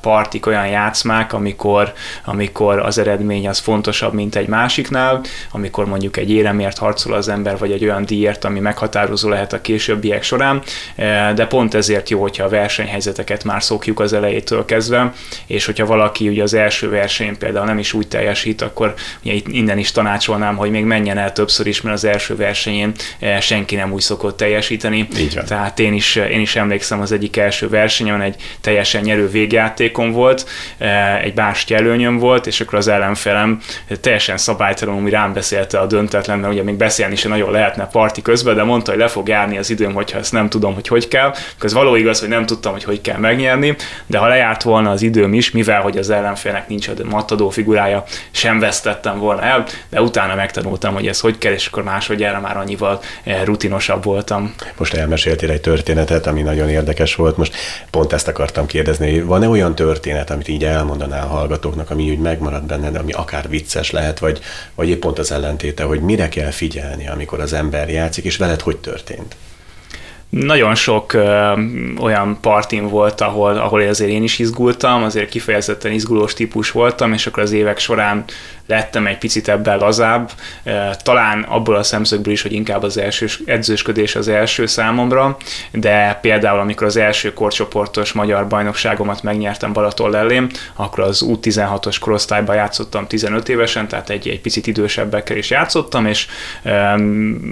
partik, 0.00 0.46
olyan 0.46 0.66
játszmák, 0.66 1.32
amikor 1.32 1.92
amikor 2.34 2.78
az 2.78 2.98
eredmény 2.98 3.48
az 3.48 3.58
fontosabb, 3.58 4.12
mint 4.12 4.36
egy 4.36 4.46
másiknál, 4.46 5.20
amikor 5.50 5.86
mondjuk 5.86 6.16
egy 6.16 6.30
éremért 6.30 6.78
harcol 6.78 7.12
az 7.14 7.28
ember, 7.28 7.58
vagy 7.58 7.72
egy 7.72 7.84
olyan 7.84 8.04
díjért, 8.04 8.44
ami 8.44 8.60
meghatározó 8.60 9.28
lehet 9.28 9.52
a 9.52 9.60
későbbiek 9.60 10.22
során, 10.22 10.62
eh, 10.94 11.32
de 11.34 11.46
pont 11.46 11.74
ezért 11.74 12.10
jó, 12.10 12.20
hogyha 12.20 12.44
a 12.44 12.48
versenyhelyzeteket 12.48 13.44
már 13.44 13.62
szokjuk 13.62 14.00
az 14.00 14.12
elejétől 14.12 14.64
kezdve, 14.64 15.12
és 15.46 15.64
hogyha 15.64 15.86
valaki 15.86 16.28
ugye 16.28 16.42
az 16.42 16.54
első 16.54 16.88
verseny 16.88 17.38
például 17.38 17.66
nem 17.66 17.78
is 17.78 17.92
úgy 17.92 18.08
teljesít, 18.08 18.62
akkor 18.62 18.94
ugye 19.22 19.32
itt 19.32 19.48
innen 19.48 19.78
is 19.78 19.92
tanácsolnám, 19.92 20.56
hogy 20.56 20.70
még 20.70 20.84
menjen 20.84 21.18
el 21.18 21.32
többször 21.32 21.66
is, 21.66 21.80
mert 21.80 21.96
az 21.96 22.04
első 22.04 22.36
versenyén 22.36 22.92
eh, 23.18 23.40
senki 23.40 23.74
nem 23.76 23.92
úgy 23.92 24.00
szokott 24.00 24.36
teljesíteni. 24.36 25.08
Így 25.18 25.34
van. 25.34 25.44
Tehát 25.44 25.78
én 25.78 25.92
is, 25.92 26.16
én 26.16 26.40
is 26.40 26.56
emlékszem 26.56 27.00
az 27.00 27.12
egyik 27.12 27.36
első 27.36 27.68
versenyen, 27.68 28.20
egy 28.20 28.36
teljesen 28.60 29.02
nyerő 29.02 29.28
végjátékom 29.28 30.12
volt, 30.12 30.48
eh, 30.78 31.22
egy 31.22 31.34
bástya 31.34 31.74
előnyöm 31.74 32.18
volt, 32.24 32.46
és 32.46 32.60
akkor 32.60 32.78
az 32.78 32.88
ellenfelem 32.88 33.60
teljesen 34.00 34.36
szabálytalanul 34.36 35.10
rám 35.10 35.32
beszélte 35.32 35.78
a 35.78 35.86
döntetlen, 35.86 36.38
mert 36.38 36.52
ugye 36.52 36.62
még 36.62 36.74
beszélni 36.76 37.16
sem 37.16 37.30
nagyon 37.30 37.50
lehetne 37.50 37.86
parti 37.86 38.22
közben, 38.22 38.54
de 38.54 38.62
mondta, 38.62 38.90
hogy 38.90 39.00
le 39.00 39.08
fog 39.08 39.28
járni 39.28 39.58
az 39.58 39.70
időm, 39.70 39.92
hogyha 39.92 40.18
ezt 40.18 40.32
nem 40.32 40.48
tudom, 40.48 40.74
hogy 40.74 40.88
hogy 40.88 41.08
kell. 41.08 41.34
Ez 41.60 41.72
való 41.72 41.96
igaz, 41.96 42.20
hogy 42.20 42.28
nem 42.28 42.46
tudtam, 42.46 42.72
hogy 42.72 42.84
hogy 42.84 43.00
kell 43.00 43.18
megnyerni, 43.18 43.76
de 44.06 44.18
ha 44.18 44.26
lejárt 44.26 44.62
volna 44.62 44.90
az 44.90 45.02
időm 45.02 45.34
is, 45.34 45.50
mivel 45.50 45.80
hogy 45.80 45.98
az 45.98 46.10
ellenfélnek 46.10 46.68
nincs 46.68 46.88
a 46.88 46.92
matadó 47.10 47.48
figurája, 47.48 48.04
sem 48.30 48.58
vesztettem 48.58 49.18
volna 49.18 49.42
el, 49.42 49.64
de 49.88 50.02
utána 50.02 50.34
megtanultam, 50.34 50.94
hogy 50.94 51.06
ez 51.06 51.20
hogy 51.20 51.38
kell, 51.38 51.52
és 51.52 51.66
akkor 51.66 51.82
másodjára 51.82 52.40
már 52.40 52.56
annyival 52.56 53.00
eh, 53.24 53.40
rutinosabb 53.44 54.04
voltam. 54.04 54.54
Most 54.76 54.94
elmeséltél 54.94 55.50
egy 55.50 55.60
történetet, 55.60 56.26
ami 56.26 56.42
nagyon 56.42 56.68
érdekes 56.68 57.14
volt. 57.14 57.36
Most 57.36 57.56
pont 57.90 58.12
ezt 58.12 58.28
akartam 58.28 58.66
kérdezni, 58.66 59.20
van-e 59.20 59.48
olyan 59.48 59.74
történet, 59.74 60.30
amit 60.30 60.48
így 60.48 60.64
elmondanál 60.64 61.26
a 61.26 61.28
hallgatóknak, 61.28 61.90
ami 61.90 62.02
úgy 62.14 62.20
megmarad 62.20 62.62
benned, 62.62 62.96
ami 62.96 63.12
akár 63.12 63.48
vicces 63.48 63.90
lehet, 63.90 64.18
vagy, 64.18 64.40
vagy 64.74 64.88
épp 64.88 65.00
pont 65.00 65.18
az 65.18 65.32
ellentéte, 65.32 65.82
hogy 65.82 66.00
mire 66.00 66.28
kell 66.28 66.50
figyelni, 66.50 67.08
amikor 67.08 67.40
az 67.40 67.52
ember 67.52 67.88
játszik, 67.88 68.24
és 68.24 68.36
veled 68.36 68.60
hogy 68.60 68.76
történt? 68.76 69.36
Nagyon 70.28 70.74
sok 70.74 71.12
ö, 71.12 71.52
olyan 72.00 72.38
partin 72.40 72.88
volt, 72.88 73.20
ahol, 73.20 73.56
ahol 73.56 73.88
azért 73.88 74.10
én 74.10 74.22
is 74.22 74.38
izgultam, 74.38 75.02
azért 75.02 75.28
kifejezetten 75.28 75.92
izgulós 75.92 76.34
típus 76.34 76.70
voltam, 76.70 77.12
és 77.12 77.26
akkor 77.26 77.42
az 77.42 77.52
évek 77.52 77.78
során 77.78 78.24
lettem 78.66 79.06
egy 79.06 79.18
picit 79.18 79.48
ebben 79.48 79.78
lazább, 79.78 80.30
talán 81.02 81.42
abból 81.42 81.74
a 81.74 81.82
szemszögből 81.82 82.32
is, 82.32 82.42
hogy 82.42 82.52
inkább 82.52 82.82
az 82.82 82.98
első 82.98 83.26
edzősködés 83.46 84.16
az 84.16 84.28
első 84.28 84.66
számomra, 84.66 85.36
de 85.72 86.18
például 86.22 86.58
amikor 86.58 86.86
az 86.86 86.96
első 86.96 87.32
korcsoportos 87.32 88.12
magyar 88.12 88.46
bajnokságomat 88.46 89.22
megnyertem 89.22 89.72
Balaton 89.72 90.10
lellém, 90.10 90.48
akkor 90.74 91.04
az 91.04 91.24
U16-os 91.26 91.96
korosztályban 92.00 92.56
játszottam 92.56 93.06
15 93.06 93.48
évesen, 93.48 93.88
tehát 93.88 94.10
egy, 94.10 94.28
egy 94.28 94.40
picit 94.40 94.66
idősebbekkel 94.66 95.36
is 95.36 95.50
játszottam, 95.50 96.06
és 96.06 96.26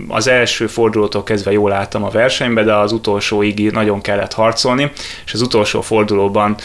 az 0.09 0.29
első 0.29 0.67
fordulótól 0.67 1.23
kezdve 1.23 1.53
jól 1.53 1.73
álltam 1.73 2.05
a 2.05 2.11
versenybe, 2.11 2.63
de 2.63 2.75
az 2.75 2.93
utolsóig 2.93 3.71
nagyon 3.71 4.01
kellett 4.01 4.33
harcolni, 4.33 4.93
és 5.25 5.33
az 5.33 5.41
utolsó 5.41 5.81
fordulóban 5.81 6.57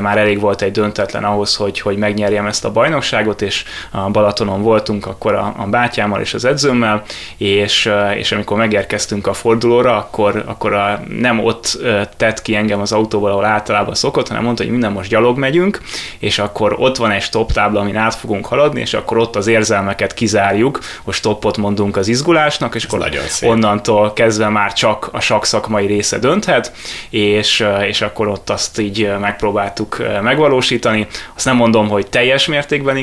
már 0.00 0.18
elég 0.18 0.40
volt 0.40 0.62
egy 0.62 0.72
döntetlen 0.72 1.24
ahhoz, 1.24 1.56
hogy, 1.56 1.80
hogy 1.80 1.96
megnyerjem 1.96 2.46
ezt 2.46 2.64
a 2.64 2.72
bajnokságot, 2.72 3.42
és 3.42 3.64
a 4.04 4.10
Balatonon 4.10 4.62
voltunk 4.62 5.06
akkor 5.06 5.34
a, 5.34 5.54
a 5.58 5.66
bátyámmal 5.66 6.20
és 6.20 6.34
az 6.34 6.44
edzőmmel, 6.44 7.02
és, 7.36 7.90
és 8.16 8.32
amikor 8.32 8.56
megérkeztünk 8.56 9.26
a 9.26 9.32
fordulóra, 9.32 9.96
akkor, 9.96 10.42
akkor 10.46 10.72
a, 10.72 11.02
nem 11.18 11.44
ott 11.44 11.78
tett 12.16 12.42
ki 12.42 12.54
engem 12.54 12.80
az 12.80 12.92
autóval, 12.92 13.30
ahol 13.30 13.44
általában 13.44 13.94
szokott, 13.94 14.28
hanem 14.28 14.42
mondta, 14.42 14.62
hogy 14.62 14.72
minden 14.72 14.92
most 14.92 15.10
gyalog 15.10 15.38
megyünk, 15.38 15.80
és 16.18 16.38
akkor 16.38 16.76
ott 16.78 16.96
van 16.96 17.10
egy 17.10 17.22
stop 17.22 17.52
tábla, 17.52 17.80
amin 17.80 17.96
át 17.96 18.14
fogunk 18.14 18.46
haladni, 18.46 18.80
és 18.80 18.94
akkor 18.94 19.18
ott 19.18 19.36
az 19.36 19.46
érzelmeket 19.46 20.14
kizárjuk, 20.14 20.80
hogy 21.02 21.14
stoppot 21.14 21.56
mondunk 21.56 21.96
az 21.96 22.08
izgulásnak, 22.08 22.74
és 22.74 22.84
akkor 22.84 23.08
onnantól 23.40 24.12
kezdve 24.12 24.48
már 24.48 24.72
csak 24.72 25.08
a 25.12 25.20
sak 25.20 25.44
szakmai 25.44 25.86
része 25.86 26.18
dönthet, 26.18 26.72
és, 27.10 27.66
és 27.88 28.00
akkor 28.00 28.28
ott 28.28 28.50
azt 28.50 28.78
így 28.78 29.10
megpróbáltuk 29.20 30.02
megvalósítani. 30.22 31.06
Azt 31.36 31.44
nem 31.44 31.56
mondom, 31.56 31.88
hogy 31.88 32.06
teljes 32.06 32.46
mértékben 32.46 32.96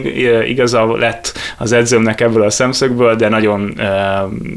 igaza 0.45 0.82
lett 0.85 1.37
az 1.57 1.71
edzőmnek 1.71 2.21
ebből 2.21 2.43
a 2.43 2.49
szemszögből, 2.49 3.15
de 3.15 3.29
nagyon 3.29 3.81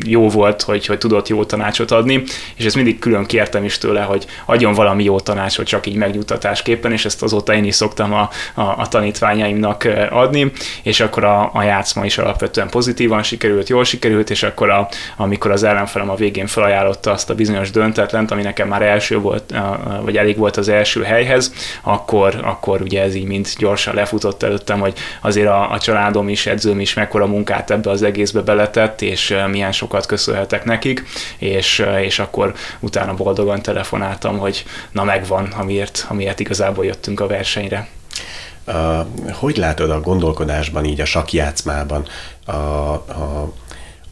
jó 0.07 0.29
volt, 0.29 0.62
hogy, 0.62 0.87
hogy 0.87 0.99
tudott 0.99 1.29
jó 1.29 1.45
tanácsot 1.45 1.91
adni, 1.91 2.22
és 2.57 2.64
ezt 2.64 2.74
mindig 2.74 2.99
külön 2.99 3.24
kértem 3.24 3.64
is 3.64 3.79
tőle, 3.79 4.01
hogy 4.01 4.27
adjon 4.45 4.72
valami 4.72 5.05
jó 5.05 5.20
tanácsot 5.20 5.66
csak 5.66 5.87
így 5.87 5.97
megnyugtatásképpen, 5.97 6.93
és 6.93 7.05
ezt 7.05 7.22
azóta 7.22 7.55
én 7.55 7.64
is 7.64 7.74
szoktam 7.74 8.12
a, 8.12 8.29
a, 8.55 8.61
a 8.62 8.89
tanítványaimnak 8.89 9.89
adni, 10.11 10.53
és 10.83 11.01
akkor 11.01 11.24
a, 11.24 11.51
a 11.53 11.62
játszma 11.62 12.05
is 12.05 12.18
alapvetően 12.18 12.68
pozitívan 12.68 13.22
sikerült, 13.22 13.68
jól 13.68 13.85
sikerült, 13.85 14.31
és 14.31 14.43
akkor 14.43 14.70
a, 14.70 14.89
amikor 15.16 15.51
az 15.51 15.62
ellenfelem 15.62 16.11
a 16.11 16.14
végén 16.14 16.47
felajánlotta 16.47 17.11
azt 17.11 17.31
a 17.31 17.35
bizonyos 17.35 17.70
döntetlent, 17.70 18.31
ami 18.31 18.43
nekem 18.43 18.68
már 18.68 18.83
első 18.83 19.18
volt, 19.18 19.55
vagy 20.03 20.16
elég 20.16 20.37
volt 20.37 20.57
az 20.57 20.68
első 20.68 21.03
helyhez, 21.03 21.53
akkor, 21.83 22.41
akkor 22.43 22.81
ugye 22.81 23.03
ez 23.03 23.14
így 23.14 23.27
mind 23.27 23.49
gyorsan 23.59 23.95
lefutott 23.95 24.43
előttem, 24.43 24.81
hogy 24.81 24.93
azért 25.20 25.49
a, 25.49 25.70
a 25.70 25.79
család 25.79 26.16
családom 26.17 26.29
is, 26.29 26.47
edzőm 26.47 26.81
is 26.81 26.95
mekkora 26.95 27.27
munkát 27.27 27.71
ebbe 27.71 27.91
az 27.91 28.03
egészbe 28.03 28.41
beletett, 28.41 29.03
és 29.03 29.35
milyen 29.51 29.73
sokat 29.73 30.07
köszönhetek 30.07 30.64
nekik, 30.64 31.05
és, 31.39 31.85
és 32.01 32.19
akkor 32.19 32.55
utána 32.81 33.14
boldogan 33.14 33.62
telefonáltam, 33.62 34.39
hogy 34.39 34.64
na 34.93 35.05
megvan, 35.05 35.45
amiért, 35.45 36.07
amiért 36.09 36.41
igazából 36.41 36.85
jöttünk 36.85 37.21
a 37.21 37.27
versenyre. 37.27 37.89
Uh, 38.67 39.07
hogy 39.33 39.57
látod 39.57 39.91
a 39.91 40.01
gondolkodásban, 40.01 40.85
így 40.85 41.01
a 41.01 41.05
sakjátszmában 41.05 42.07
a, 42.45 42.53
a 42.53 43.53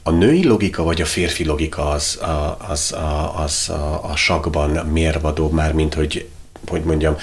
a 0.07 0.11
női 0.11 0.45
logika 0.47 0.83
vagy 0.83 1.01
a 1.01 1.05
férfi 1.05 1.45
logika 1.45 1.89
az, 1.89 2.21
az, 2.69 2.95
az, 2.99 2.99
az 3.45 3.69
a, 3.69 4.11
a 4.11 4.17
sakban 4.17 4.71
mérvadóbb 4.71 5.53
már, 5.53 5.73
mint 5.73 5.95
hogy, 5.95 6.29
hogy 6.67 6.83
mondjam, 6.83 7.17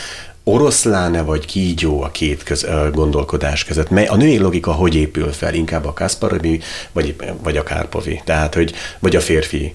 oroszláne 0.44 1.22
vagy 1.22 1.46
kígyó 1.46 2.02
a 2.02 2.12
két 2.12 2.44
köz, 2.44 2.68
gondolkodás 2.92 3.64
között? 3.64 3.90
Mely, 3.90 4.06
a 4.06 4.16
női 4.16 4.38
logika 4.38 4.72
hogy 4.72 4.96
épül 4.96 5.32
fel? 5.32 5.54
Inkább 5.54 5.86
a 5.86 5.94
Kasparovi, 5.94 6.62
vagy, 6.92 7.16
vagy 7.44 7.58
a 7.58 7.64
Kárpovi? 7.64 8.22
Tehát, 8.26 8.54
hogy, 8.54 8.74
vagy 9.00 9.16
a 9.16 9.20
férfi, 9.20 9.74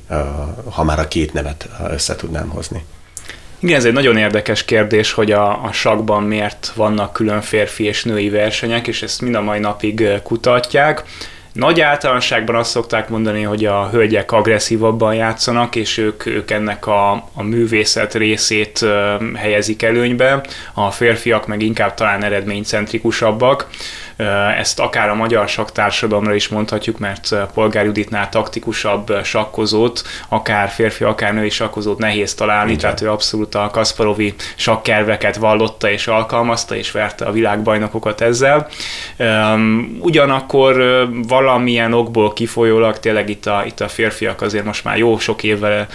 ha 0.70 0.84
már 0.84 0.98
a 0.98 1.08
két 1.08 1.32
nevet 1.32 1.68
össze 1.90 2.16
tudnám 2.16 2.48
hozni? 2.48 2.84
Igen, 3.58 3.76
ez 3.76 3.84
egy 3.84 3.92
nagyon 3.92 4.16
érdekes 4.16 4.64
kérdés, 4.64 5.12
hogy 5.12 5.32
a, 5.32 5.64
a 5.64 5.72
sakban 5.72 6.22
miért 6.22 6.72
vannak 6.74 7.12
külön 7.12 7.40
férfi 7.40 7.84
és 7.84 8.04
női 8.04 8.28
versenyek, 8.28 8.86
és 8.86 9.02
ezt 9.02 9.20
mind 9.20 9.34
a 9.34 9.40
mai 9.40 9.58
napig 9.58 10.08
kutatják. 10.22 11.04
Nagy 11.56 11.80
általánosságban 11.80 12.56
azt 12.56 12.70
szokták 12.70 13.08
mondani, 13.08 13.42
hogy 13.42 13.64
a 13.64 13.88
hölgyek 13.88 14.32
agresszívabban 14.32 15.14
játszanak, 15.14 15.76
és 15.76 15.98
ők, 15.98 16.26
ők 16.26 16.50
ennek 16.50 16.86
a, 16.86 17.12
a 17.12 17.42
művészet 17.42 18.14
részét 18.14 18.86
helyezik 19.34 19.82
előnybe, 19.82 20.40
a 20.74 20.90
férfiak 20.90 21.46
meg 21.46 21.62
inkább 21.62 21.94
talán 21.94 22.24
eredménycentrikusabbak. 22.24 23.68
Ezt 24.58 24.80
akár 24.80 25.08
a 25.08 25.14
magyar 25.14 25.48
saktársadalomra 25.48 26.34
is 26.34 26.48
mondhatjuk, 26.48 26.98
mert 26.98 27.34
Polgár 27.54 27.84
Juditnál 27.84 28.28
taktikusabb 28.28 29.18
sakkozót, 29.24 30.02
akár 30.28 30.68
férfi, 30.68 31.04
akár 31.04 31.34
női 31.34 31.50
sakkozót 31.50 31.98
nehéz 31.98 32.34
találni, 32.34 32.68
Igen. 32.68 32.80
tehát 32.80 33.00
ő 33.00 33.10
abszolút 33.10 33.54
a 33.54 33.68
Kasparovi 33.72 34.34
sakkelveket 34.54 35.36
vallotta 35.36 35.90
és 35.90 36.06
alkalmazta, 36.06 36.76
és 36.76 36.90
verte 36.90 37.24
a 37.24 37.32
világbajnokokat 37.32 38.20
ezzel. 38.20 38.68
Ugyanakkor 40.00 40.82
valamilyen 41.28 41.92
okból 41.92 42.32
kifolyólag 42.32 42.98
tényleg 42.98 43.28
itt 43.28 43.46
a, 43.46 43.62
itt 43.66 43.80
a 43.80 43.88
férfiak 43.88 44.42
azért 44.42 44.64
most 44.64 44.84
már 44.84 44.98
jó 44.98 45.18
sok 45.18 45.42
évvel 45.42 45.86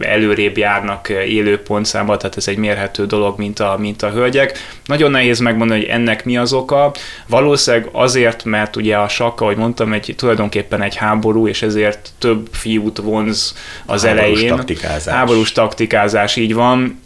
előrébb 0.00 0.56
járnak 0.56 1.08
élőpontszámban, 1.08 2.18
tehát 2.18 2.36
ez 2.36 2.48
egy 2.48 2.56
mérhető 2.56 3.06
dolog, 3.06 3.38
mint 3.38 3.60
a, 3.60 3.76
mint 3.78 4.02
a 4.02 4.10
hölgyek. 4.10 4.58
Nagyon 4.84 5.10
nehéz 5.10 5.38
megmondani, 5.38 5.80
hogy 5.80 5.88
ennek 5.88 6.24
mi 6.24 6.36
az 6.36 6.52
oka. 6.52 6.92
Val 7.26 7.41
Valószínűleg 7.42 7.88
azért, 7.92 8.44
mert 8.44 8.76
ugye 8.76 8.96
a 8.96 9.08
sakk, 9.08 9.40
ahogy 9.40 9.56
mondtam, 9.56 9.92
egy, 9.92 10.14
tulajdonképpen 10.16 10.82
egy 10.82 10.96
háború, 10.96 11.48
és 11.48 11.62
ezért 11.62 12.10
több 12.18 12.48
fiút 12.52 12.98
vonz 12.98 13.54
az 13.86 14.04
Háborús 14.04 14.28
elején. 14.30 14.56
taktikázás. 14.56 15.14
Háborús 15.14 15.52
taktikázás, 15.52 16.36
így 16.36 16.54
van, 16.54 17.00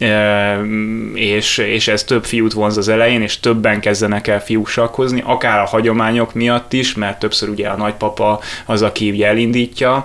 és, 1.13 1.57
és 1.57 1.87
ez 1.87 2.03
több 2.03 2.25
fiút 2.25 2.53
vonz 2.53 2.77
az 2.77 2.87
elején, 2.87 3.21
és 3.21 3.39
többen 3.39 3.79
kezdenek 3.79 4.27
el 4.27 4.43
fiúk 4.43 4.67
sakkozni, 4.67 5.21
akár 5.25 5.59
a 5.59 5.65
hagyományok 5.65 6.33
miatt 6.33 6.73
is, 6.73 6.93
mert 6.93 7.19
többször 7.19 7.49
ugye 7.49 7.67
a 7.67 7.77
nagypapa 7.77 8.39
az, 8.65 8.81
aki 8.81 9.09
ugye 9.09 9.27
elindítja. 9.27 10.03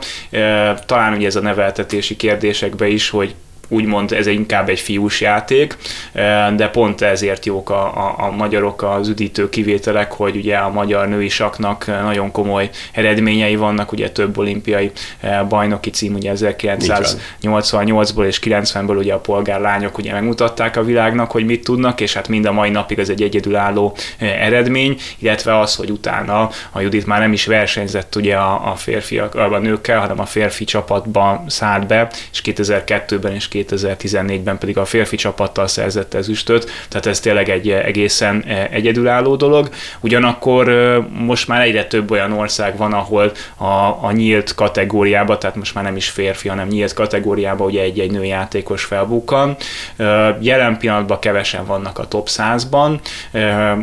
Talán 0.87 1.13
ugye 1.13 1.27
ez 1.27 1.37
a 1.37 1.41
neveltetési 1.41 2.17
kérdésekbe 2.17 2.87
is, 2.89 3.09
hogy 3.11 3.35
úgymond 3.73 4.13
ez 4.13 4.27
inkább 4.27 4.69
egy 4.69 4.81
fiús 4.81 5.21
játék, 5.21 5.77
de 6.57 6.69
pont 6.73 7.01
ezért 7.01 7.47
jók 7.47 7.71
a, 7.71 7.85
a, 7.85 8.15
a 8.19 8.31
magyarok 8.31 8.83
az 8.83 9.09
üdítő 9.09 9.49
kivételek, 9.49 10.13
hogy 10.13 10.37
ugye 10.37 10.57
a 10.57 10.71
magyar 10.71 11.09
női 11.09 11.29
saknak 11.29 11.87
nagyon 11.87 12.31
komoly 12.31 12.71
eredményei 12.93 13.57
vannak, 13.57 13.93
ugye 13.93 14.11
több 14.11 14.39
olimpiai 14.39 14.91
bajnoki 15.49 15.91
cím, 15.91 16.15
ugye 16.15 16.33
1988-ból 16.35 18.25
és 18.25 18.41
90-ből 18.45 18.99
ugye 18.99 19.15
a 19.15 19.19
polgárlányok 19.19 19.99
ugye 19.99 20.13
megmutatták 20.13 20.77
a 20.77 20.85
világnak, 20.85 21.31
hogy 21.31 21.45
mit 21.45 21.65
tudnak, 21.65 22.01
és 22.01 22.15
hát 22.15 22.29
mind 22.29 22.45
a 22.45 22.53
mai 22.53 22.71
napig 22.71 22.99
ez 22.99 23.09
egy 23.09 23.23
egyedülálló 23.23 23.97
eredmény, 24.19 24.97
illetve 25.19 25.59
az, 25.59 25.75
hogy 25.75 25.91
utána 25.91 26.51
a 26.71 26.81
Judit 26.81 27.07
már 27.07 27.21
nem 27.21 27.33
is 27.33 27.47
versenyzett 27.47 28.17
ugye 28.17 28.37
a, 28.37 28.71
a 28.71 28.75
férfiak, 28.75 29.35
a 29.35 29.59
nőkkel, 29.59 30.01
hanem 30.01 30.21
a 30.21 30.25
férfi 30.25 30.65
csapatba 30.65 31.45
szállt 31.47 31.87
be, 31.87 32.11
és 32.33 32.43
2002-ben 32.45 33.35
és 33.35 33.49
2014-ben 33.69 34.59
pedig 34.59 34.79
a 34.79 34.85
férfi 34.85 35.17
csapattal 35.17 35.67
szerzett 35.67 36.15
ezüstöt, 36.15 36.71
tehát 36.89 37.07
ez 37.07 37.21
tényleg 37.21 37.49
egy 37.49 37.71
egészen 37.71 38.45
e, 38.47 38.69
egyedülálló 38.71 39.37
dolog. 39.37 39.69
Ugyanakkor 40.01 40.73
most 41.19 41.49
már 41.49 41.63
egyre 41.63 41.85
több 41.85 42.11
olyan 42.11 42.33
ország 42.33 42.77
van, 42.77 42.93
ahol 42.93 43.33
a, 43.57 43.65
a 44.07 44.13
nyílt 44.13 44.55
kategóriába, 44.55 45.39
tehát 45.39 45.57
most 45.57 45.75
már 45.75 45.85
nem 45.85 45.97
is 45.97 46.09
férfi, 46.09 46.49
hanem 46.49 46.69
nyílt 46.69 46.95
kategóriába 46.95 47.65
ugye 47.65 47.83
egy-egy 47.83 48.11
nőjátékos 48.11 48.85
felbukkan. 48.85 49.57
Jelen 50.41 50.79
pillanatban 50.79 51.19
kevesen 51.19 51.65
vannak 51.67 51.99
a 51.99 52.09
top 52.09 52.29
100-ban, 52.31 52.99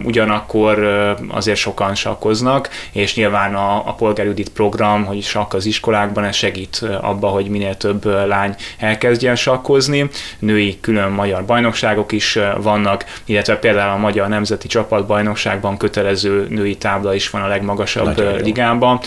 ugyanakkor 0.04 0.84
azért 1.28 1.58
sokan 1.58 1.96
sakkoznak, 1.96 2.70
és 2.92 3.16
nyilván 3.16 3.56
a, 3.56 3.88
a 3.88 3.94
polgárjudit 3.94 4.50
program, 4.50 5.06
hogy 5.06 5.22
sakk 5.24 5.54
az 5.54 5.66
iskolákban, 5.66 6.24
ez 6.24 6.36
segít 6.36 6.86
abba, 7.02 7.28
hogy 7.28 7.48
minél 7.48 7.78
több 7.78 8.06
lány 8.06 8.56
elkezdjen 8.78 9.36
sakkozni, 9.36 9.68
foglalkozni. 9.70 10.10
Női 10.40 10.78
külön 10.82 11.12
magyar 11.12 11.46
bajnokságok 11.46 12.12
is 12.12 12.40
vannak, 12.62 13.06
illetve 13.26 13.58
például 13.58 13.92
a 13.92 13.98
Magyar 13.98 14.28
Nemzeti 14.28 14.68
Csapatbajnokságban 14.68 15.78
kötelező 15.78 16.46
női 16.50 16.76
tábla 16.76 17.14
is 17.14 17.30
van 17.30 17.42
a 17.42 17.48
legmagasabb 17.48 18.06
Nagyon 18.06 18.36
ligában, 18.36 19.00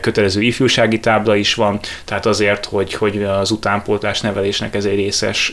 kötelező 0.00 0.42
ifjúsági 0.42 1.00
tábla 1.00 1.36
is 1.36 1.54
van, 1.54 1.80
tehát 2.04 2.26
azért, 2.26 2.64
hogy, 2.64 2.94
hogy 2.94 3.22
az 3.22 3.50
utánpótlás 3.50 4.20
nevelésnek 4.20 4.74
ez 4.74 4.84
egy 4.84 4.94
részes 4.94 5.52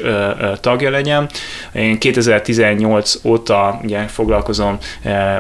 tagja 0.59 0.89
legyen. 0.89 1.29
Én 1.73 1.99
2018 1.99 3.15
óta 3.23 3.79
ugye 3.83 3.99
foglalkozom 4.07 4.77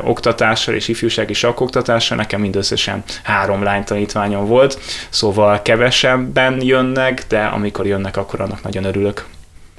oktatással 0.03 0.75
és 0.75 0.87
ifjúsági 0.87 1.33
sakkoktatással, 1.33 2.17
nekem 2.17 2.41
mindösszesen 2.41 3.03
három 3.23 3.63
lánytanítványom 3.63 4.45
volt, 4.45 4.79
szóval 5.09 5.61
kevesebben 5.61 6.61
jönnek, 6.61 7.25
de 7.27 7.39
amikor 7.39 7.85
jönnek, 7.85 8.17
akkor 8.17 8.41
annak 8.41 8.63
nagyon 8.63 8.83
örülök. 8.83 9.14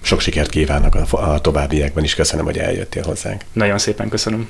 Sok 0.07 0.21
sikert 0.21 0.51
kívánok 0.51 0.95
a, 0.95 1.39
továbbiakban 1.41 2.05
is. 2.05 2.15
Köszönöm, 2.15 2.45
hogy 2.45 2.59
eljöttél 2.59 3.03
hozzánk. 3.03 3.45
Nagyon 3.53 3.79
szépen 3.79 4.09
köszönöm. 4.09 4.49